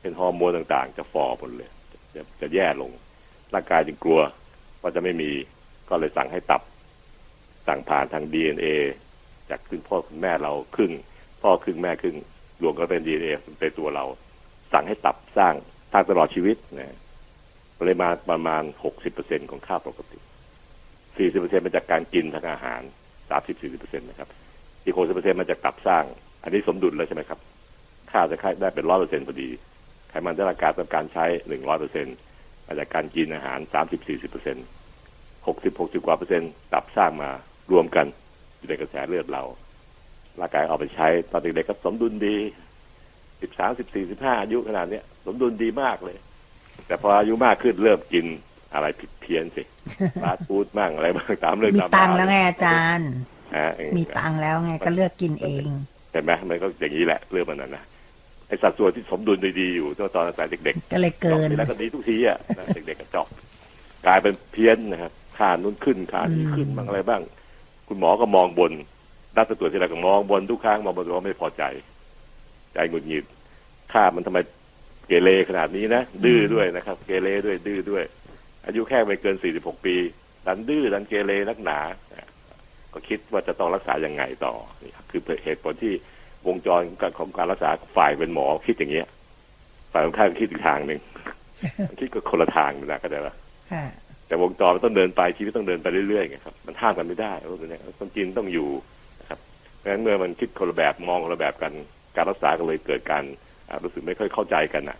[0.00, 1.70] เป็นฮอร์โมนต่างๆ จะฝ่อหมดเลย
[2.14, 2.90] จะจะแย่ลง
[3.54, 4.20] ร่างกายจึงกลัว
[4.80, 5.30] ว่าจะไม่มี
[5.88, 6.62] ก็เลยสั่งให้ตับ
[7.66, 8.66] สั่งผ่านทางดีเอ็นเอ
[9.50, 10.92] จากคุณพ่อคุณแม่เราครึ่ง
[11.42, 12.16] พ่อครึ่งแม่ครึ่ง
[12.62, 13.28] รวมก็เป็นดีเอ็นเอ
[13.60, 14.04] เป็นตัวเรา
[14.72, 15.54] สั่งให้ตับสร้าง
[15.92, 16.96] สร้างตลอดชีวิตนะ
[17.80, 20.18] ปริมาณประมาณหกสิบเปอร์เซ็นของค่าปกติ
[21.16, 22.80] สี่สิบเปอร์เซ็นมาจากการกินทางอาหาร
[23.30, 24.28] สามสิบสี่สิบเปอร์เซ็นนะครับ
[24.84, 26.04] อีกหกสิบเปอร์เซ็นมาจากตับสร้าง
[26.42, 27.38] อันนี้สมดุลแล้วใช่ไหมครับ
[28.10, 29.48] ค่าจะค่าได้เป็นร้อยเปอร์เซ็นพอดี
[30.08, 32.16] ไขมันที่ร่างกายต้องการใช้หนึ่งร้อยเปอร์เซ็นต์
[32.68, 34.56] มาจากการกินอาหารสามสิบสี่สิบเปอร์เซ็น
[35.46, 37.30] หกสิบหกสิบกว่าเปอร์เซ็นต์ตับสร้างมา
[37.72, 38.06] รวมกัน
[38.58, 39.42] อยู่ในกระแสเลือดเรา
[40.40, 42.36] ร่างกายเอาไปใช้ ตอนเด็กๆก็สมดุลดี
[43.42, 46.16] สิบสามสิบสี่สิบห้าอายุขนาดเนี้ย สมดุลดีมากเลย
[46.86, 48.26] แต่พออายุมากขึ้นเริ่มกิน
[48.74, 49.62] อะไรผิดเพี้ยนสิ
[50.22, 53.10] ฟาสต์ฟู้ดบ้างอะไรบ้างตามเรื่องมีตังค์แล้วไงอาจารย์
[53.96, 55.66] มีตังค์แล้วไงก็เลือกกินเอง
[56.12, 57.84] เห็นไหมมันก็อย่างนี้แหละเรื่องมันนั้นนะ
[58.48, 62.38] ไอสัดส่วนที่สมดุลดีๆอยู่ตอนแต่เด็กๆก็เลยเกินแล้วก็ดีทุกทีอะ
[62.74, 63.26] เด็กๆก็เจาะ
[64.06, 67.22] กลายเป็นเพี้ยนนะครับค่านู้นขึ้นค่านี้ขึ้นบ้างอะไรบ้าง
[67.88, 68.72] คุณหมอก็มองบน
[69.36, 71.62] ด้านตัวที่เราก็มองบนทุกครั้งมองบนว่าไม่พอใจ
[72.74, 73.24] ใจหงุดหงิด
[73.92, 74.38] ค่ามันทำไม
[75.06, 78.04] เกเรขนาดนี้นะดื้อด้วยนะครับ เกเรด้วยดื้อด้วย
[78.66, 79.96] อายุแค่ไม่เกินสี่สิบหกปี
[80.46, 81.78] ดันดื้อดันเกเรนักหนา
[82.92, 85.94] ก็คิดว่าจะต้องรักษายังไงต่อนี่คือเหตุผลที่
[86.48, 86.80] วงจร
[87.18, 89.08] ของการรักษาฝ่ายเป็นหมอคิดอย่างเงี้ย
[89.92, 91.00] ฝ่ายของข้างคิดอีกทางหนึ่ง
[92.00, 93.34] คิดก็คนละทางนะก็ได้ปะ
[94.26, 98.68] แต่วงจรมันต้องเดินไปชีวิตต้องเดินไปเรื่อยๆไงครับมันห้ามกันไม่ได้เพราะฉะนั้นต้องกินต้องอยู่
[99.20, 99.38] นะครับ
[99.76, 101.72] เพราะฉะนั้นเมื่อมันคิดคนละแบบมองคนละแบบกัน
[102.16, 103.24] การรักษาก็เลยเกิดการ
[103.82, 104.98] รู้สึกไม่ค่อยเข้าใจกันอะ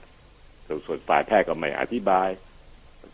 [0.87, 2.28] ส่วนฝ่ายแพทย์ก็ไม่อธิบาย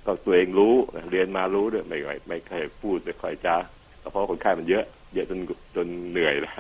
[0.07, 0.75] ก็ตัวเองรู้
[1.11, 3.57] เรียนมารู้ด้วยไม่ไม่ไม่ค่อยพูดไม่ค่อยจ้า
[4.11, 5.39] เพราะคนไข้มันเยอะ เยอะจน
[5.77, 6.55] จนเหนื่อยแล้ว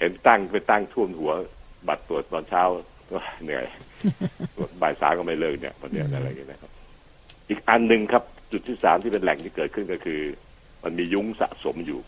[0.00, 1.32] เห็นตั้งไปตั้งท่วมหัว
[1.88, 2.62] บัตรตรวจตอนเช้า
[3.10, 3.66] ก็เหนื่อย
[4.56, 6.70] ตรวจบ่ายสามก็ไม่เลิกเนี่ยประเด็นอะไรอย่างเงี้ยนะครับ
[7.48, 10.20] อีกอันหนึ่งครับ จุดที่สามที่เป็นแหล่งที่เกิดขึ้นก็คือ
[10.84, 12.00] มันมียุ้งสะสมอยู่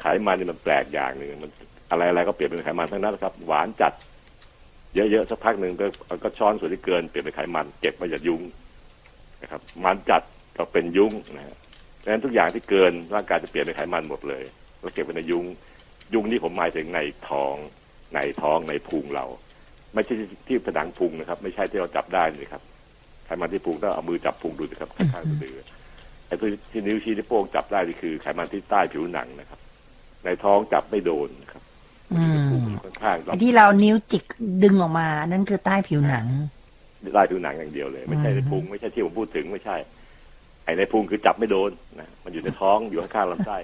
[0.00, 1.50] ไขมันนี่มันแปลกอย่างหนึ่งมัน
[1.90, 3.92] อะไรอะไรก็เปลี่ยนเป็นไขมันทั้งนั้นครับ หวานจัด
[4.94, 5.86] เยอะๆสักพักหนึ่งก็
[6.24, 8.42] ก็ช้อนส่วนที่เกินเปลี่ยนเป็นไขมัน เก็บมาจากยุง
[9.42, 10.22] นะครับ มันจัด
[10.56, 11.56] ก็เป็นยุงนะฮะ
[12.02, 14.42] ดังนั้นทุกอย่างที่เกินร่างกายจะเปลี่ยนเป็นไขมันหมดเลย
[14.80, 15.44] แล้วเก็บไว้ในยุง
[16.14, 17.54] ยุงนี่ผมหมายถึงในท้อง
[18.14, 19.26] ในท้องในพุงเรา
[19.94, 20.14] ไม่ใช่
[20.46, 22.62] ที่ผนังพุงนะครับ ไม่ใช่ที่เราจับได้เลยครับ
[23.24, 25.56] ไขมันที่พุงต้องเอามือจับพุงดูสิครับข้างๆสะดือ
[26.26, 26.34] ไอ้
[26.72, 29.60] ที่นิ้วชี้ที่โป้งจับได้นี่คือไขมันที่ใต้ผิวหนังนะครับ
[30.24, 31.62] ในท้องจับไม่โดนครับ
[33.02, 34.24] ข้างๆที่เรานิ้วจิก
[34.62, 36.26] ดึงออกมา นั่นคือใต้ผิวหนัง
[37.14, 39.76] ใต้ผิวหนังอย่างเดียวเลย ไม่ใช่ในพุงไม่ใช่ที่ผมพูดถึงไม่ใช่
[40.64, 43.58] ไอ้ในพุงคือจับไม่โดนนะมันอยู่ในท้องอยู่ข้างๆลำไส้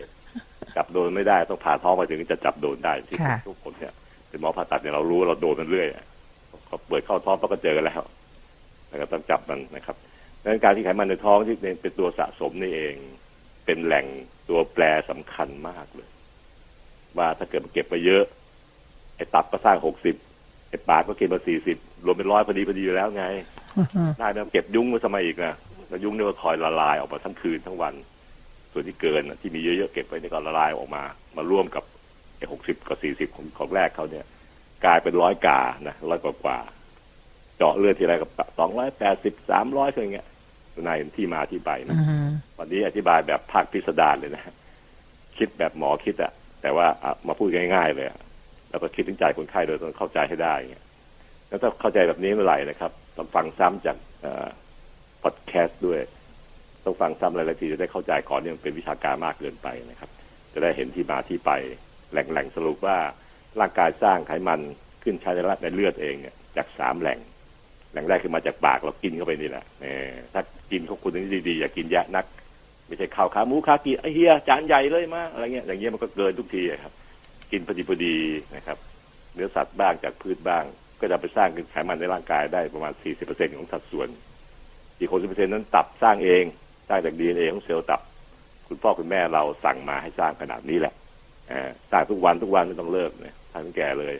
[0.76, 3.16] จับโดนไม่ได้ต้องผ่าท้องไปถึงจะจับโดนได้ที่
[3.48, 3.92] ทุกคนเนี่ย
[4.28, 5.88] เป็นหมอผ่าตัดเนี่ยเรารู้เราโดนมันเรื่อย
[6.68, 8.00] พอเปิดเข้าท้องเราก็เจอแล้ว
[8.90, 9.96] นะครับต้องจับมันนะครับ
[10.42, 12.94] ดังนั้นการที่ไขมันในท้องที่เป็นตัวสะสมนี่เอง
[13.64, 14.06] เป็นแหล่ง
[14.48, 16.08] ตัวแปรสำคัญมากเลย
[17.18, 18.24] ว่าถ้าเกิดมันเก็บไปเยอะ
[19.16, 20.14] ไอ้ตับก็สร้างหกสิบ
[20.68, 23.24] ไอ้ปากก็เก็บมาสี่สิบรวมเป็นร้อยพอดีพอดีอยู่แล้วไง
[24.18, 25.54] ได้แล้วเก็บยุ้งไว้ทำไมอีกนะ
[25.88, 27.94] แล้วยุ้งเนี่ยก็คอยละลายออกมาทั้งคืนทั้งวัน
[28.72, 31.02] ส่วนที่เกินน่ะที่มีเยอะๆเก็บไว้นี่ก็ละลายออกมา
[31.36, 31.84] มาร่วมกับ
[32.36, 34.26] ไอ้หกสิบกับสี่สิบของของแรกเขาเนี่ย
[34.84, 36.58] กลายเป็นร้อยกานะร้อยกว่ากว่า
[37.56, 40.26] เจาะเลือดทีไรกับสองร้อยแปดสิบสามร้อยอะไรเงี้ย
[40.86, 44.54] นายเห็นที่มาที่ไปนะอืมวันนี้อธิบายแบบภาคพิสดารเลยนะ
[45.38, 48.18] คิดแบบหมอคิดอะแต่ว่าอะมาพูดง่าย ๆ เลยอะ
[48.70, 50.84] แล้วก็คิดถึงใจคนไข้โดยต้องเข้าใจให้ได้เงี้ย
[51.48, 53.96] แล้วถ้าเข้าใจแบบนี้เมื่อไหร่นะครับต้องฟังซ้ำจาก
[55.22, 55.98] พอดแคสต์ด้วย
[56.88, 60.10] ต้องฟังซ้ำหลายๆทีจะได้เข้าใจก่อนเนี่ยมันเป็นวิชาการมากเกินไปนะครับ
[60.52, 61.50] จะได้เห็นที่มาที่ไป
[62.12, 62.96] แหล่งๆสรุปว่า
[63.60, 64.60] ร่างกายสร้างไขมัน
[65.02, 67.18] ขึ้นใช้ในในเลือดเองเนี่ยจากสามแหล่ง
[67.92, 69.64] แหล่งแรกคือมาจากปากเรากินเข้าไปนี่แหละ
[70.34, 72.24] ถ้ากินของคุณนี่ดีๆอย่ากินแยอะนัก
[72.86, 76.92] ไม่ใช่ข้าวขาหมูขากีไอเฮียจานใหญ่เลยมาอะไรเงี้ยอย่างเงี้ยมันก็เกินทุกทีครับ
[77.52, 78.16] กินพอดีพอดี
[78.56, 78.78] นะครับ
[79.34, 80.64] เนื้อสัตว์บ้างจากพืชบ้าง
[81.00, 84.08] ก็จะไปสร้างไขมันในร่างกายได้ประมาณ 40%ของสัดส่วน
[84.98, 86.44] อีก60%นั้นตับสร้างเอง
[86.88, 88.00] สร้างจากดีเอ็นเอของเซลล์ตับ
[88.68, 90.94] คุณพ่อคุณแม่เราสั่งมาให้สร้างขนาดนี้แหละ
[91.48, 94.14] เออสร้างทุกวันทุกวันไม่ต้องเลิกเนี่ยทำให้แก่เลย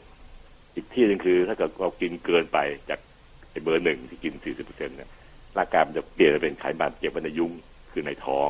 [0.75, 2.59] อีกที่หนึ่งคือ ถ้าเกิดเรากินเกินไป
[2.91, 3.01] จาก
[3.51, 5.11] ไอ้เบอร์หนึ่งที่กิน40%เนี่ย
[5.57, 7.53] ร่างกายมันจะเปลี่ยนไปเป็นไขมันเก็บไว้ในยุ้ง
[7.93, 8.49] คือในท้อง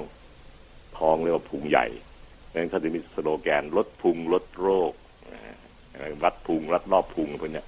[0.98, 1.86] ท้องเรียกว่าพุงใหญ่
[2.50, 4.92] ดังนั้นเขาจะมีสโลแกนลดพุงลดโรค
[5.32, 5.40] นะ
[6.22, 7.66] วัดพุงวัดรอบพุงพวกเนี้ย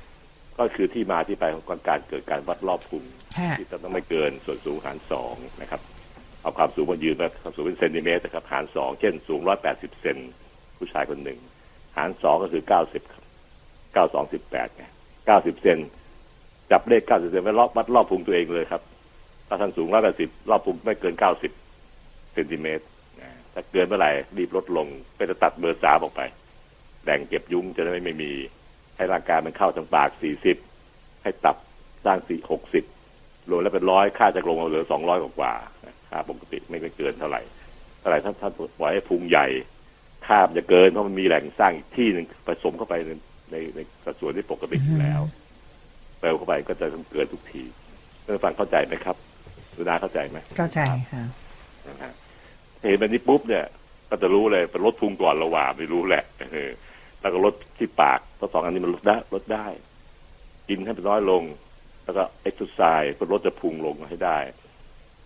[0.58, 3.04] ก็คือที่มาที่ไปของการเกิดการวัดรอบพุง
[3.38, 5.80] ค่ะที่ต้องไม่เกินส่วนสูงหารสองนะครับ
[6.42, 10.16] เอาความสูงมายืนมาความสูงเป็นเซนติเมตรนะครับหารสองเช่นสูงร้อยแปดสิบเซน
[10.78, 11.38] ผู้ชายคนหนึ่ง
[11.96, 13.02] หารสองก็คือเก้าสิบ
[13.92, 14.84] เก้าสองสิบแปดไง
[15.26, 15.78] เก้าสิบเซน
[16.70, 18.82] จับเลขเก้าสิบเซนไปรอบวัดรอบพุงตัวเองเลยครับ
[19.48, 21.52] ถ้าท่านสูงร้อยแปดสิบรอบพุงไม่เกินเก้าสิบ
[22.34, 22.84] เซนติเมตร
[23.54, 24.86] ถ้าเกินเมื่อไหร่รีบลดลง
[25.16, 26.22] ไปจะตัดเบอร์สามออกไป
[27.04, 28.32] แบ่งเก็บยุ้งจะได้ไม่มี
[28.96, 30.56] ให้ร่างกายมันเข้าทางปากสี่สิบ
[31.22, 31.56] ให้ตับ
[32.04, 32.84] สร้างสี่หกสิบ
[33.50, 35.52] รวมแล้วเป็นร้อยค่าจะลงมาเหลือสองร้อยกว่า
[36.10, 37.42] ค่าปกติไม่ไม่เกินเท่าไหร่
[38.00, 38.48] เท่าไหร่ถ้าถ้า
[38.78, 39.46] ปล่อยให้พุงใหญ่
[40.26, 43.10] ค่ามันจะเกินเพราะมันมีแหล่งสร้างอีกที่หนึ่งผสมเข้าไปใน
[43.52, 45.22] ในในสัดส่วนที่ปกติอยู่แล้ว
[46.20, 47.62] เติมเข้าไปก็จะต้องเกินทุกที
[48.24, 49.16] ท่านผู้ฟังเข้าใจไหมครับ
[49.76, 50.80] สุนาเข้าใจไหมเข้าใจ
[51.12, 51.22] ค่ะ
[51.88, 52.12] นะฮะ
[52.80, 53.64] เห็นแบบนี้ปุ๊บเนี่ย
[54.10, 56.70] ก็จะรู้เลยเป็นลดพุงก่อนระหว่างไม่รู้แหละเออ
[57.20, 59.66] แล้วก็ลดที่ปากเพราะสองอันนี้มันลดได้ลดได้
[60.68, 61.42] กินให้มันน้อยลง
[62.04, 64.38] แล้วก็เอ็กซ์ไซส์เพื่อลดจะพุงลงให้ได้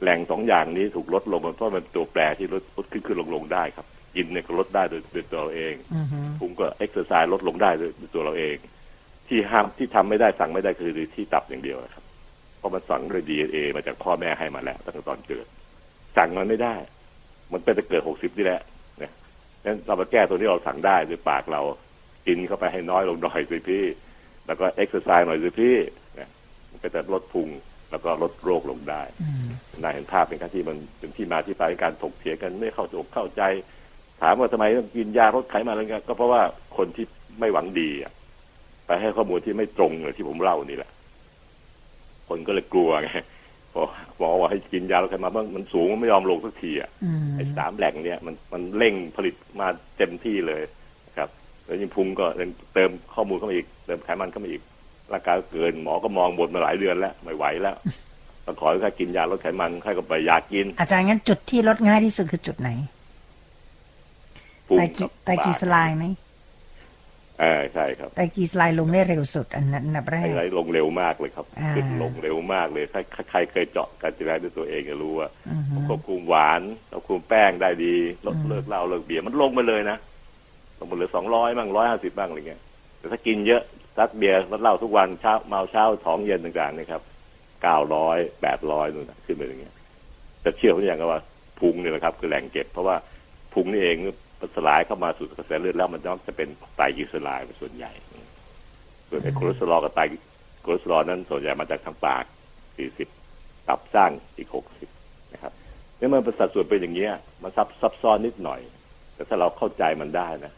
[0.05, 3.87] แหล่งสองอย่างนี้ถูกลดลงเพราะมันเป็นตัวแปรที่ลดลดขึ้นขึ้นลงลงได้ครับ
[4.17, 8.57] กินเนี่ยก็ลดได้โดยโดยตัวเราเองอือฮึพุงก็เอ็กซ์ไซส์ลดลงได้โดยโดยตัวเราเอง
[9.29, 12.05] ที่ห้ามที่ทำไม่ได้สั่งไม่ได้คือที่ตับอย่างเดียวนะครับ
[12.59, 15.47] เพราะมันสั่งด้วยดีเอมาจากพ่อแม่ให้มาแล้วตั้งแต่ตอนเกิด
[16.17, 16.75] สั่งมันไม่ได้
[17.53, 18.63] มันเป็นจะเกิดหกสิบนี่แหละ
[19.03, 19.13] นะ
[19.65, 21.63] งั้นเรามาแก้ตัวที่เราสั่งได้ด้วยปากเรา
[22.27, 23.85] กินเข้าไปให้น้อยลงหน่อยสิพี่
[24.47, 25.77] แล้วก็เอ็กซ์ไซส์หน่อยสิพี่
[26.19, 26.29] นะ
[26.71, 27.49] มันก็จะลดพุง
[27.95, 29.47] แล้วก็ลดโรคลงได้อืม
[29.83, 33.43] นายเห็นภาพเป็นการที่มันเป็นที่มาที่ไปในการถกเถียงกันไม่เข้าอกเข้าใจ
[34.23, 36.43] ถามว่าทำไมต้องกินยาลดไขมันอะไรเงี้ยก็เพราะว่า
[36.77, 37.05] คนที่
[37.41, 38.13] ไม่หวังดีอะ
[38.87, 40.91] ไปให้ข้อมูลที่ไม่ตรงเลยที่ผมเล่านี่แหละ
[42.29, 43.09] คนก็เลยกลัวไง
[43.73, 43.83] พอ
[44.19, 49.67] หมอบอกให้กินยาลดไขมันมันมันสูงมันไม่ยอมลงสักทีอะอืมไอ้สามแหล่งเนี่ยมันมันเร่งผลิตมา
[49.97, 50.63] เต็มที่เลย
[51.07, 51.29] นะครับ
[51.65, 52.27] แล้วยิ่งพุงก็
[52.75, 54.63] เติมข้อมูลเข้ามาอีกเติมไขมันเข้ามาอีก
[55.13, 57.77] ร่างกายก็เกินหมอก็มองบนมาหลายเดือนแล้วไม่ไหวแล้ว
[58.47, 62.71] ต้องขอให้ค่ากินยาลดไขมันให้ก็ไปยากิน อาจารย์งั้นจุดที่ลดง่ายที่สุดคือจุดไหน
[64.69, 66.05] พุงไตรกีกับไตรกีปากสไลน์ไหม
[67.41, 72.99] เออใช่ครับไตรกีสไลน์ลงได้เร็วสุด อันนั้นอันดับแรไอ้กไรลงเร็วมากเลยครับอ่าขึ้นลงเร็วมากเลยใคร
[73.31, 77.95] ใครเคยเจาะการจินด้วยตัวเองจะรู้ว่าอือฮึควบคุมหวานควบคุมแป้งได้ดี
[78.27, 79.97] ลดอืมเลิกเหล้าเลิกเบียร์มันลงไปเลยนะ
[80.79, 82.61] ลงไปเหลือสองร้อยบ้างร้อยห้าสิบบ้างอะไรเงี้ย
[82.99, 83.63] แต่ถ้ากินเยอะ
[83.97, 87.03] ซัดเบียร์ลดเหล้าทุกวันเช้าเมาเช้าท้องเย็นต่างๆนะครับ
[87.63, 89.75] เก้าร้อยแปดร้อยนู่นขึ้นไปอย่างเงี้ย
[90.43, 91.21] แต่เชื่อผมอย่างก็ว่า
[91.61, 92.97] พุงเนี่ยแหละครับคือแหล่งเก็บ เพราะว่า
[93.53, 93.97] พุงนี่เอง
[94.41, 97.93] มันสลายเข้ามาสู่กระแสเลือดแล้วมันจะเป็นไตรกลีเซอไรด์เป็นส่วนใหญ่
[99.09, 100.01] ส่วนไอ้คอเลสเตอรอลกับไต
[100.65, 102.25] คอเลสเตอรอลนั้นส่วนใหญ่มาจากทางปาก
[102.97, 104.49] 40ตับสร้างอีก
[104.91, 105.53] 60นะครับ
[105.97, 108.61] เนี่ยมันเป็นสัดส่วนเป็นอย่างเงี้ยมันซับซับซ้อนนิดหน่อย
[109.15, 110.53] แต่ถ้าเราเข้าใจมันได้นะ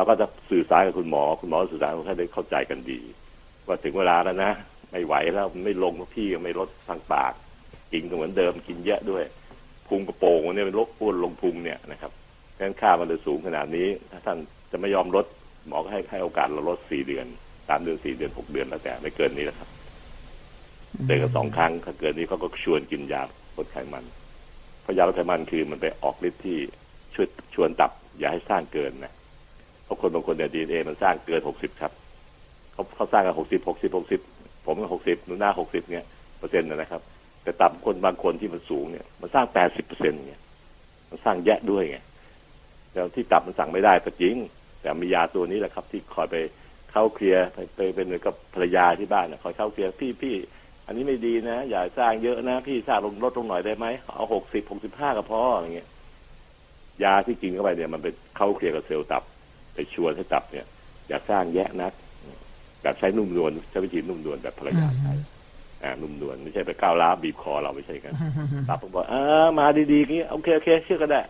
[0.00, 3.00] เราก็จะสื่อสารกับคุณหมอ คุณหมอสื่อสารกับคนไข้ได้เข้าใจกันดี
[3.66, 4.52] ว่าถึงเวลาแล้วนะ
[4.90, 7.32] ไม่ไหวแล้วไม่ลงพี่ไม่ลดทางปาก
[7.92, 9.24] กินก็เหมือนเดิมกินเยอะด้วย
[9.88, 12.12] พุงกระโปรงเนี่ยเป็นโรคอ้วนลงพุงเนี่ยนะครับ
[12.56, 14.38] ดังนั้นค่ามันเลยสูงขนาดนี้ ถ้าท่าน
[14.70, 15.26] จะไม่ยอมลด
[15.68, 17.26] หมอก็ให้ให้โอกาสเราลดสี่เดือน
[17.68, 19.68] สามเดือนสี่เดือนหกเดือนแล้วแต่ไม่เกินนี้แหละครับ
[21.06, 23.22] เตือนกันสองครั้งถ้าเกิดนี้เขาก็ชวนกินยา
[23.58, 24.04] ลดไขมัน
[24.82, 26.58] เพราะยาลดไขมันคือมันไปออกฤทธิ์ที่
[27.14, 29.14] ช่วยชวนตับอย่าให้สร้างเกินนะ
[29.90, 31.92] ราะคนบางคนเนี่ยดีเอมันสร้างเกินหกสิบครับ
[32.72, 34.20] เขาเขาสร้างกันหกสิบหกสิบหกสิบ
[34.66, 36.04] ผมก็หกสิบหนูหน้าหกสิบเนี่ย
[36.38, 37.02] เปอร์เซ็นต์นะครับ
[37.42, 40.40] แต่ตับคนบางคนที่มันสูงเนี่ยมันสร้างแปดสิบเปอร์เซ็นต์เนี่ย
[41.10, 41.98] มันสร้างแยะด้วยไง
[42.92, 44.34] แล้วที่ตับมันสั่งไม่ได้ก็จริง
[44.80, 46.36] แต่มียาตัวนี้แหละครับ ที่คอยไป
[46.90, 47.44] เข้าเคลียร์
[47.76, 50.36] ไปเป็นเหมือนกับภรรยาที่บ้านนะคอยเข้าเคลียร์พี่พี่
[50.86, 55.88] อันนี้ไม่ดีนะ อย่าสร้างเยอะนะ พี่สร้างลงลดลงหน่อยได้ไหมเอาหกสิบหกสิบห้าก็พออะไรเงี้ย
[57.04, 59.22] ยาที่กินเข้าไปเนี่ยมันไปเข้าเคลียร์กับเซลล์ตับ
[59.74, 60.66] ไปชวนให้ตับเนี่ย
[61.08, 61.92] อย่าสร้างแยะนัก
[62.82, 65.12] แบบใช้นุ่มนวลใช้วิธีนุ่มนวลแบบภรรยาใช้
[65.82, 68.12] อ่านุ่มนวลไม่ใช่ไปก้าวร้าวบีบคอเราไม่ใช่กัน
[68.68, 69.14] ตับผมบอกเอ
[69.44, 71.22] อมาดีๆงี้โอเคโอเคเชื่อก็ได้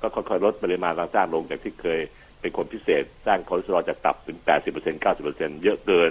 [0.00, 2.00] ก็ค่อยๆลดปริมาณการสร้างลงจากที่เคย
[2.40, 6.10] เป็นคนพิเศษ สร้างคอเลสเตอรอลจากตับถึง80เปอร์เซ็นต์90เปอร์เซ็นต์เยอะเกิน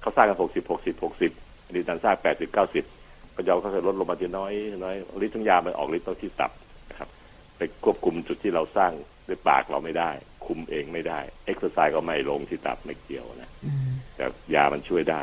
[0.00, 4.52] เขาสร้างกัน60 60 60อันนี้ดันสร้าง80 90ก็ยอมค่อยๆลดลงมาทีน้อย
[4.84, 6.52] น้อยฤทธิ์ทั้งยามันออกฤทธิ์ต้องที่ตับ
[6.90, 7.08] นะครับ
[7.56, 8.92] ไปควบคุมจุดที่เราสร้าง
[9.28, 10.10] ด้วยปากเราไม่ได้
[10.48, 14.24] คุมเองไม่ได้เอ็กซ์ไซส์ก็ไม่ลงที่ตับไม่เกี่ยวนะอืมแต่
[14.54, 15.22] ยามันช่วยได้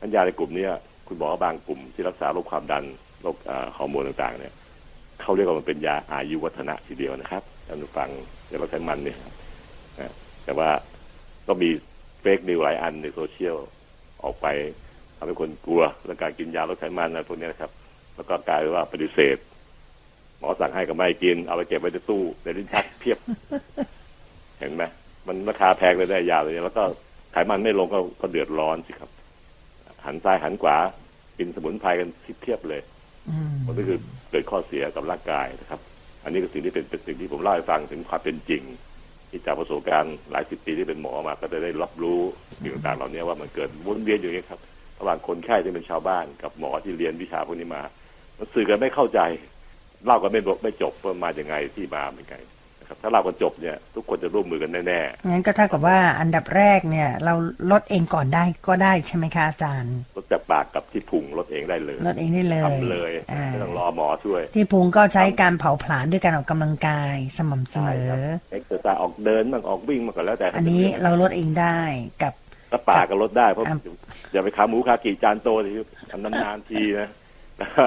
[0.00, 0.72] อันยาในกลุ่มเนี้ย
[1.08, 2.84] คุณหมอบางกลุ่มที่รักษาโรคความดัน
[3.22, 4.52] โรคเอ่อฮอร์โมนต่างๆ เนี่ย
[5.20, 8.08] เขาเรียกว่ามันเป็นยาอายุวัฒนะทีเดียวนะครับท่านผู้ฟัง
[8.50, 9.34] ยาลดไขมันเนี่ยครับ
[9.98, 10.12] นะ
[10.44, 10.68] แต่ว่า
[11.46, 11.70] ก็มี
[12.20, 13.56] fake news หลายอันในโซเชียล
[14.24, 14.46] ออกไป
[15.16, 17.70] ทำให้คนกลัวเรื่องการกินยาลดไขมันนะพวกเนี้ยนะครับ
[18.14, 19.36] แล้วก็กลายเป็นว่าปฏิเสธ
[20.38, 23.18] หมอสั่งให้ก็ไม่กิน เอาไปเก็บไว้ในตู้ในลิ้นชักเพียบ
[24.62, 24.84] เห็นไหม
[25.26, 26.84] มันราคาแพงเลยได้ยาเลย แล้วก็
[27.32, 29.10] ไขมันไม่ลงก็ก็เดือดร้อนสิครับ
[30.06, 30.76] หันซ้ายหันขวา
[31.38, 32.08] กินสมุนไพรกัน
[32.42, 32.82] เทียบเลย
[33.28, 33.98] อืมมันก็คือ
[34.30, 35.80] เกิดข้อเสียกับร่างกายนะครับ
[36.24, 38.62] อันนี้ก็สิ่งที่เป็นเป็นสิ่งที่ผมเล่าให้ฟังถึงความเป็นจริง
[39.30, 42.20] ที่จากประสบการณ์หลายสิบปีที่เป็นหมอมาก็จะได้รับรู้
[42.62, 44.60] สิ่งต่างๆเหล่านี้ว่ามันเกิดวนเวียนอยู่อย่างนี้ครับ
[44.98, 47.82] ระหว่างคนไข้ที่เป็นชาวบ้านกับหมอที่เรียนวิชาพวกนี้มา
[48.38, 49.20] มันสื่อกันไม่เข้าใจ
[50.04, 52.36] เล่ากันไม่บอกไม่จบว่ามาอย่างไงที่มาเป็นไง
[52.82, 57.34] นะครับถ้าเล่ากันจบเนี่ยทุกคนจะร่วมมือกันแน่ๆงั้นก็เท่ากับว่าอันดับแรกเนี่ย เรา
[57.70, 68.18] ลดเองก่อนได้ก็ได้ใช่ไหมคะอาจารย์ลดจากปากกับที่พุงลดเองได้เลยลดเองได้เลยทำเลยอ่าไม่ต้องรอหมอช่วย ที่พุงก็ใช้การเผาผลาญด้วยการออกกำลังกายสม่ำเสมอใช่ครัอบ
[68.50, 71.78] exercise ออกเดินบ้างออกวิ่งมั่งก็แล้วแต่ อันนี้เราลดเองได้
[72.22, 72.32] กับ
[72.72, 73.78] ถ้าปากก็ลดได้เพราะอะ
[74.32, 75.70] อย่าไปขาหมูคากิจานโตที
[76.12, 77.08] อันนานๆทีนะ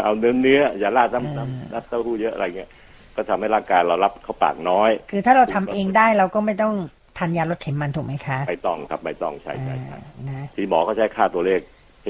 [0.03, 2.69] เอาเนื้อเนื้ออย่าราดน้ำน้ำน้ำเต้าหู้เยอะอะไรเงี้ย
[3.15, 6.73] ก็ทำให้ร่างกายเรารับเข้าปากน้อย คือถ้าเราทำเองได้เราก็ไม่ต้อง
[7.17, 11.59] ทานยาลดไขมันถูกไหมคะไม่ต้องครับไม่ต้องใช่ใช่ใช่อ่านะที่หมอเขาใช้ค่าตัวเลข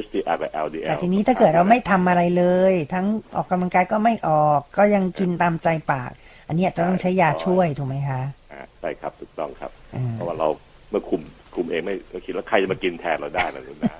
[0.05, 6.11] HDL กับ LDL แต่ทีนี้ถ้าเกิดเราไม่ทำอะไรเลย ทั้งออกกำลังกายก็ไม่ออก ก็ยังกินตามใจปาก
[6.47, 10.47] อันเนี้ยจะต้องใช้ยาช่วยถูกไหมคะอ่าใช่ครับถูกต้องครับอืมเพราะว่าเรา
[10.89, 11.21] เมื่อคุม
[11.55, 13.95] คุมเองไม่เราคิดว่าใครจะมากินแทนเราได้ล่ะคุณนา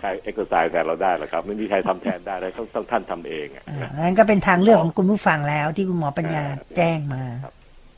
[0.00, 7.22] ใครเอ็กซ์ไซส์แทนเราได้หรอครับ ไม่มีใครทำแทนได้เลยต้องต้องท่านทำเองอะอ่านะนั้นก็เป็นทางเลือกของคุณผู้ฟังแล้วที่คุณหมอปัญญาอ่าแจ้งมา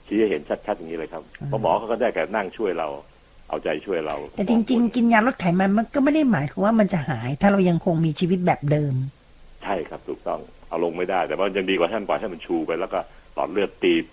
[0.07, 2.89] ชี้ให้เห็นชัดๆอย่างนี้เลยครับอืมเพราะหมอเขาก็ได้แต่นั่งช่วยเรา
[3.49, 8.95] เอาใจช่วยเรา แต่จริง ๆ กินยาลดไขมันมันก็ไม่ได้หมายถึงว่ามันจะหาย ถ้าเรายังคงมีชีวิตแบบเดิม
[9.63, 13.01] ใช่ครับถูกต้องเอาลงไม่ได้ แต่ว่ายังดีกว่าท่านปล่อยให้มันชูไปแล้วก็
[13.35, 14.05] หลอดเลือดตีบ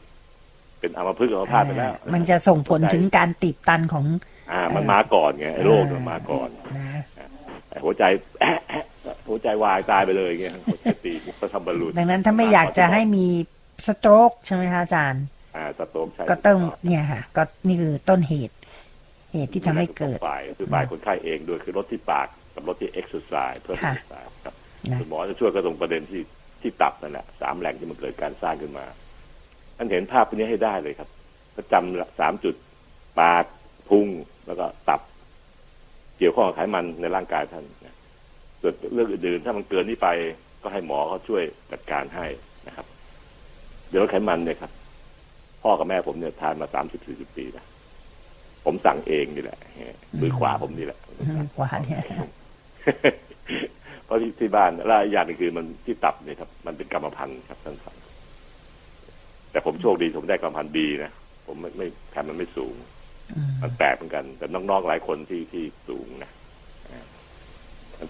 [0.79, 4.05] เป็นอัมพฤกษ์อัมพาตไปแล้วอ่ามันจะส่งผลถึงการตีบตันของ
[4.51, 7.10] อ่า มันมาก่อนไงไอ้โรคเนี่ยมันมาก่อนนะไอ้
[7.83, 8.03] หัวใจ
[8.41, 8.85] แอะแอะ
[9.29, 13.27] หัวใจวายตายไปเลยไงหัวใจตีบก็ทำบอลลูนดังนั้นถ้าไม่อยากจะให้มี
[13.87, 15.23] สโตรกใช่ไหมคะอาจารย์
[15.55, 18.55] อ่าสโตรกใช่ก็ต้องเนี่ยค่ะ ก็นี่คือต้นเหตุ
[19.33, 24.55] เหตุที่ทำให้เกิดฝ่ายคือฝ่ายคนไข้เองด้วยคือลดที่ปากกับลดที่ exercise เพิ่มค่ะ exercise ครับ
[24.91, 26.21] นะคุณหมอจะช่วยก็ตรงประเด็นที่
[26.61, 28.85] ที่ตับนั่นแหละสามแหล่งที่มันเกิดการสร้างขึ้นมา
[29.77, 31.09] ท่านเห็นภาพพวกนี้ให้ได้เลยครับ
[31.55, 32.55] ก็จำสามจุด
[33.19, 33.45] ปาก
[33.89, 34.07] พุง
[34.47, 35.01] แล้วก็ตับ
[36.21, 37.95] เกี่ยวข้องกับไขมันในร่างกายท่านนะ
[38.61, 40.09] ส่วนเรื่องอื่นๆถ้ามันเกินนี้ไป
[40.63, 42.25] ก็ให้หมอเขาช่วยจัดการให้
[42.67, 42.85] นะครับ
[43.89, 44.71] เดี๋ยวลดไขมันเนี่ยครับ
[45.63, 47.65] พ่อกับแม่ผมเนี่ยทานมาสามสิบสี่สิบปีแล้ว
[48.65, 49.57] ผมสั่งเองนี่แหละ
[50.21, 50.99] มือขวาผมนี่แหละ
[51.57, 52.01] กว่าเนี่ย
[54.05, 57.95] เพราะที่ที่บ้านแล้วอีกอย่างหนึงคือมันที่ตับเนี่ยครับ มันเป็นกรรมพันธุ์ครับท่านฟัง
[59.51, 61.11] แต่ผมโชคดีผมได้กรรมพันธุ์บีนะ
[61.47, 62.85] ผมไม่ไม่แถมมันไม่สูงอื
[63.31, 66.31] มมันแปลกเหมือนกัน แต่น้องๆหลายคนที่ที่สูงนะ
[66.89, 67.05] อ่า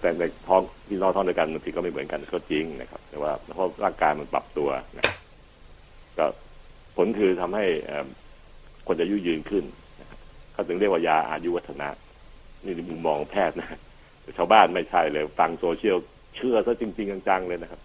[0.00, 4.68] แต่ในท้องที่น้องท้องเดียวกันบางทีก็ไม่เหมือนกันก็จริงนะครับ แต่ว่าเพราะร่างกายมันปรับตัว
[4.98, 5.04] นะ
[6.18, 6.26] ก็
[6.96, 8.06] ผลคือทำให้เอ่อ
[8.86, 9.64] คนจะอายุยืนขึ้น
[10.00, 10.18] นะครับ
[10.52, 11.88] เขาถึงเรียกว่ายาอายุวัฒนะ
[12.64, 13.78] นี่ในมุมมองแพทย์นะ
[14.22, 15.96] แต่ชาวบ้านไม่ใช่เลยฟังโซเชียล
[16.36, 17.80] เชื่อซะจริง ๆ จังๆเลยนะครับ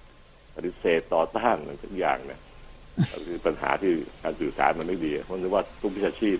[0.55, 2.39] ปฏิเสธต่อต้านอะไรทุกอย่างนะ
[3.11, 3.91] ก็คือปัญหาที่
[4.23, 6.37] การสื่อสารมันไม่ดีเพราะนึกว่าทุกวิชาชีพ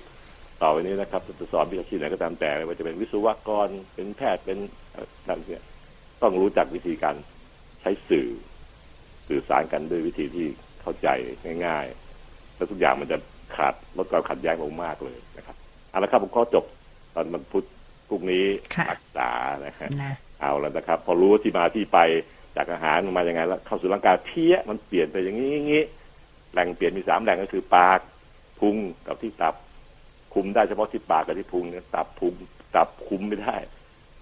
[0.61, 4.57] ต่อไปนี้นะครับจะสอนวิชาชีพไหนก็ตามแต่ไม่ว่าจะเป็นวิศวกรเป็นแพทย์เป็น
[4.91, 5.63] อะไรต่างๆเนี่ย
[6.21, 7.15] ต้องรู้จักวิธีการ
[7.81, 8.29] ใช้สื่อ
[9.27, 10.47] สื่อสารกันด้วยวิธีที่
[10.81, 11.07] เข้าใจ
[11.65, 11.85] ง่าย
[12.21, 13.17] ๆ แล้วทุกอย่างมันจะ
[13.55, 15.55] ขาดลดความขัดแย้งลงมากเลยนะครับ
[15.89, 16.65] เอาละครับผมก็จบ
[17.15, 17.65] ตอนมันพุธ
[18.07, 18.45] พรุ่งนี้
[18.75, 19.29] ค่ะรักษา
[19.65, 21.99] นะฮะนะเอาแล้วนะครับ พอรู้ที่มาที่ไป
[22.55, 25.83] จากอาหารมันมาอย่างไงแล้วเข้าสู่ร่างกายเพี้ยมันเปลี่ยนไปอย่างนี้อย่างนี้
[26.51, 27.99] แหล่งเปลี่ยนมีสามแหล่งก็คือปาก
[28.59, 28.75] พุง
[29.07, 29.55] กับที่ตับ
[30.37, 32.33] คุมได้เฉพาะที่ปากกับที่พุงเนี่ยตับพุง
[32.75, 33.57] ตับคุมไม่ได้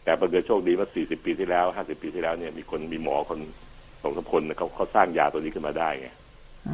[0.04, 3.40] แต่บังเกิดโชคดีว่า40 ปีที่แล้ว 50 ปีที่แล้วเนี่ยมีคนมีหมอคน
[4.02, 6.08] สองสามคนเนี่ยเขาเขาสร้างยาตัวนี้ขึ้นมาได้ไง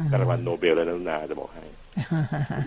[0.08, 1.64] ได้รางวัลโนเบลเลยนะนุนาจะบอกให้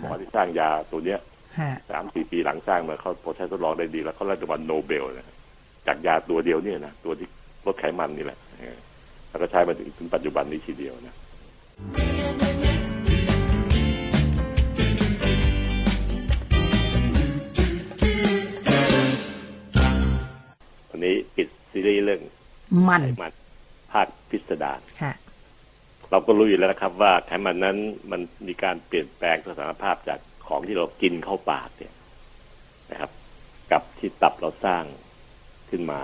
[0.01, 1.19] หมอที่สร้างยาตัวเนี้ย
[1.59, 5.25] ฮะสามสี่ปีหลังสร้างมาเขาพอใช้ทดลองได้ดี แล้วเขาได้รางวัลโนเบลนะ
[5.87, 7.27] จากยาตัวเดียวเนี่ยนะตัวที่
[7.65, 8.77] ลดไขมันนี่แหละเออ
[9.29, 11.15] แล้วก็ใช้มาถึงถึงปัจจุบันนี้ทีเดียวนะ
[21.05, 22.21] นนี้ปิดซีรีส์เรื่อง
[22.87, 23.33] มันไขมัน
[23.91, 25.13] ภาคพิสดารค่ะ
[26.11, 27.77] เราก็รู้อยู่แล้วนะครับ ว่าไขมันนั้น
[28.11, 31.93] มันมีการเปลี่ยนแปลงสถานภาพจากของที่เรากินเข้าปากเนี่ย
[32.91, 33.11] นะครับ
[33.71, 34.83] กับที่ตับเราสร้าง
[35.69, 36.01] ขึ้นมา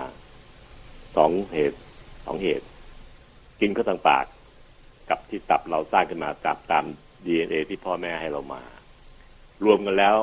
[1.16, 1.78] สองเหตุ
[2.24, 2.66] สองเหตุ
[3.60, 4.24] กินเข้าทางปาก
[5.10, 6.84] กับที่ตับเราสร้างขึ้นมาตามตาม
[7.24, 8.62] ดีเอ็นเอที่พ่อแม่ให้เรามา
[9.64, 10.16] รวมกันแล้ว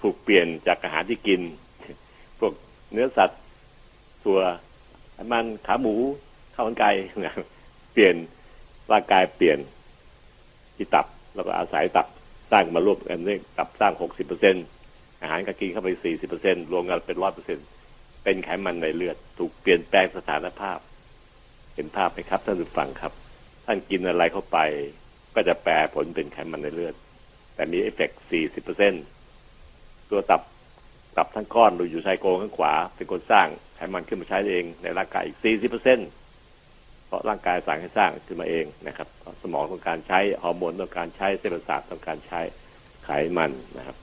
[0.00, 1.40] ถูกเปลี่ยนจากอาหารที่กิน
[2.38, 2.52] พวก
[2.92, 3.40] เนื้อสัตว์
[4.26, 4.38] ตัว
[5.14, 5.94] ไขมันขาหมู
[6.54, 6.90] ข้าวมันไก่
[7.92, 8.14] เปลี่ยน
[8.92, 9.58] ร่างกายเปลี่ยน
[10.76, 12.06] ที่ตับ แล้วก็อาศัยตับ
[12.50, 14.56] สร้างมารวบกันด้วยตับสร้างหกสิบเปอร์เซ็น
[15.20, 17.58] อาหารก็กินเข้าไปสี่สิบเปอร์เซ็นรวมกันเป็นร้อยเปอร์เซ็น
[18.24, 20.78] เป็นไขมันในเลือด ถูกเปลี่ยนแปลงสถานภาพ
[21.74, 23.12] เห็นภาพไหมครับท่านผู้ฟังครับ
[23.66, 24.58] ท่านกินอะไรเข้าไป
[25.34, 26.94] ก็จะแปลผลเป็นไขมันในเลือด
[27.54, 28.92] แต่มีเอฟเฟกต์สี่สิบเปอร์เซ็น
[30.10, 30.42] ต์ตัวตับ
[31.16, 33.48] ตับทั้งก้อนโดยอยู่ชายโครงข้างขวา เป็นคนสร้าง
[33.80, 35.98] ไขมันขึ้นมาใช้เองในร่างกายอีกสี่สิบเปอร์เซ็นต์
[37.06, 39.08] เพราะร่างกายสั่งให้สร้างขึ้นมาเองนะครับ
[39.42, 42.40] สมองต้องการใช้ฮอร์โมนต้องการใช้เส้นประสาทต้องการใช้
[43.04, 43.96] ไขมันนะครับ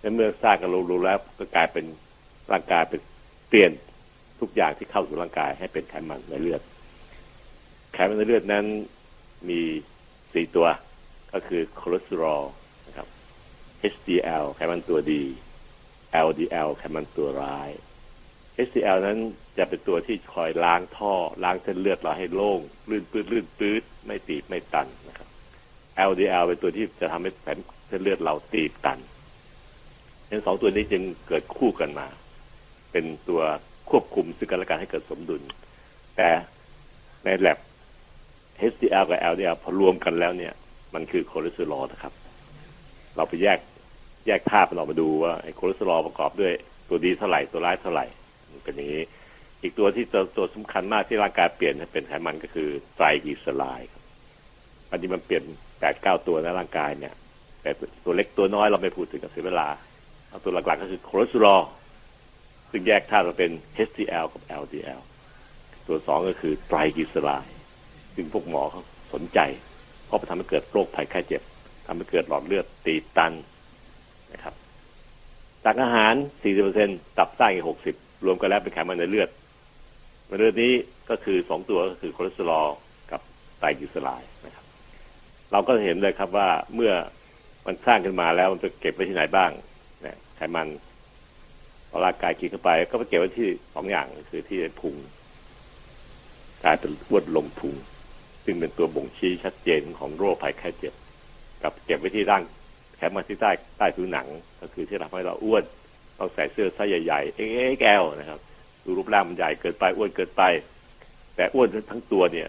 [0.00, 1.84] และเมื่อสร้างกันรู้แล้วก็กลายเป็น
[2.52, 3.00] ร่างกายเป็น
[3.48, 3.72] เปลี่ยน
[4.40, 6.62] ทุกอย่างที่เข้าสู่ร่างกายให้เป็นไขมันในเลือด
[7.92, 8.64] ไขมันในเลือดนั้น
[9.48, 9.60] มี
[10.32, 10.68] สี่ตัว
[11.32, 12.44] ก็คือคอเลสเตอรอล
[12.86, 13.08] นะครับ
[13.92, 15.22] HDL ไขมันตัวดี
[16.26, 17.70] LDL ไขมันตัวร้าย
[18.66, 19.18] HDL นั้น
[19.58, 25.28] จะเป็นตัวที่คอยล้างท่อ ล้างเส้นเลือดเราให้โล่ง ลื่นปื้ดลื่นปื้ดไม่ตีบไม่ตันนะครับ
[26.10, 28.98] LDL เป็นตัวที่จะทำให้แผ่นเส้นเลือดเราตีบตัน
[30.30, 32.06] ทั้งสองตัวนี้จึงเกิดคู่กันมา
[32.92, 33.40] เป็นตัว
[33.90, 35.42] ควบคุมซึ่งกันและกันให้เกิดสมดุล
[36.16, 36.28] แต่
[37.24, 37.58] ในแลบ
[38.72, 40.52] HDL กับ LDL พอรวมกันแล้วเนี่ย
[40.94, 42.12] มันคือคอเลสเตอรอลนะครับ
[43.16, 43.58] เราไปแยก
[44.26, 46.52] แยกภาพมันออกมาดูว่าไอ้คอเลสเตอรอลประกอบด้วย
[46.88, 48.06] ตัวดีเท่าไหร่ตัวร้ายเท่าไหร่
[48.64, 49.02] เป็นอย่างนี้
[49.62, 53.90] อีกตัวที่ตัวตัวสำคัญมากที่ร่างกายเปลี่ยนเป็นไขมันก็คือไตรกลีเซอไรด์
[54.90, 55.44] อันนี้มันเปลี่ยน
[55.80, 57.14] แปดเก้าตัวในร่างกายเนี่ย
[57.62, 57.70] แต่
[58.04, 59.68] ตัวเล็กตัวน้อยเราไม่พูดถึงกับเสียเวลา
[60.28, 61.62] เอาตัวหลักๆก็คือคอเลสเตอรอล
[62.70, 63.50] ซึ่งแยกธาตุมาเป็น
[63.88, 65.00] HDL กับ LDL
[65.86, 67.56] ตัวสองก็คือไตรกลีเซอไรด์
[68.14, 68.82] ซึ่งพวกหมอเขา
[69.14, 69.38] สนใจ
[70.06, 71.42] เพราะมันทำให้เกิดโรคภัยไข้เจ็บ
[71.86, 73.32] ทำให้เกิดหลอดเลือดตีบตัน
[74.32, 74.54] นะครับ
[75.64, 76.14] จากอาหาร
[76.66, 79.28] 40%ตับไส้อีก60 รวมกันแล้วเป็นไขมันในเลือด
[80.26, 80.72] ในเลือดนี้
[81.10, 82.68] ก็คือสองตัวก็คือคอเลสเตอรอล
[83.10, 83.20] กับ
[83.58, 84.64] ไตรกลีเซอไรด์นะครับ
[85.52, 86.92] เราก็เห็นเลยครับว่าเมื่อ
[87.66, 89.50] มันสร้างขึ้นมาแล้วมันจะเก็บไว้ที่ไหนบ้าง
[90.04, 90.68] นะไขมัน
[91.90, 94.94] พอร่างกายกินเข้าไป ก็ไปเก็บไว้ที่สองอย่างคือที่พุง
[96.64, 97.74] กลายเป็นอ้วนลงพุง
[98.44, 100.94] ซึ่งเป็นตัวบ่งชี้ชัดเจนของโรคภัยไข้เจ็บ
[101.62, 102.42] กับเก็บไว้ที่ร่าง
[102.96, 104.26] แขนมาที่ใต้ใต้ผิวหนัง
[104.60, 105.64] ก็คือที่ทำให้เราอ้วน
[106.18, 108.40] ต้องใส่เสื้อไซส์ใหญ่ๆเอ๊ะแก้วนะครับ
[108.84, 110.42] ดูรูปร่างมันใหญ่เกินไปอ้วนเกินไป
[111.36, 112.48] แต่อ้วนทั้งตัวเนี่ย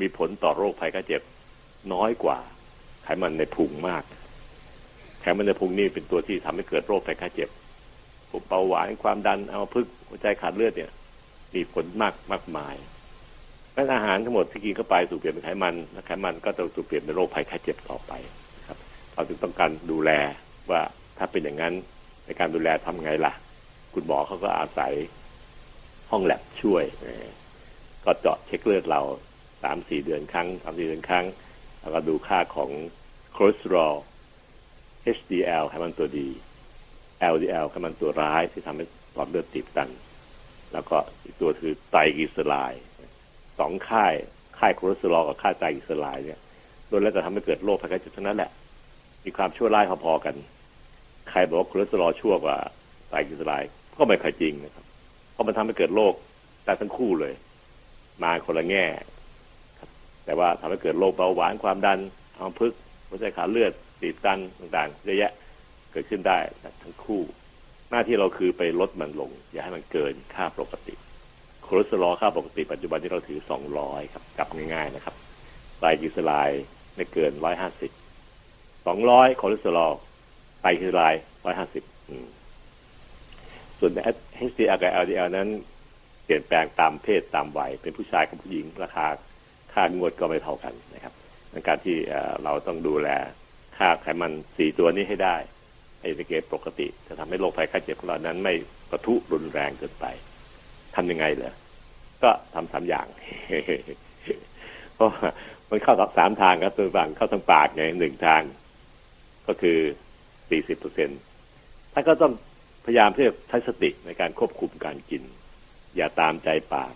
[0.00, 1.22] มีผลต่อโรคภัยไข้เจ็บ
[1.92, 2.38] น้อยกว่า
[3.04, 4.02] ไขมันในพุงมาก
[5.20, 7.48] ไขมันในพุงนี่เป็นตัวที่ทำให้เกิดโรคภัยไข้เจ็บ
[8.30, 10.90] พวกเบาหวานความดันเอาพึกษ์หัวใจขาดเลือดเนี่ย
[11.54, 12.74] มีผลมากมากมาย
[13.74, 18.12] และอาหารทั้งหมดที่กินเข้าไปถูกเปลี่ยนเป็นไขมันและไขมันก็จะถูกเปลี่ยนเป็นโรคภัยไข้เจ็บต่อไป
[18.68, 18.78] ครับ
[19.14, 20.10] เราจึงต้องการดูแล
[20.70, 20.80] ว่า
[21.18, 21.74] ถ้าเป็นอย่างนั้น
[22.28, 23.32] ในการดูแลทำไงล่ะ
[23.94, 24.92] คุณหมอเขาก็อาศัย
[26.10, 26.84] ห้องแลบช่วย
[28.04, 29.00] ก็เจาะเช็คเลือดเรา
[29.62, 31.24] สามสี่เดือนครั้งสามสี่เดือนครั้ง
[31.80, 32.70] แล้วก็ดูค่าของ
[33.36, 33.94] คอเลสเตอรอล
[35.16, 36.28] HDL ไขมันตัวดี
[37.32, 39.90] LDL ไขมันตัวร้ายที่ทำให้หลอดเลือดตีบตัน
[40.72, 42.84] แล้วก็อีกตัวคือไตรกลีเซอไรด์
[43.58, 44.14] สองค่าย
[44.58, 46.40] ค่ายคอเลสเตอรอลกับค่ายไตรกลีเซอไรด์เนี่ย
[46.88, 48.50] โดนแล้วจะทำให้เกิดโรคภัยไข้เจ็บเท่านั้นแหละ
[49.24, 50.34] มีความชั่วร้ายพอๆกัน
[51.30, 52.56] ใครบอกว่าคอเลสเตอรอลชั่วกว่า
[53.08, 54.84] ไตรกลีเซอไรด์ก็ไม่ค่อยจริงนะครับ
[55.32, 56.14] เพราะมันทำให้เกิดโรค
[56.64, 57.34] ได้ทั้งคู่เลย
[58.22, 58.86] มาคนละแง่
[60.24, 61.98] แต่ว่าทำให้เกิดโรคเบาหวานความดัน
[62.38, 65.32] อัมพฤกษ์หัวใจขาดเลือดตีบตันต่างๆเยอะแยะ
[65.92, 66.38] เกิดขึ้นได้
[66.82, 67.22] ทั้งคู่
[67.90, 70.94] หน้าที่เราคือไปลดมันลง อย่าให้มันเกินค่าปกติ
[71.66, 73.40] คอเลสเตอรอลค่าปกติปัจจุบันที่เราถือ
[73.76, 75.14] 200 ครับกลับง่ายๆนะครับ
[75.78, 76.64] ไตรกลีเซอไรด์
[76.94, 77.32] ไม่เกิน
[78.14, 79.92] 150 200คอเลสเตอรอล
[80.60, 81.22] ไตรกลีเซอไรด์
[82.84, 83.92] 150ส่วน
[84.50, 85.48] HDL กับ LDL นั้น
[86.24, 89.06] เปลี่ยนแปลงตามเพศตามวัย เป็นผู้ชายกับผู้หญิง ราคา
[89.72, 91.14] ค่างวดก็ไม่เท่ากันนะครับ
[91.52, 91.96] ในการที่
[92.44, 93.08] เราต้องดูแล
[93.78, 95.36] ค่าไขมันสี่ตัวนี้ให้ได้
[96.00, 98.54] ให้ในเกณฑ์ปกติ จะทำให้โรคภัยไข้เจ็บของเรานั้น ไม่
[98.90, 100.06] ปะทุรุนแรงเกินไป
[100.96, 101.54] ทำยังไงเหรอ
[102.22, 103.06] ก็ทำสามอย่าง
[104.94, 105.10] เพราะ
[105.70, 108.42] มันเข้าสามทางครับตัวฝั่งเข้าทางปากไงหนึ่งทาง
[109.46, 109.78] ก็คือ
[110.50, 111.10] สี่สิบเปอร์เซ็น
[111.92, 112.32] ท่านก็ต้อง
[112.84, 115.22] พยายามที่จะใช้สติในการควบคุมการกิน
[115.96, 116.92] อย่าตามใจปาก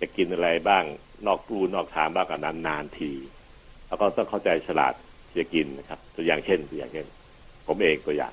[0.00, 0.84] จะกินอะไรบ้าง
[1.26, 3.12] นอกรูนอกทางบ้างกับนานนานที
[3.88, 4.94] แล้วก็ต้องเข้าใจฉลาด
[5.38, 7.06] จะกินนะครับ ตัวอย่างเช่นตัวอย่างเช่น
[7.66, 8.32] ผมเองตัวอย่าง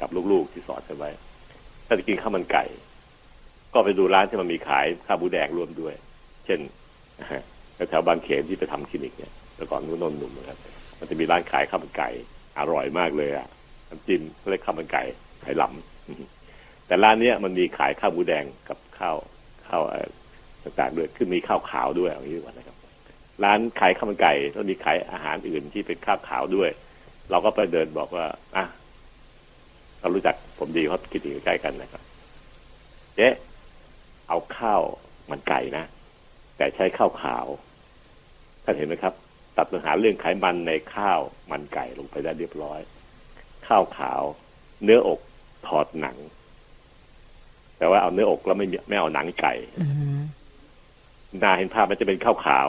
[0.00, 1.10] กับลูกๆที่สอนกันไว้
[1.86, 2.64] ถ้าจะกินข้าวมันไก่
[3.72, 5.94] ก็ไปดูร้านที่มันมีขายข้าวบูแดงรวมด้วย
[6.46, 6.60] เช่น
[7.88, 10.58] แถวบางเขนที่ไปทำคลินิกเนี่ยแต่ก่อนนู้นนนุ่มนะครับ
[10.98, 12.08] มันจะมีร้านขายข้าวมันไก่
[12.58, 13.48] อร่อยมากเลยอะ
[13.88, 15.02] น้ำจิ้มเรียกข้าวมันไก่
[15.42, 19.16] ไข่หลำแต่ร้านเนี้ยมันมีขายข้าวหมูแดงกับข้าว
[19.66, 19.82] ข้าว
[20.62, 22.76] ต่างๆด้วยคือมีข้าวขาวด้วยอย่างนี้ว่านะครับ
[23.44, 26.70] ร้านขายข้าวมันไก่แล้วมีขายอาหารอื่นที่เป็นข้าวขาวด้วย
[27.30, 28.26] เราก็ไปเดินบอกว่า
[28.56, 28.64] อะ
[30.00, 32.02] เรารู้จักผมดีเพราะกินอยู่ใกล้กันนะครับ
[33.16, 33.28] เจ๊
[34.28, 34.82] เอาข้าว
[35.30, 35.84] มันไก่นะ
[36.56, 37.46] แต่ใช้ข้าวขาว
[38.64, 39.14] ท่านเห็นไหมครับ
[39.56, 41.20] ตัดปัญหาเรื่องไขมันในข้าว
[41.50, 42.80] มันไก่ลงไปได้เรียบร้อย
[43.68, 44.22] ข้าวขาว
[44.84, 45.20] เนื้ออก
[45.66, 46.16] ถอดหนัง
[47.78, 49.54] แต่ว่าเอาเนื้ออกแล้วไม่ไม่เอาหนังไก่
[51.42, 52.68] นาเห็นภาพมันจะเป็นข้าวขาว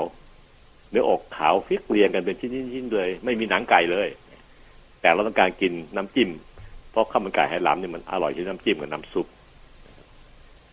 [0.92, 4.08] เนื้ออกขาวฟิกเรียงกันเป็นชิ้นๆเลย ไม่มีหนังไก่เลย
[5.02, 6.30] แต่เราต้องการกินน้ำจิ้ม
[6.92, 9.28] เพราะข้าวมันไก่ไหหลำเนี่ยมันอร่อยที่น้ำจิ้มกับน้ำซุป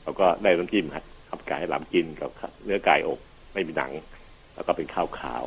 [0.03, 2.31] เราก็ได้น้ำจิ้มครับข้าวมันไก่ไหหลำกินกับ
[2.65, 3.19] เนื้อไก่อก
[3.53, 3.93] ไม่มีหนัง
[4.55, 5.45] แล้วก็เป็นข้าวขาว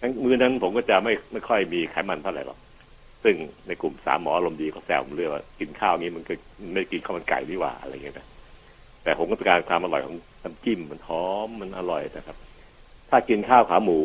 [0.00, 2.58] ทั้งมือนั้นผมก็จะไม่ไม่ค่อยมีไขมันเท่าไหร่หรอก
[3.24, 6.32] ซึ่งในกลุ่มสามหมอลมดีก็แซวผมเรื่องว่ากินข้าวนี้มันก็
[6.72, 8.26] ไม่กินข้าวมันไก่ดีกว่าอะไรเงี้ยนะ
[9.02, 12.36] แต่ผมก็ต้องการความอร่อยของน้ำจิ้มมันหอมมันอร่อยนะครับ
[13.10, 13.98] ถ้ากินข้าวขาหมู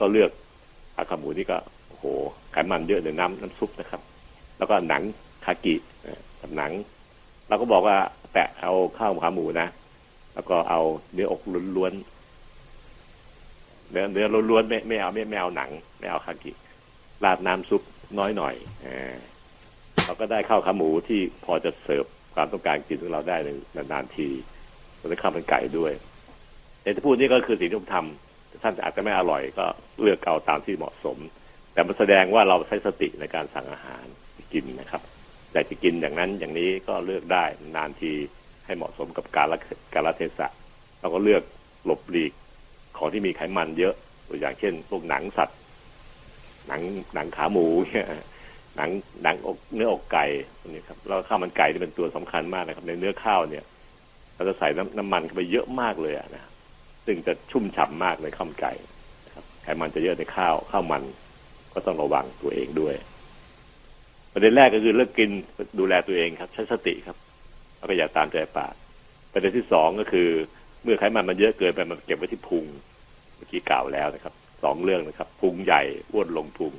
[0.00, 0.30] ก็เลือก
[0.94, 1.56] ขาขาหมูนี่ก็
[1.88, 2.04] โอ้โห
[2.52, 4.00] ไขมันเยอะในน้ำน้ำซุปนะครับ
[4.58, 5.02] แล้วก็หนัง
[5.44, 5.74] คากิ
[6.40, 6.72] กับหนัง
[7.48, 7.96] เราก็บอกว่า
[8.32, 9.68] แตะเอาข้าวขาหมูนะ
[10.34, 10.80] แล้วก็เอา
[11.12, 11.42] เนื้ออก
[11.76, 16.52] ล้วนๆเนื้อเนื้อล้วนๆไม่ไม่เอาไม่ไม่เอาหนัง ไม่เอาคากิ
[17.24, 17.82] ราดน้ำซุป
[18.18, 18.54] น้อยหน่อย
[20.04, 23.48] เราก็ได้ข้าวขาหมูที่พอจะเสิร์ฟความต้องการกินของเราได้ใน
[23.92, 24.28] นานๆที
[24.96, 25.92] แล้วได้ข้าวมันไก่ด้วย
[26.82, 29.66] แต่ที่พูดนี่ก็คือสิ่งที่ผมทำท่านอาจจะไม่อร่อยก็
[30.00, 31.18] เลือกเอาตามที่เหมาะสม
[31.72, 34.04] แต่มันแสดงว่าเราใช้สติในการสั่งอาหาร
[34.52, 35.02] กินนะครับ
[35.52, 37.44] แต่จะกินอย่างนั้นอย่างนี้ก็เลือกได้
[37.76, 38.12] นานที
[38.66, 39.58] ให้เหมาะสมกับการละ
[39.94, 40.48] การละเทศะ
[41.00, 41.42] เราก็เลือก
[41.84, 42.32] หลบหลีก
[42.96, 43.94] ของที่มีไขมันเยอะ
[44.28, 45.58] ตัวอย่างเช่น พวกหนังสัตว์
[46.68, 46.80] หนัง
[47.14, 48.06] หนังขาหมูเนี่ย
[48.76, 48.90] หนัง
[49.22, 50.24] หนังอกเนื้ออกไก่
[50.68, 53.64] นี่ครับแล้วข้าวมันไก่ที่เป็นตัวสำคัญมากนะครับ ในเนื้อข้าวเนี่ย
[54.34, 56.42] เราจะใส่น้ำน้ำมันเข้าไปเยอะมากเลยนะ
[57.06, 58.72] ซึ่งจะชุ่มฉ่ามากในข้าวมันไก่
[59.26, 61.02] นะครับไขมันจะเยอะในข้าวข้าวมัน
[61.74, 62.94] ก็ต้องระวังตัวเองด้วย
[64.32, 65.30] ประเด็นแรกก็คือเลิกกิน
[65.78, 67.16] ดูแลตัวเองครับ ใช้สติครับ
[67.76, 68.74] แล้วก็อย่าตามใจปาก
[69.32, 70.28] ประเด็นที่สองก็คือ
[70.82, 72.64] เมื่อไขมันมันเยอะเกินไปมันเก็บไว้ที่พุง
[73.36, 74.34] เมื่อกี้กล่าวแล้วนะครับ
[74.64, 76.72] สองเรื่องนะครับพุงใหญ่อ้วนลงพุง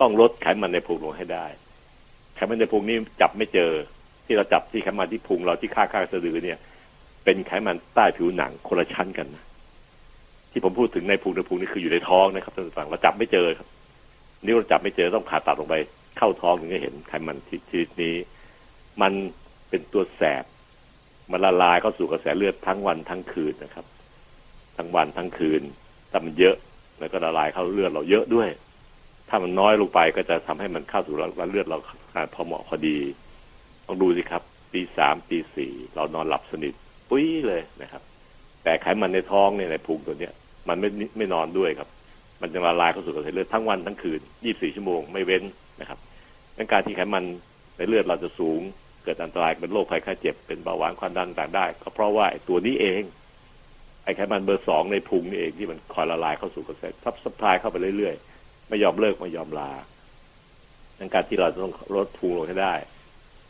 [0.00, 1.46] ต้องลดไขมันในพุงลงให้ได้
[2.34, 3.72] ไขมันในพุงนี้จับไม่เจอ
[4.26, 6.58] ที่เราจับที่ไขมันที่พุงเราที่ข้างข้างสะดือเนี่ย
[7.24, 9.44] เป็นไขมันใต้ผิวหนังคนละชั้นกันนะ
[10.50, 13.68] ที่ผมพูดถึงในพุงในพุงนี่คืออยู่ในท้องนะครับท่านผู้ฟังเราจับไม่เจอครับ
[14.44, 15.74] นี่เราจับไม่เจอต้องผ่าตัดลงไป
[16.18, 18.14] เข้าท้องถึงจะเห็นไขมันชนิดนี้
[19.02, 19.12] มัน
[19.68, 20.44] เป็นตัวแสบ
[21.30, 23.86] มันละลายเข้าสู่กระแสเลือดทั้งวันทั้งคืนนะครับ
[24.76, 25.62] ทั้งวันทั้งคืน
[26.10, 26.56] แต่มันเยอะ
[26.98, 28.48] แล้วก็ละลายเข้าเลือดเราเยอะด้วย
[29.28, 31.78] ถ้ามันน้อยลงไปก็จะทำให้มันเข้าสู่เลือดเรา
[32.34, 32.96] พอเหมาะพอดี
[33.86, 34.42] ต้องดูสิครับ
[34.72, 36.74] ตีสามตีสี่เรานอนหลับสนิท
[37.08, 38.02] ปุ้ยเลยนะครับ
[38.62, 40.32] แต่ไขมันในท้องเนี่ยในพุงตัวเนี้ย
[40.68, 41.88] มันไม่ไม่นอนด้วยครับ
[42.42, 45.42] มันจะละลายเข้าสู่กระแสเลือดทั้งวันทั้งคืนยี่บสี่ชั่วโมงไม่เว้น
[45.80, 45.98] นะครับ
[46.56, 47.24] ดังนั้นการที่ไขมัน
[47.76, 48.60] ในเลือดเราจะสูง
[49.04, 53.02] เกิดอันตรายเป็นโรคภัยไข้เจ็บเป็นเบาหวานความดันต่างได้ ก็เพราะว่าตัวนี้เอง
[54.06, 59.70] ไอ้ไขมันเบอร์สองในพุงนี่เองที่มันคอยละลายเข้าสู่กระแส sup supply เข้าไปเรื่อยๆ ไม่ยอมเลิกไม่ยอมรา
[60.98, 62.74] ดังนั้นการที่เราต้องลดพุงลงให้ได้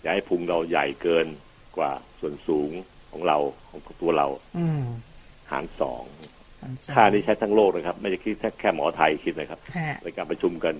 [0.00, 1.26] อย่าให้พุงเราใหญ่เกิน
[1.76, 2.70] กว่าส่วนสูง
[3.11, 3.38] ของของเรา
[3.68, 4.26] ของตัวเรา
[4.59, 4.84] อืม
[5.50, 6.02] หารสอง
[6.62, 10.74] อันสองค่านี้ใช้ทั้งโลกนะครับ ไม่ใช่คิดแค่แค่หมอไทยคิดนะครับฮะในการประชุมกัน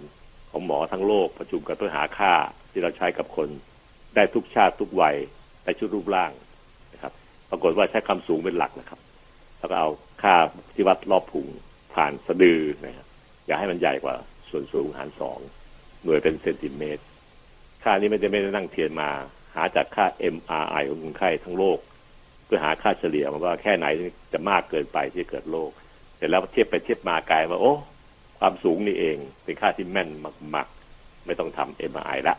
[0.51, 2.33] ของหมอทั้งโลกประชุมกันเพื่อหาค่า
[2.73, 3.49] ที่เราใช้กับคน
[4.15, 5.17] ได้ทุกชาติทุกวัย
[5.65, 6.31] ได้ชุดรูปร่าง
[6.93, 7.13] นะครับ
[7.51, 9.01] ปรากฏว่าใช้ความสูงเป็นหลักนะครับ
[9.67, 9.91] แล้วก็เอา
[10.23, 10.37] ค่า
[10.75, 11.47] ที่วัดรอบพุง
[11.95, 13.07] ผ่านสะดือนะครับ
[13.47, 14.15] อย่าให้มันใหญ่กว่า
[14.51, 15.39] ส่วนสูงหารสอง
[16.05, 17.03] หน่วยเป็นเซนติเมตร
[17.83, 19.11] ค่านี้ไม่ได้ไม่ได้นั่งเทียนมา
[19.55, 21.79] หาจากค่า MRI ของคนไข้ทั้งโลก
[22.45, 23.87] เพื่อหาค่าเฉลี่ยมาว่าแค่ไหน
[24.33, 25.71] จะมากเกินไปที่เกิดโรค
[26.17, 27.75] เสร็จแล้วเทียบไปเทียบมากลายว่าโอ้
[28.39, 30.09] ความสูงนี่เองเป็นค่าที่แม่น
[30.55, 32.37] มากๆ ไม่ต้องทำ MRI ละ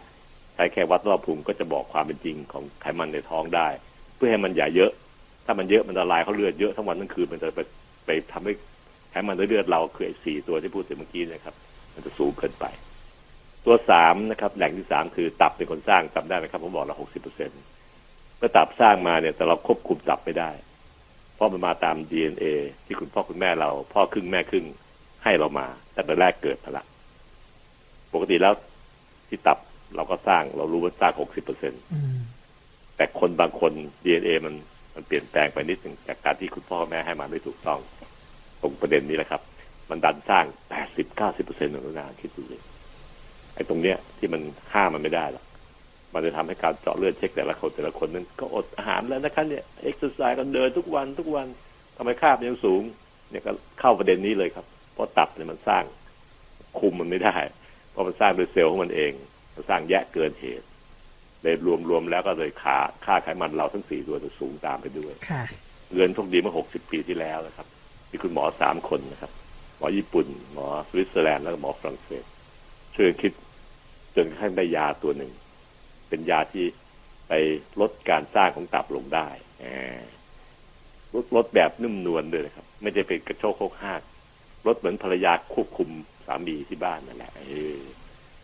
[0.56, 3.68] ใช้แค่วัดรอบพุงก็จะบอกความเป็นจริงของไขมันในท้องได้
[4.16, 4.92] เพื่อให้มันอย่าเยอะ
[5.48, 7.62] ถ้ามันเยอะมันละลายเขาเลือดเยอะทั้งวันทั้งคืนมันจะไป
[8.06, 8.54] ไปทำให้
[9.12, 11.56] ไขมันในเลือดเราคือไอ้สี่ตัวที่พูดถึงเมื่อกี้นะครับ
[11.94, 12.66] มันจะสูงเกินไป
[13.66, 17.50] ตัวสามนะครับ แหล่งที่สามคือตับเป็นคนสร้างจำได้ไหมครับผมบอกเราหกสิบเปอร์เซ็น
[18.38, 20.52] เมื่อตับสร้างมาเนี่ยแต่เราควบคุมตับไม่ได้
[21.36, 22.46] เพราะมันมาตาม DNA
[22.86, 24.66] ที่คุณพ่อคุณแม่เรา พ่อครึ่งแม่ครึ่ง
[25.24, 26.86] ให้เรามา แต่แต่แรกเกิดมาละ
[28.14, 28.54] ปกติแล้ว
[29.28, 29.58] ที่ตับ
[29.96, 32.18] เราก็สร้างเรารู้ว่าสร้างหกสิบเปอร์เซ็นอืม
[32.96, 33.72] แต่คนบางคน
[34.04, 34.54] DNA มัน
[34.98, 37.80] มันเปลี่ยนแปลงไปนิดหนึ่งจากการที่คุณพ่อแม่ให้มาไม่ถูกต้อง
[38.62, 39.42] ตรงประเด็นนี้แหละครับ
[39.90, 42.62] มันดันสร้างแปดสิบเก้าสิบเปอร์เซ็นต์ของมันคิดดูเลย
[43.56, 44.42] ไอ้ตรงเนี้ยที่มัน
[44.74, 45.44] ห้ามมันไม่ได้หรอก
[46.14, 51.48] มันจะทำให้การเจาะเลือดเช็คแต่ละคนแต่ละคนนั้นก็อดอาหารแล้วนะคะเนี่ยเอ็กซ์ไซส์กันเดินทุกวันทุกวัน
[51.98, 52.82] ทำไมค่ามันยังสูง
[53.32, 55.84] เนี่ยก็เข้าประเด็นนี้เลยครับ เพราะตับเนี่ยมันสร้าง
[56.80, 57.36] คุมมันไม่ได้
[57.92, 59.12] เพราะมันสร้างโดยเซลล์ของมันเอง
[59.56, 60.67] มันสร้างแยะเกินเหตุ
[61.48, 61.58] เลย
[61.90, 65.44] รวมๆแล้วก็เลยค่าค่าไขมันเราทั้งสี่ตัวจะสูงตามไปด้วยค่ะ
[65.96, 67.68] เงินโชคดีเมื่อหกสิบปีที่แล้วนะครับ
[68.12, 69.32] มีคุณหมอสามคนนะครับ
[69.78, 72.24] หมอญี่ปุ่น หมอสวิตเซอร์แลนด์แล้วก็หมอฝรั่งเศส
[72.96, 73.32] ช่วยกันคิด
[74.16, 75.32] จนกระทั่งได้ยาตัวหนึ่ง
[76.10, 76.66] เป็นยาที่
[77.28, 77.34] ไป
[77.82, 79.28] ลดการสร้างของตับลงได้
[79.60, 79.66] แหม
[81.16, 84.02] ลดลดแบบนุ่มนวลด้วยนะครับ ไม่ได้เป็นกระโชกโคกหาก
[84.68, 85.90] ลดเหมือนภรรยาควบคุม
[86.26, 87.80] สามีที่บ้านนั่นแหละเออ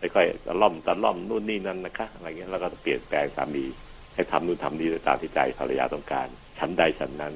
[0.04, 3.66] ไม่ค่อยตะล่อมตะล่อมนู่นนี่นั่นนะคะอะไรเงี้ยแล้วก็เปลี่ยนแปลงสามี
[4.16, 6.28] ให้ทำนู่นทำนี่ตามที่ใจภรรยาต้องการ
[6.58, 7.34] ฉันใดฉันนั้น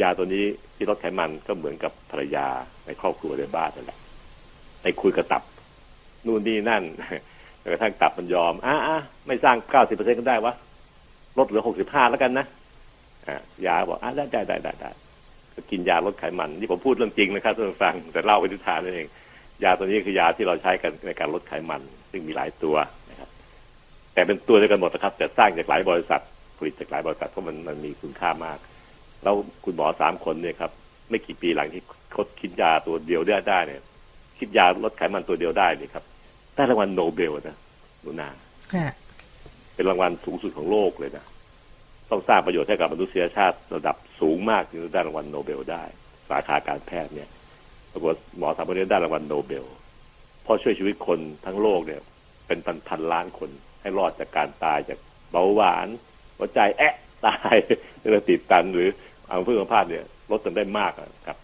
[0.00, 0.44] ยาตัวนี้
[0.76, 2.46] ที่ลดไขมันก็เหมือนกับภรรยา
[2.86, 3.98] ในครอบครัวในบ้านนั่นแหละ
[4.82, 5.42] ไปคุยกับตับ
[6.26, 6.82] นู่นนี่นั่น
[7.62, 10.52] จนกระทั่งตับมันยอมอะอะไม่สร้างเก้าสิบเปอร์เซ็นก็ได้วะ
[11.38, 12.46] ลดเหลือหกสิบห้าแล้วกันนะ
[13.28, 13.36] อะ
[13.66, 14.90] ยาบอกอะได้ได้ได้ได้ได้
[15.54, 19.08] ก็กินยาลดไขมัน นี่ผมพูดเรื่องจริงนะครับท่านฟังแต่เล่าไปนิทานนั่นเอง
[19.64, 22.76] ยาตัวนี้คือยาที่เราใช้กันในการลดไขมัน ซึ่งมีหลายตัว
[23.10, 23.28] นะครับ
[24.14, 26.22] แต่เป็นตัวเดียวกันหมดนะครับ แต่สร้างจากหลายบริษัท
[26.58, 28.58] ผลิตจากหลายบริษัทเพราะมันมันมีคุณค่ามาก
[29.22, 29.34] แล้ว
[29.64, 30.70] คุณหมอสามคนเนี่ยครับ
[31.10, 31.82] ไม่กี่ปีหลังที่
[32.16, 33.82] คิดคิดยาตัวเดียวได้ได้เนี่ย
[34.38, 36.04] คิดยาลดไขมันตัวเดียวได้เนี่ยครับ
[36.54, 37.56] ได้รางวัลโนเบลนะ
[38.02, 38.28] หนูนา
[38.74, 38.92] ฮะ
[39.74, 41.24] เป็นรางวัลสูงสุดของโลกเลยนะ
[42.10, 45.84] ต้องสร้างประโยชน์ให้กับมนุษยชาติระดับสูงมากถึงจะได้รางวัลโนเบลได้
[46.28, 47.28] สาขาการแพทย์เนี่ย
[47.92, 49.64] ปรากฏหมอสามคนนี้ได้รางวัลโนเบล
[50.42, 52.00] เพราะช่วยชีวิตคนทั้งโลกเนี่ย
[52.46, 54.98] เป็นพันพันล้านคนให้รอดจากการตายจาก
[55.30, 55.88] เบาหวาน
[56.36, 56.94] หัวใจแอะ
[57.26, 57.54] ตาย
[58.00, 58.88] หรือติดตันหรือ
[59.28, 61.36] อัมพฤกษ์อัมพาตเนี่ยลดจนได้มากอะครับ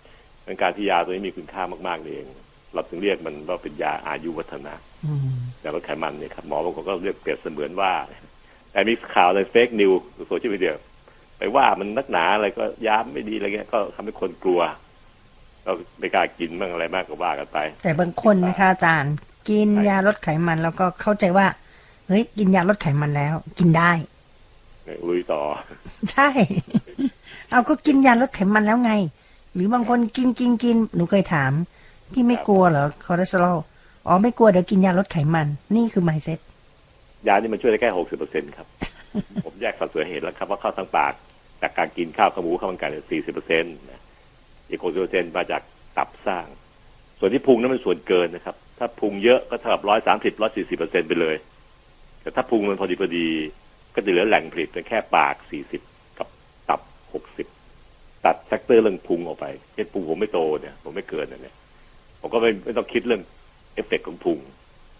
[0.44, 2.26] เป็นการที่ยาตัวนี้มีคุณค่ามากๆนี่เอง
[2.74, 4.74] เราถึงเรียกมันว่าเป็นยาอายุวัฒนะ
[5.06, 5.20] อืม
[5.60, 7.92] แต่ลดไขมันเนี่ยครับหมอบางคนก็เรียกเปรียบเสมือนว่า
[8.72, 9.92] แต่มีข่าวในเฟกนิว
[10.28, 10.74] โซเชียลมีเดีย
[11.38, 14.60] ไปว่ามันนักหนาอะไรก็ย้ำไม่ดีอะไรเงี้ยก็ทำให้คนกลัว
[15.68, 19.14] ก็ไม่กล้ากินบ้างอะไรมากก็ว่ากันไป แต่บางคนนะคะอาจารย์
[19.48, 21.46] กินใช่ยาลดไขมันแล้วก็เข้าใจว่า
[22.06, 23.92] เฮ้ยกินยาลดไขมันแล้ว กินได้
[25.08, 25.42] ลุยต่อ
[26.12, 26.28] ใช่
[27.50, 28.92] เอาก็กินยาลดไขมันแล้วไง
[29.54, 31.52] หรือบางคนกินกินกินหนูเคยถาม
[32.12, 33.58] พี่ไม่กลัวเหรอคอเลสเตอรอล
[34.06, 35.46] อ๋อไม่กลัวเดี๋ยวกินยาลดไขมัน
[35.76, 36.38] นี่คือ mindset
[37.26, 38.66] ยานี่มันช่วยได้แค่หกสิบเปอร์เซ็นครับ
[39.44, 41.12] ผมแยกสัดส่วนให้เห็นแล้วครับว่าเข้าทางปาก
[41.62, 43.74] จากการกินข้าวขาหมูข้าวมันไก่สี่สิบเปอร์เซ็นต์
[44.70, 45.62] อีกหกสิบเปอร์เซ็นต์มาจาก
[45.98, 46.46] ตับสร้าง
[47.18, 51.36] ส่วนที่พุงนั้นมันส่วนเกินนะครับ ถ้าพุงเยอะก็เท่ากับร้อยสามสิบร้อยสี่สิบเปอร์เซ็นต์ไปเลย
[52.22, 53.26] แต่ถ้าพุงมันพอดีพอดี
[53.94, 55.82] ก็จะเหลือแหล่งผลิตเป็นแค่ปากสี่สิบ
[56.18, 56.28] กับ
[56.68, 56.80] ตับ
[57.12, 57.46] หกสิบ
[58.24, 61.54] ตัด factor เรื่องพุงออกไปเช่นพุงผมไม่โตเนี่ย ผมไม่เกินเนี่ย
[62.20, 63.22] ผมก็ไม่ไม่ต้องคิดเรื่อง
[63.74, 64.38] เอฟเฟกต์ของพุง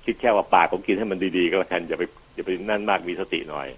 [0.05, 2.03] คิดแค่ว่าปากผมกินให้มันดีๆก็แล้วกันอย่าไป
[2.35, 3.69] อย่าไปนั่นมากมีสติหน่อย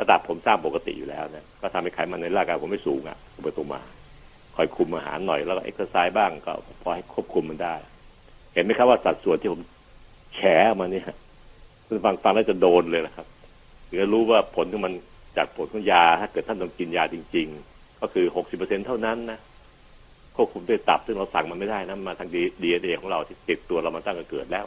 [0.00, 3.80] และตับผมสร้างปกติอยู่แล้วเนี่ยก็ทำให้ไขมันในร่างกายผมไม่สูงอะอุปตัวมา
[4.56, 7.74] คอยคุมอาหารหน่อยแล้วก็เอ็กซ์ไซส์บ้างก็พอให้ควบคุมมันได้
[8.54, 9.62] เห็นไหมครับว่าสัดส่วนที่ผม
[10.34, 10.40] แฉ
[10.80, 11.06] มาเนี่ย
[11.86, 13.26] คุณฟังฟังแล้วจะโดนเลยนะครับ
[13.88, 14.92] ถึงจะรู้ว่าผลของมัน
[15.36, 19.38] จากผลของยาถ้าเกิดท่านต้องกินยาจริง ๆ ก็คือหกสิบเปอร์เซ็นเท่านั้นนะ
[20.36, 24.66] ควบคุมด้วยตับซึ่งเราสั่งมันไม่ได้นะมาทางดีดีเอของเราที่ติดตัวเรามาตั้งแต่เกิดแล้ว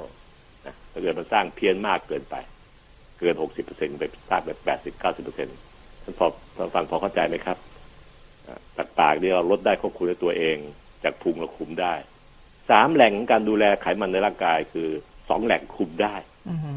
[0.66, 2.36] นะถ้าเกิดมันสร้างเพี้ยนมากเกินไป
[3.20, 5.48] เกินหกสิบเปอร์เซ็นไปสร้างแบบแปดสิบเก้าสิบเปอร์เซ็น
[6.04, 6.26] ท่านพอ
[6.56, 7.58] ท่านฟังพอเข้าใจไหมครับ
[8.78, 10.58] จากปากนี่เราลดได้ควบคุมด้วยตัวเอง
[11.04, 11.93] จากพุงเราคุมได้
[12.70, 14.89] สามแหล่งของการดูแลไขมันในร่างกายคือ
[15.30, 16.16] สองแหล่งคุมได้
[16.50, 16.72] อือฮึ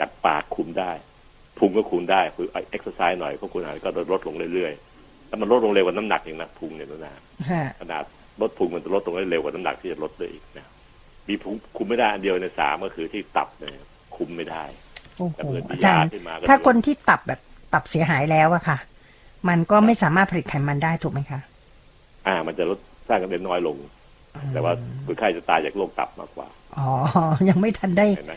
[0.00, 0.92] จากปากคุมได้
[1.58, 7.22] พุงก็คุมได้คือเอ็กซ์ไซส์หน่อยก็คุมอาหารก็ลดลงเรื่อยๆแต่มันลดลงเร็วกว่าน้ำหนักเองนะพุงเนี่ยนะฮะ
[7.80, 8.04] ขนาด
[8.40, 10.66] ลดพุงมันจะลดลงได้เร็วกว่าน้ำหนักที่จะลดเลยอีกนะ
[11.28, 13.72] มีพุงคุมไม่ได้อันเดียวในสามก็คือที่ตับเนี่ย
[14.16, 14.64] คุมไม่ได้
[15.16, 17.40] โอ้โหแต่เกิดมีอาจารย์ยาขึ้นมาก็ถ้าคนที่ตับแบบ
[17.74, 18.78] ตับเสียหายแล้วอะค่ะ
[19.48, 21.40] มันก็ไม่สามารถผลิตไขมันได้ถูกไหมคะ
[22.26, 22.78] อ่า มันจะลด
[23.08, 23.76] สร้างกันเด็นน้อยลง
[24.52, 24.72] แต่ว่า
[25.06, 26.88] คนไข้จะตายจากโรคตับมากกว่า อ๋อ
[27.48, 28.34] ยังไม่ทันได้เห็นไหม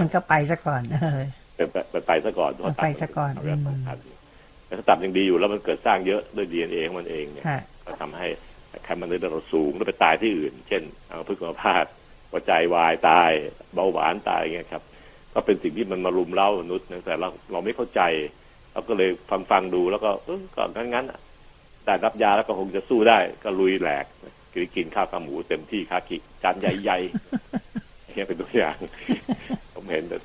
[0.00, 1.20] มันก็ไปซะก่อนเออ
[1.56, 3.96] เป็นไปไปไปซะก่อนเพราะตับไปซะก่อนเาไว้สำคัญ
[4.66, 8.26] แต่ถ้าตับยังดีอยู่แล้วมันเกิดสร้างเยอะด้วยดีเอ็นเอของมันเองเนี่ยฮะก็ทำให้
[8.84, 11.84] ไขมันในเลือดเราสูงแล้วไปตายที่อื่น เช่นอัมพฤกษ์อัมพาต
[12.30, 13.30] หัวใจวายตาย
[13.74, 14.82] เบาหวานตายอย่างเงี้ยครับ
[15.34, 18.00] ก็เป็นสิ่งที่มันมารุมเร้ามนุษย์นะแต่เราเราไม่เข้าใจ
[18.74, 21.20] เราก็เลยฟังฟังดูแล้วก็เออก็งั้นงั้นอะ
[21.84, 24.06] แต่รับยาแล้วก็คงจะสู้ได้ ก็ลุยแหลก
[24.52, 28.76] กินกินข้าวขาหมูเต็มที่คากิจานใหญ่ๆอย่างเงี้ยเป็นตัวอย่าง
[29.74, 30.18] ผมเห็นแต่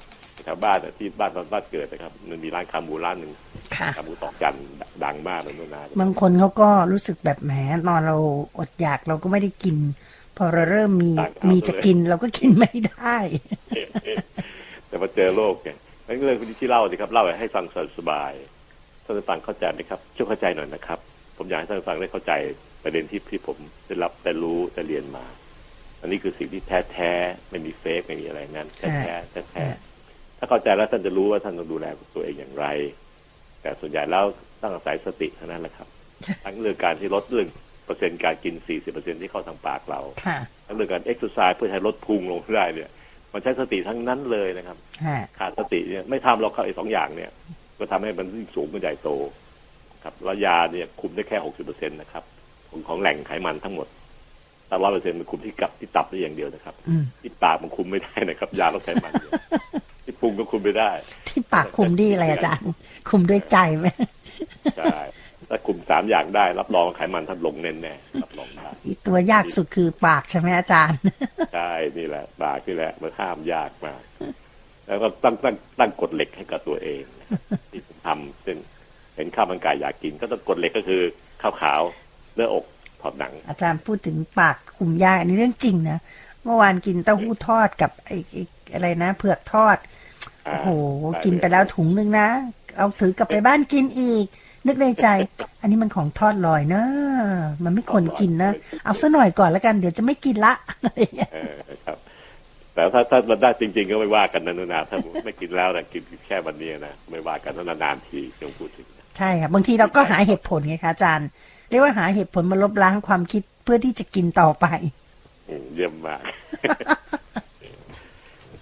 [0.44, 3.32] แถวบ้านอะที่บ้านตอนบ้านเกิดนะครับ มันมีร้านขาหมูร้านหนึ่ง
[3.76, 4.56] ค่ะขาหมูตอกจัน
[5.04, 7.52] ดังมากเลยนู่นนาบางคนเขาก็รู้สึกแบบแหม
[7.88, 8.18] นอนเรา
[8.60, 9.76] อดอยากเราก็ไม่ได้กิน
[10.38, 11.12] พอเราเริ่มมี
[11.50, 13.18] มีจะกินเราก็กินไม่ได้
[14.88, 15.78] แต่มาเจอโลกเนี่ย
[16.10, 17.66] นั่นเรื่องที่เล่าสิครับเล่าให้ฟัง
[17.98, 21.00] สบายๆท่านผู้ฟังเข้าใจไหมครับช่วยเข้าใจหน่อยนะครับ
[21.38, 22.34] ผมอยากให้ท่านผู้ฟังได้เข้าใจ
[22.84, 23.58] ประเด็นที่ที่ผม
[23.88, 25.26] ได้รับได้รู้ได้เรียนมา
[26.02, 31.86] อันนี้คือสิ่งที่แท้แท้ๆไม่มีเฟกไม่มีอะไรนั้น แท้แท้แท้แท้ๆถ้าเข้าใจแล้วท่านจะรู้ว่าท่านต้องดูแล
[32.16, 32.66] ตัวเองอย่างไร
[33.62, 34.26] แต่ส่วนใหญ่แล้ว
[34.62, 35.88] ต้องอาศัยสติเท่านั้นแหละครับ
[36.44, 37.48] ทั้งเรื่องการที่ลดเรื่อง
[37.86, 38.56] เปอร์เซ็นต์การกิน
[38.90, 42.90] 40%ที่เข้าทางปากเราค่ะทั้งเรื่องการเอ็กซ์ไซส์เพื่อให้ลดพุงลงได้เนี่ย
[43.34, 47.32] มันใช้สติทั้งนั้นเลยนะครับฮะขาดสติเนี่ยไม่ทำเราเข้าไอ้สองอย่างเนี่ย
[47.80, 49.10] ก็ทำให้มันยิ่งสูงมันใหญ่โต
[50.04, 52.24] ครับแล้วยาเนี่ยคุมได้แค่หกสิบเปอร์เซ็นต์นะครับ
[52.70, 53.88] ของของแหล่งไขมันทั้งหมด
[54.68, 59.34] แต่ร้อยเปอร์เซ็นต์มันคุมที่กับที่ตับได้อย่างเดียวนะครับอืมที่ปากมันคุมไม่ได้นะครับ ยาลดไขมันเนี่ย
[60.04, 60.92] ที่พุงก็คุมไม่ได้
[61.30, 62.70] ที่ปากคุมดีอะไรอาจารย์
[63.10, 63.86] คุมด้วยใจไหม
[64.78, 64.98] ใช่
[65.50, 68.59] ถ้าคุมสามอย่างได้ รับรองไขมันท่านลงแน่แน่ๆรับรองได้อีก
[69.08, 71.00] ตัวยากสุดคือปากใช่ไหมอาจารย์
[71.54, 74.02] ใช่ นี่แหละ ปากนี่แหละมันห้ามยากมาก
[74.88, 77.40] แล้วก็ตั้งตั้งตั้งกฎเหล็กให้กับตัวเองนะครับ
[77.72, 78.58] ที่ผมทำเช่น
[79.16, 81.02] เห็นข้าวมันไก่อยากกิน ก็ต้องกฎเหล็กก็คือ
[81.42, 81.82] ข้าวขาว
[82.36, 82.66] เนื้ออก
[83.02, 86.00] ถอดหนัง อาจารย์พูดถึงปากคุมยากอันนี้เรื่องจริงนะ
[86.44, 89.78] เมื่อวานกินเต้าหู้ทอดกับไอ้ไอ้อะไรนะเผือกทอด
[90.48, 90.70] อ่าโอ้โห
[91.12, 92.28] ใช่กินไปแล้วถุงนึงนะ
[92.76, 94.26] เอาถือกลับไปบ้านกินอีก
[94.68, 95.08] นึกในใจ
[95.62, 96.84] อันนี้มันของทอดลอยนะ
[97.64, 98.52] มันไม่ควรกินนะ
[98.84, 100.54] เอาซะหน่อยก่อนแล้วกัน เดี๋ยวจะไม่กินละ
[100.84, 101.98] อะไรอย่างเงี้ยเออครับ
[102.74, 111.28] แต่ถ้าถ้ามันได้จริง ๆ ก็ไม่ว่ากันนะนาถ้าไม่กินแล้วนะกินแค่วันนี้นะไม่ว่ากันถ้านานๆทีต้องพูดถึงนะใช่ค่ะบางทีเราก็หาเหตุผลไงคะอาจารย์
[111.70, 114.66] เรียกว่าหาเหตุผลมาลบล้างความคิดเพื่อที่จะกินต่อไป
[115.50, 116.22] อืมเยี่ยมมาก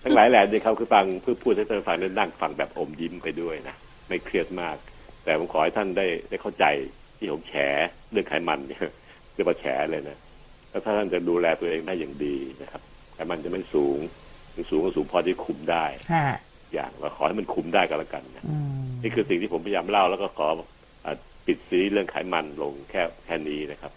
[0.04, 3.76] ทั้งหลายแหล่นี่ครับคือฟังเพื่อพูดให้ท่านฟังได้นั่งฟังแบบอมยิ้มไปด้วยนะ
[4.08, 4.78] ไม่เครียดมาก
[5.28, 6.66] แต่ผมขอให้ท่านได้ได้เข้าใจ
[7.18, 7.54] ที่ผมแฉ
[8.12, 8.80] เรื่องไขมันเนี่ย
[9.34, 10.18] เรียกว่าแฉเลยนะ
[10.70, 12.82] แล้วถ้าท่านจะดูแลตัวเองได้อย่างดีนะครับ
[13.14, 13.98] ไขมันจะไม่สูง
[14.54, 16.38] ถึงสูงก็สูงพอที่คุมได้ฮะ
[16.74, 20.48] อย่างเราขอให้มันคุมได้ก็แล้วกันนะอืมนี่คือสิ่งที่ผมพยายามเล่าแล้วก็ขอ
[21.06, 21.14] อะ
[21.46, 23.92] ปิดซีรีส์เรื่องไขมันลงแค่แค่นี้นะครับ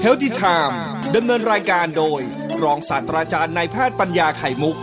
[0.00, 0.80] เฮลติไทม์
[1.16, 2.20] ดำเนินรายการโดย
[2.64, 4.76] รองศาสตราจารย์นายแพทย์ปัญญาไข่มุก